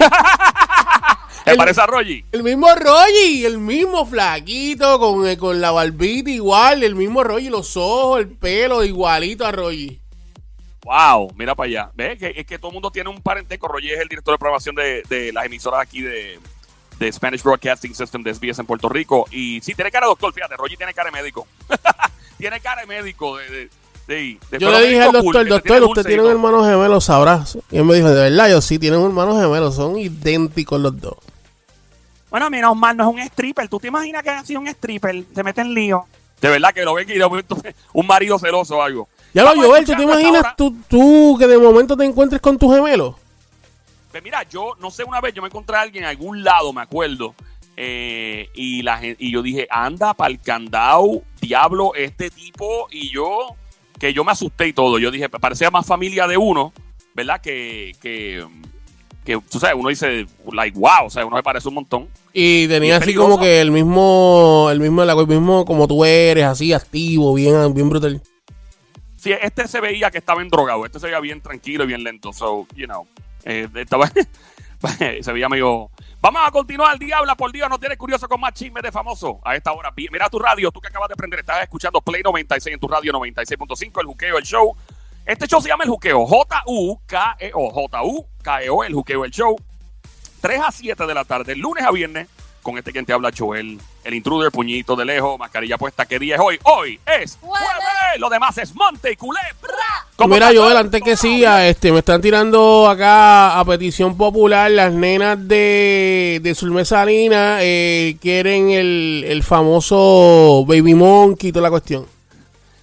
¿Te 1.45 1.53
el- 1.53 1.57
parece 1.57 1.81
a 1.81 1.87
Rogi? 1.87 2.25
El 2.33 2.43
mismo 2.43 2.69
Roy, 2.75 3.45
el 3.47 3.59
mismo 3.59 4.05
flaquito, 4.05 4.99
con, 4.99 5.27
eh, 5.27 5.39
con 5.39 5.61
la 5.61 5.71
barbita 5.71 6.31
igual, 6.31 6.83
el 6.83 6.95
mismo 6.95 7.25
Roy, 7.25 7.49
los 7.49 7.77
ojos, 7.77 8.21
el 8.21 8.29
pelo 8.29 8.85
igualito 8.85 9.47
a 9.47 9.53
Roy. 9.53 10.01
Wow, 10.85 11.33
mira 11.37 11.55
para 11.55 11.69
allá. 11.69 11.91
¿Ves? 11.95 12.19
Que, 12.19 12.33
es 12.37 12.47
que 12.47 12.59
todo 12.59 12.71
el 12.71 12.75
mundo 12.75 12.91
tiene 12.91 13.11
un 13.11 13.21
parentesco. 13.21 13.69
Roger 13.69 13.95
es 13.95 14.01
el 14.01 14.09
director 14.09 14.33
de 14.35 14.39
programación 14.39 14.75
de, 14.75 15.03
de 15.09 15.33
las 15.33 15.45
emisoras 15.45 15.81
aquí 15.83 16.01
de, 16.01 16.39
de 16.99 17.13
Spanish 17.13 17.43
Broadcasting 17.43 17.95
System 17.95 18.23
de 18.23 18.35
SBS 18.35 18.61
en 18.61 18.67
Puerto 18.67 18.89
Rico. 18.89 19.27
Y 19.31 19.61
sí, 19.61 19.75
tiene 19.75 19.91
cara 19.91 20.07
de 20.07 20.11
doctor, 20.11 20.33
fíjate, 20.33 20.57
Roger 20.57 20.79
tiene 20.79 20.95
cara 20.95 21.11
de 21.11 21.17
médico. 21.19 21.47
tiene 22.39 22.61
cara 22.61 22.81
de 22.83 22.87
médico. 22.87 23.37
De, 23.37 23.51
de, 23.51 23.71
Yo 24.09 24.71
le 24.71 24.87
dije 24.87 25.03
al 25.03 25.13
médico 25.13 25.33
cool, 25.33 25.49
doctor, 25.49 25.49
doctor, 25.49 25.63
tiene 25.63 25.87
usted 25.87 26.05
tiene 26.05 26.23
un 26.23 26.29
todo". 26.29 26.33
hermano 26.33 26.65
gemelo, 26.65 27.01
sabrás. 27.01 27.59
Y 27.71 27.77
él 27.77 27.85
me 27.85 27.95
dijo, 27.95 28.09
de 28.09 28.31
verdad, 28.31 28.49
yo 28.49 28.61
sí, 28.61 28.79
tienen 28.79 29.01
un 29.01 29.07
hermano 29.07 29.39
gemelo, 29.39 29.71
son 29.71 29.99
idénticos 29.99 30.81
los 30.81 30.99
dos. 30.99 31.17
Bueno, 32.31 32.51
menos 32.51 32.77
mal, 32.77 32.97
no 32.97 33.09
es 33.09 33.15
un 33.15 33.21
stripper. 33.21 33.69
¿Tú 33.69 33.79
te 33.79 33.89
imaginas 33.89 34.23
que 34.23 34.31
ha 34.31 34.45
sido 34.45 34.61
un 34.61 34.69
stripper? 34.69 35.25
Se 35.35 35.43
mete 35.43 35.61
en 35.61 35.75
lío. 35.75 36.07
De 36.41 36.49
verdad 36.49 36.73
que 36.73 36.85
lo 36.85 36.95
ven 36.95 37.09
y 37.09 37.15
de 37.15 37.27
momento 37.27 37.57
un 37.93 38.07
marido 38.07 38.39
celoso 38.39 38.79
o 38.79 38.83
algo. 38.83 39.09
Ya 39.35 39.43
lo 39.43 39.55
Joel, 39.55 39.85
¿tú 39.85 39.95
te 39.95 40.03
imaginas 40.03 40.57
tú, 40.57 40.75
tú 40.89 41.37
que 41.39 41.47
de 41.47 41.59
momento 41.59 41.97
te 41.97 42.05
encuentres 42.05 42.41
con 42.41 42.57
tu 42.57 42.71
gemelo? 42.71 43.19
Pues 44.11 44.23
mira, 44.23 44.43
yo 44.45 44.75
no 44.81 44.91
sé, 44.91 45.05
una 45.05 45.21
vez 45.21 45.35
yo 45.35 45.43
me 45.43 45.49
encontré 45.49 45.77
a 45.77 45.83
alguien 45.83 46.05
en 46.05 46.11
algún 46.11 46.43
lado, 46.43 46.73
me 46.73 46.81
acuerdo, 46.81 47.35
eh, 47.77 48.49
y, 48.55 48.83
la, 48.83 49.01
y 49.05 49.31
yo 49.31 49.43
dije, 49.43 49.69
anda 49.71 50.15
para 50.15 50.31
el 50.31 50.41
candado, 50.41 51.23
diablo, 51.41 51.95
este 51.95 52.31
tipo, 52.31 52.89
y 52.91 53.13
yo, 53.13 53.55
que 53.99 54.13
yo 54.13 54.25
me 54.25 54.33
asusté 54.33 54.69
y 54.69 54.73
todo. 54.73 54.99
Yo 54.99 55.11
dije, 55.11 55.29
parecía 55.29 55.71
más 55.71 55.87
familia 55.87 56.27
de 56.27 56.37
uno, 56.37 56.73
¿verdad? 57.15 57.41
Que, 57.41 57.95
que, 58.01 58.45
que 59.25 59.39
tú 59.51 59.59
sabes, 59.59 59.77
uno 59.79 59.89
dice, 59.89 60.27
like, 60.53 60.79
wow, 60.79 61.07
o 61.07 61.11
sea, 61.11 61.27
uno 61.27 61.37
me 61.37 61.43
parece 61.43 61.69
un 61.69 61.75
montón. 61.75 62.09
Y 62.33 62.69
tenía 62.69 62.97
así 62.97 63.15
como 63.15 63.39
que 63.39 63.61
el 63.61 63.71
mismo, 63.71 64.69
el 64.71 64.81
mismo, 64.81 65.03
el 65.03 65.27
mismo 65.27 65.65
como 65.65 65.89
tú 65.89 66.05
eres, 66.05 66.45
así 66.45 66.73
activo, 66.73 67.35
bien, 67.35 67.75
bien 67.75 67.89
brutal. 67.89 68.23
Sí, 69.17 69.33
este 69.33 69.67
se 69.67 69.81
veía 69.81 70.11
que 70.11 70.19
estaba 70.19 70.43
en 70.43 70.49
drogado, 70.49 70.87
este 70.87 71.01
se 71.01 71.07
veía 71.07 71.19
bien 71.19 71.41
tranquilo 71.41 71.83
y 71.85 71.89
bien 71.89 72.05
lento, 72.05 72.33
so, 72.33 72.69
you 72.77 72.87
know, 72.87 73.07
eh, 73.45 73.69
estaba, 73.75 74.09
se 75.21 75.33
veía 75.33 75.49
medio, 75.49 75.91
Vamos 76.21 76.43
a 76.45 76.51
continuar, 76.51 76.99
Diabla, 76.99 77.37
por 77.37 77.53
Dios, 77.53 77.71
no 77.71 77.79
tienes 77.79 77.97
curioso 77.97 78.29
con 78.29 78.41
más 78.41 78.53
chismes 78.53 78.83
de 78.83 78.91
famoso 78.91 79.41
a 79.45 79.55
esta 79.55 79.73
hora. 79.73 79.93
Mira 79.97 80.29
tu 80.29 80.41
radio, 80.41 80.73
tú 80.73 80.81
que 80.81 80.89
acabas 80.89 81.09
de 81.09 81.15
prender, 81.15 81.39
estás 81.39 81.63
escuchando 81.63 82.01
Play 82.01 82.23
96 82.25 82.75
en 82.75 82.81
tu 82.81 82.89
radio 82.89 83.13
96.5, 83.13 84.01
el 84.01 84.07
juqueo, 84.07 84.37
el 84.37 84.45
show. 84.45 84.75
Este 85.25 85.47
show 85.47 85.61
se 85.61 85.69
llama 85.69 85.85
El 85.85 85.91
Juqueo, 85.91 86.27
J-U-K-E-O, 86.27 87.71
J-U-K-E-O, 87.71 88.85
El 88.85 88.95
Juqueo, 88.95 89.25
el 89.25 89.31
show. 89.31 89.57
3 90.41 90.61
a 90.61 90.73
7 90.73 91.07
de 91.07 91.15
la 91.15 91.25
tarde, 91.25 91.55
lunes 91.55 91.85
a 91.85 91.93
viernes, 91.93 92.27
con 92.69 92.77
este 92.77 92.93
quien 92.93 93.07
te 93.07 93.15
habla, 93.15 93.31
Joel, 93.37 93.81
el 94.05 94.15
intruder, 94.15 94.53
puñito 94.53 94.95
de 94.95 95.07
lejos, 95.07 95.39
mascarilla 95.39 95.79
puesta. 95.79 96.05
¿Qué 96.05 96.19
día 96.19 96.35
es 96.35 96.41
hoy? 96.41 96.59
Hoy 96.65 97.01
es 97.07 97.39
Jueves. 97.41 98.19
Lo 98.19 98.29
demás 98.29 98.59
es 98.59 98.75
monte 98.75 99.11
y 99.11 99.17
culebra. 99.17 100.07
¿Cómo 100.17 100.35
Mira, 100.35 100.51
Joel, 100.55 100.77
antes 100.77 101.01
que 101.01 101.17
siga, 101.17 101.67
este, 101.67 101.93
me 101.93 102.01
están 102.01 102.21
tirando 102.21 102.87
acá 102.87 103.59
a 103.59 103.65
petición 103.65 104.19
popular 104.19 104.71
las 104.71 104.93
nenas 104.93 105.49
de, 105.49 106.41
de 106.43 106.55
Zulme 106.55 106.85
Salina 106.85 107.59
eh, 107.63 108.19
quieren 108.21 108.69
el, 108.69 109.25
el 109.27 109.43
famoso 109.43 110.67
Baby 110.67 110.95
Monkey 110.95 111.49
y 111.49 111.53
toda 111.53 111.63
la 111.63 111.71
cuestión. 111.71 112.07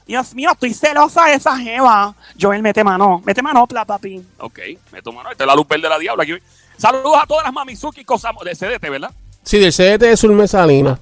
Dios 0.07 0.33
mío, 0.33 0.49
estoy 0.51 0.73
celosa 0.73 1.25
de 1.25 1.35
esa 1.35 1.55
jeva. 1.59 2.15
Joel, 2.41 2.63
mete 2.63 2.83
mano. 2.83 3.21
Mete 3.23 3.43
manopla, 3.43 3.85
papi. 3.85 4.23
Ok, 4.39 4.59
me 4.91 5.03
tomo 5.03 5.21
Esta 5.29 5.43
es 5.43 5.47
la 5.47 5.55
luz 5.55 5.67
verde 5.67 5.83
de 5.83 5.89
la 5.89 5.99
diabla. 5.99 6.23
Aquí. 6.23 6.33
Saludos 6.77 7.17
a 7.21 7.25
todas 7.25 7.43
las 7.43 7.53
mamizuki 7.53 8.03
cosamos 8.03 8.43
de 8.43 8.55
CDT, 8.55 8.89
¿verdad? 8.89 9.11
Sí, 9.45 9.59
del 9.59 9.71
CDT 9.71 10.01
de 10.01 10.17
Zulme 10.17 10.47
Salina. 10.47 10.99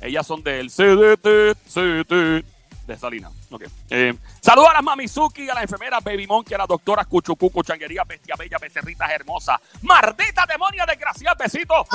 Ellas 0.00 0.26
son 0.26 0.42
del 0.42 0.70
CDT, 0.70 1.56
CDT 1.68 2.44
de 2.86 2.98
Salina. 2.98 3.30
Ok. 3.50 3.64
Eh, 3.90 4.14
saludos 4.40 4.70
a 4.70 4.74
las 4.74 4.82
mamizuki, 4.82 5.48
a 5.50 5.54
las 5.54 5.64
enfermeras 5.64 6.02
Baby 6.02 6.26
Monkey, 6.26 6.54
a 6.54 6.58
las 6.58 6.68
doctoras 6.68 7.06
Cuchucucu, 7.06 7.62
Changuería, 7.62 8.02
Bestia 8.04 8.34
Bella, 8.36 8.56
Becerritas 8.58 9.10
Hermosas. 9.10 9.60
¡Maldita 9.82 10.46
demonia 10.46 10.86
desgraciada! 10.86 11.36
¡Besitos! 11.38 11.86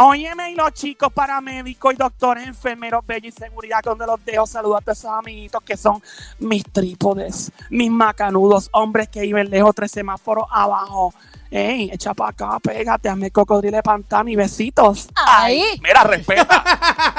Óyeme, 0.00 0.50
y 0.50 0.54
los 0.54 0.72
chicos 0.72 1.12
paramédicos 1.12 1.94
y 1.94 1.96
doctores, 1.96 2.46
enfermeros, 2.46 3.04
bellos 3.06 3.34
y 3.34 3.38
seguridad, 3.38 3.80
donde 3.82 4.06
los 4.06 4.24
dejo, 4.24 4.46
saludos 4.46 4.78
a 4.78 4.80
todos 4.84 4.98
esos 4.98 5.10
amiguitos 5.10 5.62
que 5.62 5.76
son 5.76 6.02
mis 6.38 6.64
trípodes, 6.64 7.50
mis 7.70 7.90
macanudos, 7.90 8.68
hombres 8.72 9.08
que 9.08 9.22
viven 9.22 9.48
lejos, 9.48 9.74
tres 9.74 9.90
semáforos 9.92 10.46
abajo. 10.50 11.14
Ey, 11.50 11.90
echa 11.92 12.12
para 12.14 12.30
acá, 12.30 12.58
pégate, 12.60 13.08
hazme 13.08 13.30
cocodrilo 13.30 13.76
de 13.76 13.82
pantano 13.82 14.28
y 14.28 14.36
besitos. 14.36 15.08
Ay. 15.14 15.80
Mira, 15.82 16.04
respeta. 16.04 16.64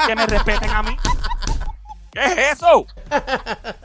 Que 0.06 0.14
me 0.14 0.26
respeten 0.26 0.70
a 0.70 0.82
mí. 0.82 0.96
¿Qué 2.12 2.24
es 2.24 2.38
eso? 2.52 2.86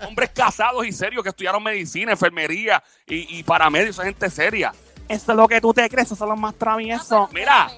Hombres 0.08 0.32
casados 0.34 0.86
y 0.86 0.92
serios 0.92 1.24
que 1.24 1.30
estudiaron 1.30 1.62
medicina, 1.62 2.12
enfermería 2.12 2.84
y, 3.08 3.40
y 3.40 3.44
paramédicos, 3.44 4.04
gente 4.04 4.30
seria. 4.30 4.74
Eso 5.08 5.32
es 5.32 5.38
lo 5.38 5.48
que 5.48 5.62
tú 5.62 5.74
te 5.74 5.88
crees, 5.90 6.08
esos 6.08 6.18
son 6.18 6.30
los 6.30 6.40
más 6.40 6.56
traviesos. 6.56 7.32
Mira, 7.32 7.70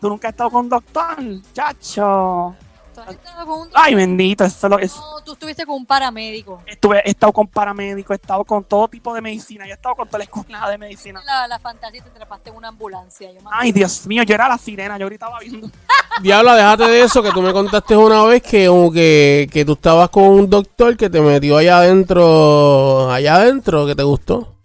Tú 0.00 0.08
nunca 0.08 0.28
has 0.28 0.32
estado 0.32 0.50
con 0.50 0.64
un 0.64 0.68
doctor, 0.70 1.16
chacho. 1.52 2.56
¿Tú 3.04 3.10
has 3.10 3.16
estado 3.16 3.46
con 3.46 3.60
un 3.60 3.68
Ay, 3.74 3.94
bendito, 3.94 4.44
eso 4.44 4.68
lo 4.68 4.78
es. 4.78 4.96
No, 4.96 5.20
tú 5.24 5.32
estuviste 5.32 5.64
con 5.64 5.76
un 5.76 5.86
paramédico. 5.86 6.62
Estuve, 6.66 7.02
he 7.04 7.10
estado 7.10 7.32
con 7.32 7.48
paramédicos, 7.48 8.14
he 8.14 8.20
estado 8.20 8.44
con 8.44 8.64
todo 8.64 8.88
tipo 8.88 9.14
de 9.14 9.20
medicina, 9.20 9.64
yo 9.66 9.72
he 9.72 9.74
estado 9.74 9.94
con 9.94 10.06
toda 10.06 10.18
la 10.18 10.24
escuela 10.24 10.68
de 10.68 10.78
medicina. 10.78 11.22
La, 11.24 11.48
la 11.48 11.58
fantasía 11.58 12.02
te 12.02 12.10
atrapaste 12.10 12.50
en 12.50 12.56
una 12.56 12.68
ambulancia. 12.68 13.32
Yo 13.32 13.40
me 13.40 13.50
Ay, 13.52 13.72
Dios 13.72 14.06
mío, 14.06 14.22
yo 14.22 14.34
era 14.34 14.48
la 14.48 14.58
sirena, 14.58 14.98
yo 14.98 15.04
ahorita 15.04 15.26
estaba 15.26 15.40
viendo. 15.40 15.70
Diabla, 16.22 16.54
déjate 16.54 16.84
de 16.84 17.02
eso, 17.02 17.22
que 17.22 17.30
tú 17.30 17.40
me 17.40 17.52
contaste 17.52 17.96
una 17.96 18.24
vez 18.24 18.42
que, 18.42 18.66
como 18.66 18.92
que, 18.92 19.48
que 19.50 19.64
tú 19.64 19.72
estabas 19.72 20.10
con 20.10 20.24
un 20.24 20.50
doctor 20.50 20.96
que 20.96 21.08
te 21.08 21.20
metió 21.20 21.56
allá 21.56 21.78
adentro, 21.78 23.10
allá 23.10 23.36
adentro, 23.36 23.86
que 23.86 23.94
te 23.94 24.02
gustó. 24.02 24.59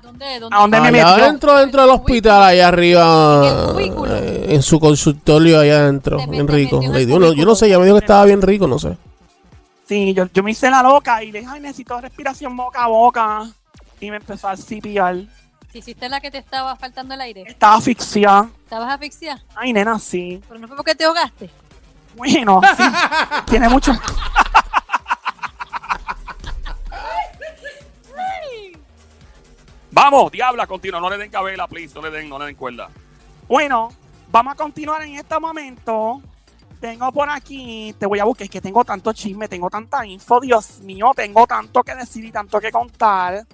¿A 0.00 0.02
dónde? 0.02 0.40
dónde? 0.40 0.56
¿A 0.56 0.60
dónde 0.60 0.80
me 0.80 0.92
metió? 0.92 1.06
adentro, 1.06 1.58
dentro 1.58 1.82
del 1.82 1.90
hospital, 1.90 2.42
allá 2.42 2.68
arriba, 2.68 3.42
¿En 3.44 3.58
el 3.58 3.74
cubículo? 3.74 4.16
eh, 4.16 4.54
en 4.54 4.62
su 4.62 4.80
consultorio 4.80 5.60
allá 5.60 5.80
adentro, 5.80 6.16
Te 6.16 6.26
bien 6.26 6.48
rico. 6.48 6.80
Yo 6.80 7.18
no, 7.18 7.32
yo 7.34 7.44
no 7.44 7.54
sé, 7.54 7.68
ya 7.68 7.78
me 7.78 7.84
dijo 7.84 7.96
que 7.98 8.04
estaba 8.04 8.24
bien 8.24 8.40
rico, 8.40 8.66
no 8.66 8.78
sé. 8.78 8.96
Sí, 9.86 10.14
yo, 10.14 10.24
yo 10.32 10.42
me 10.42 10.52
hice 10.52 10.70
la 10.70 10.82
loca 10.82 11.22
y 11.22 11.32
le 11.32 11.40
dije, 11.40 11.50
ay, 11.52 11.60
necesito 11.60 12.00
respiración 12.00 12.56
boca 12.56 12.84
a 12.84 12.88
boca. 12.88 13.50
Y 14.00 14.10
me 14.10 14.16
empezó 14.16 14.48
a 14.48 14.56
CPR. 14.56 15.26
¿Te 15.70 15.78
hiciste 15.78 16.08
la 16.08 16.20
que 16.20 16.30
te 16.30 16.38
estaba 16.38 16.74
faltando 16.76 17.12
el 17.14 17.20
aire? 17.20 17.42
Estaba 17.46 17.76
asfixiada. 17.76 18.48
¿Estabas 18.64 18.94
asfixiada? 18.94 19.42
Ay, 19.54 19.72
nena, 19.72 19.98
sí. 19.98 20.40
¿Pero 20.48 20.60
no 20.60 20.66
fue 20.66 20.76
porque 20.76 20.94
te 20.94 21.04
ahogaste? 21.04 21.50
Bueno, 22.16 22.60
sí. 22.76 22.82
Tiene 23.46 23.68
mucho. 23.68 23.92
Vamos, 29.90 30.32
diabla, 30.32 30.66
continúa. 30.66 31.00
No 31.00 31.10
le 31.10 31.18
den 31.18 31.30
cabela, 31.30 31.66
please. 31.66 31.94
No 31.94 32.02
le 32.02 32.10
den, 32.10 32.28
no 32.28 32.38
le 32.38 32.46
den 32.46 32.56
cuerda. 32.56 32.88
Bueno, 33.48 33.90
vamos 34.30 34.54
a 34.54 34.56
continuar 34.56 35.02
en 35.02 35.16
este 35.16 35.38
momento. 35.38 36.22
Tengo 36.80 37.12
por 37.12 37.28
aquí, 37.28 37.94
te 37.98 38.06
voy 38.06 38.20
a 38.20 38.24
buscar, 38.24 38.44
es 38.44 38.50
que 38.50 38.60
tengo 38.60 38.84
tanto 38.84 39.12
chisme, 39.12 39.48
tengo 39.48 39.68
tanta 39.68 40.06
info, 40.06 40.40
Dios 40.40 40.80
mío, 40.80 41.12
tengo 41.14 41.46
tanto 41.46 41.82
que 41.82 41.94
decir 41.94 42.24
y 42.24 42.32
tanto 42.32 42.58
que 42.58 42.70
contar. 42.72 43.44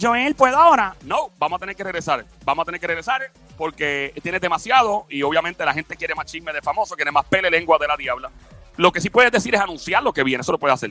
Joel, 0.00 0.34
¿puedo 0.34 0.58
ahora? 0.58 0.96
No, 1.04 1.30
vamos 1.38 1.58
a 1.58 1.60
tener 1.60 1.76
que 1.76 1.84
regresar. 1.84 2.26
Vamos 2.44 2.62
a 2.62 2.66
tener 2.66 2.80
que 2.80 2.86
regresar 2.88 3.30
porque 3.56 4.12
tienes 4.22 4.40
demasiado 4.40 5.06
y 5.08 5.22
obviamente 5.22 5.64
la 5.64 5.72
gente 5.72 5.96
quiere 5.96 6.14
más 6.14 6.26
chisme 6.26 6.52
de 6.52 6.60
famoso, 6.60 6.96
quiere 6.96 7.12
más 7.12 7.24
pele 7.26 7.50
lengua 7.50 7.78
de 7.78 7.86
la 7.86 7.96
diabla. 7.96 8.30
Lo 8.76 8.92
que 8.92 9.00
sí 9.00 9.10
puedes 9.10 9.32
decir 9.32 9.54
es 9.54 9.60
anunciar 9.60 10.02
lo 10.02 10.12
que 10.12 10.22
viene. 10.22 10.42
Eso 10.42 10.52
lo 10.52 10.58
puedes 10.58 10.74
hacer. 10.74 10.90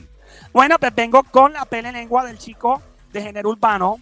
Bueno, 0.53 0.79
pues 0.79 0.95
vengo 0.95 1.23
con 1.23 1.53
la 1.53 1.65
pele 1.65 1.91
lengua 1.91 2.25
del 2.25 2.39
chico 2.39 2.81
de 3.11 3.21
género 3.21 3.49
urbano 3.49 3.99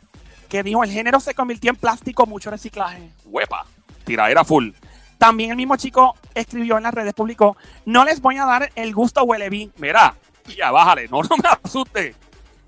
que 0.54 0.62
dijo, 0.62 0.84
el 0.84 0.92
género 0.92 1.20
se 1.20 1.34
convirtió 1.34 1.72
en 1.72 1.76
plástico, 1.76 2.28
mucho 2.28 2.52
reciclaje. 2.52 3.10
Huepa. 3.26 3.66
Tiraera 4.04 4.46
full. 4.46 4.70
También 5.18 5.50
el 5.50 5.58
mismo 5.58 5.78
chico 5.78 6.16
escribió 6.36 6.78
en 6.78 6.84
las 6.84 6.94
redes, 6.94 7.16
publicó, 7.16 7.58
no 7.88 8.06
les 8.06 8.22
voy 8.22 8.38
a 8.38 8.46
dar 8.46 8.72
el 8.76 8.94
gusto 8.94 9.24
huele 9.24 9.50
bien. 9.50 9.74
Mira, 9.78 10.16
ya 10.56 10.70
bájale. 10.70 11.08
No, 11.08 11.24
no 11.24 11.38
me 11.38 11.50
asuste. 11.64 12.16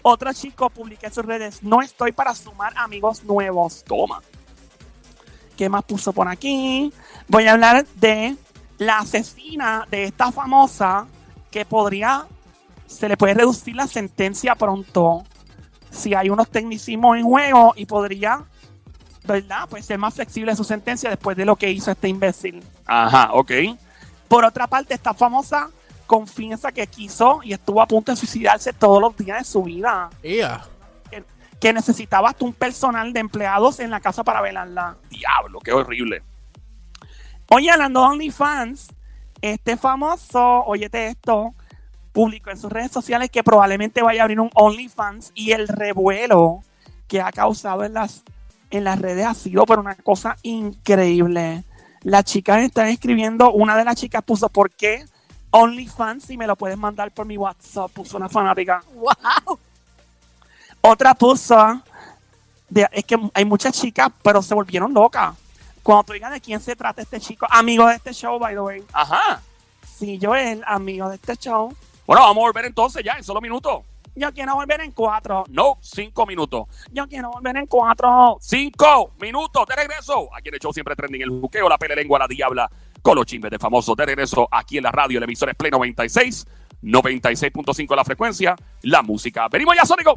Otro 0.01 0.33
chico 0.33 0.71
publica 0.71 1.05
en 1.05 1.13
sus 1.13 1.23
redes, 1.23 1.61
no 1.61 1.83
estoy 1.83 2.11
para 2.11 2.33
sumar 2.33 2.73
amigos 2.75 3.23
nuevos. 3.23 3.83
Toma. 3.83 4.19
¿Qué 5.55 5.69
más 5.69 5.83
puso 5.83 6.11
por 6.11 6.27
aquí? 6.27 6.91
Voy 7.27 7.45
a 7.45 7.51
hablar 7.51 7.85
de 7.97 8.35
la 8.79 8.97
asesina 8.97 9.87
de 9.91 10.05
esta 10.05 10.31
famosa 10.31 11.05
que 11.51 11.65
podría, 11.65 12.25
se 12.87 13.07
le 13.07 13.15
puede 13.15 13.35
reducir 13.35 13.75
la 13.75 13.85
sentencia 13.85 14.55
pronto 14.55 15.23
si 15.95 16.13
hay 16.13 16.29
unos 16.29 16.49
tecnicismos 16.49 17.17
en 17.17 17.23
juego 17.23 17.73
y 17.75 17.85
podría, 17.85 18.43
¿verdad? 19.23 19.67
Pues 19.69 19.85
ser 19.85 19.97
más 19.97 20.13
flexible 20.13 20.55
su 20.55 20.63
sentencia 20.63 21.09
después 21.09 21.35
de 21.37 21.45
lo 21.45 21.55
que 21.55 21.71
hizo 21.71 21.91
este 21.91 22.07
imbécil. 22.07 22.63
Ajá, 22.85 23.29
ok. 23.33 23.51
Por 24.27 24.45
otra 24.45 24.67
parte, 24.67 24.93
esta 24.93 25.13
famosa 25.13 25.69
confiesa 26.05 26.71
que 26.71 26.85
quiso 26.87 27.39
y 27.43 27.53
estuvo 27.53 27.81
a 27.81 27.87
punto 27.87 28.11
de 28.11 28.15
suicidarse 28.15 28.73
todos 28.73 29.01
los 29.01 29.15
días 29.17 29.39
de 29.39 29.45
su 29.45 29.63
vida. 29.63 30.09
Ia. 30.23 30.61
Que 31.59 31.73
necesitaba 31.73 32.29
hasta 32.29 32.45
un 32.45 32.53
personal 32.53 33.11
de 33.13 33.21
empleados 33.21 33.79
en 33.79 33.89
la 33.89 33.99
casa 33.99 34.23
para 34.23 34.41
velarla. 34.41 34.97
Diablo, 35.09 35.59
qué 35.61 35.71
horrible. 35.71 36.21
Oye, 37.49 37.71
hablando 37.71 38.01
de 38.01 38.07
OnlyFans, 38.07 38.89
este 39.41 39.77
famoso, 39.77 40.63
óyete 40.65 41.07
esto, 41.07 41.53
publicó 42.15 42.49
en 42.49 42.57
sus 42.57 42.71
redes 42.71 42.91
sociales 42.91 43.29
que 43.29 43.43
probablemente 43.43 44.01
vaya 44.01 44.21
a 44.21 44.23
abrir 44.23 44.39
un 44.39 44.49
OnlyFans 44.53 45.33
y 45.35 45.51
el 45.51 45.67
revuelo 45.67 46.61
que 47.09 47.19
ha 47.21 47.29
causado 47.33 47.83
en 47.83 47.93
las, 47.93 48.23
en 48.71 48.85
las 48.85 48.97
redes 48.99 49.25
ha 49.25 49.33
sido 49.33 49.65
por 49.65 49.79
una 49.79 49.95
cosa 49.95 50.37
increíble. 50.41 51.65
Las 52.03 52.23
chicas 52.23 52.63
están 52.63 52.87
escribiendo, 52.87 53.51
una 53.51 53.75
de 53.75 53.83
las 53.83 53.97
chicas 53.97 54.23
puso, 54.23 54.47
¿por 54.47 54.71
qué 54.71 55.03
OnlyFans 55.51 56.23
si 56.23 56.37
me 56.37 56.47
lo 56.47 56.55
puedes 56.55 56.77
mandar 56.77 57.11
por 57.11 57.25
mi 57.25 57.37
WhatsApp? 57.37 57.91
Puso 57.91 58.15
una 58.15 58.29
fanática. 58.29 58.81
¡Wow! 58.93 59.59
Otra 60.81 61.13
puso, 61.15 61.81
de- 62.69 62.87
es 62.93 63.03
que 63.03 63.17
hay 63.33 63.43
muchas 63.43 63.73
chicas, 63.73 64.09
pero 64.23 64.41
se 64.41 64.53
volvieron 64.55 64.93
locas. 64.93 65.35
Cuando 65.83 66.03
tú 66.05 66.13
digas 66.13 66.31
de 66.31 66.39
quién 66.39 66.61
se 66.61 66.75
trata 66.77 67.01
este 67.01 67.19
chico, 67.19 67.45
amigo 67.49 67.85
de 67.87 67.95
este 67.95 68.13
show, 68.13 68.39
by 68.39 68.53
the 68.53 68.61
way. 68.61 68.83
Ajá. 68.93 69.41
Sí, 69.97 70.17
yo 70.17 70.33
el 70.33 70.63
amigo 70.65 71.09
de 71.09 71.15
este 71.15 71.35
show. 71.35 71.75
Bueno, 72.05 72.21
vamos 72.21 72.43
a 72.43 72.47
volver 72.47 72.65
entonces 72.65 73.03
ya 73.03 73.13
en 73.13 73.23
solo 73.23 73.41
minutos. 73.41 73.83
Yo 74.15 74.31
quiero 74.33 74.55
volver 74.55 74.79
en 74.81 74.91
cuatro. 74.91 75.43
No, 75.49 75.77
cinco 75.81 76.25
minutos. 76.25 76.67
Yo 76.91 77.07
quiero 77.07 77.31
volver 77.31 77.57
en 77.57 77.67
cuatro. 77.67 78.37
Cinco 78.39 79.13
minutos 79.19 79.65
de 79.67 79.75
regreso. 79.75 80.29
Aquí 80.33 80.49
en 80.49 80.55
el 80.55 80.59
show 80.61 80.71
siempre 80.71 80.95
trending 80.95 81.21
el 81.21 81.29
juqueo, 81.29 81.67
la 81.67 81.77
pele 81.77 81.95
lengua, 81.95 82.19
la 82.19 82.27
diabla, 82.27 82.69
con 83.01 83.15
los 83.15 83.25
chismes 83.25 83.51
de 83.51 83.59
famosos. 83.59 83.95
De 83.95 84.05
regreso 84.05 84.47
aquí 84.51 84.77
en 84.77 84.83
la 84.83 84.91
radio, 84.91 85.17
el 85.17 85.23
emisor 85.23 85.49
es 85.49 85.55
Play 85.55 85.71
96, 85.71 86.45
96.5 86.83 87.95
la 87.95 88.05
frecuencia, 88.05 88.55
la 88.83 89.01
música. 89.01 89.47
Venimos 89.49 89.75
ya, 89.75 89.85
Sónico. 89.85 90.15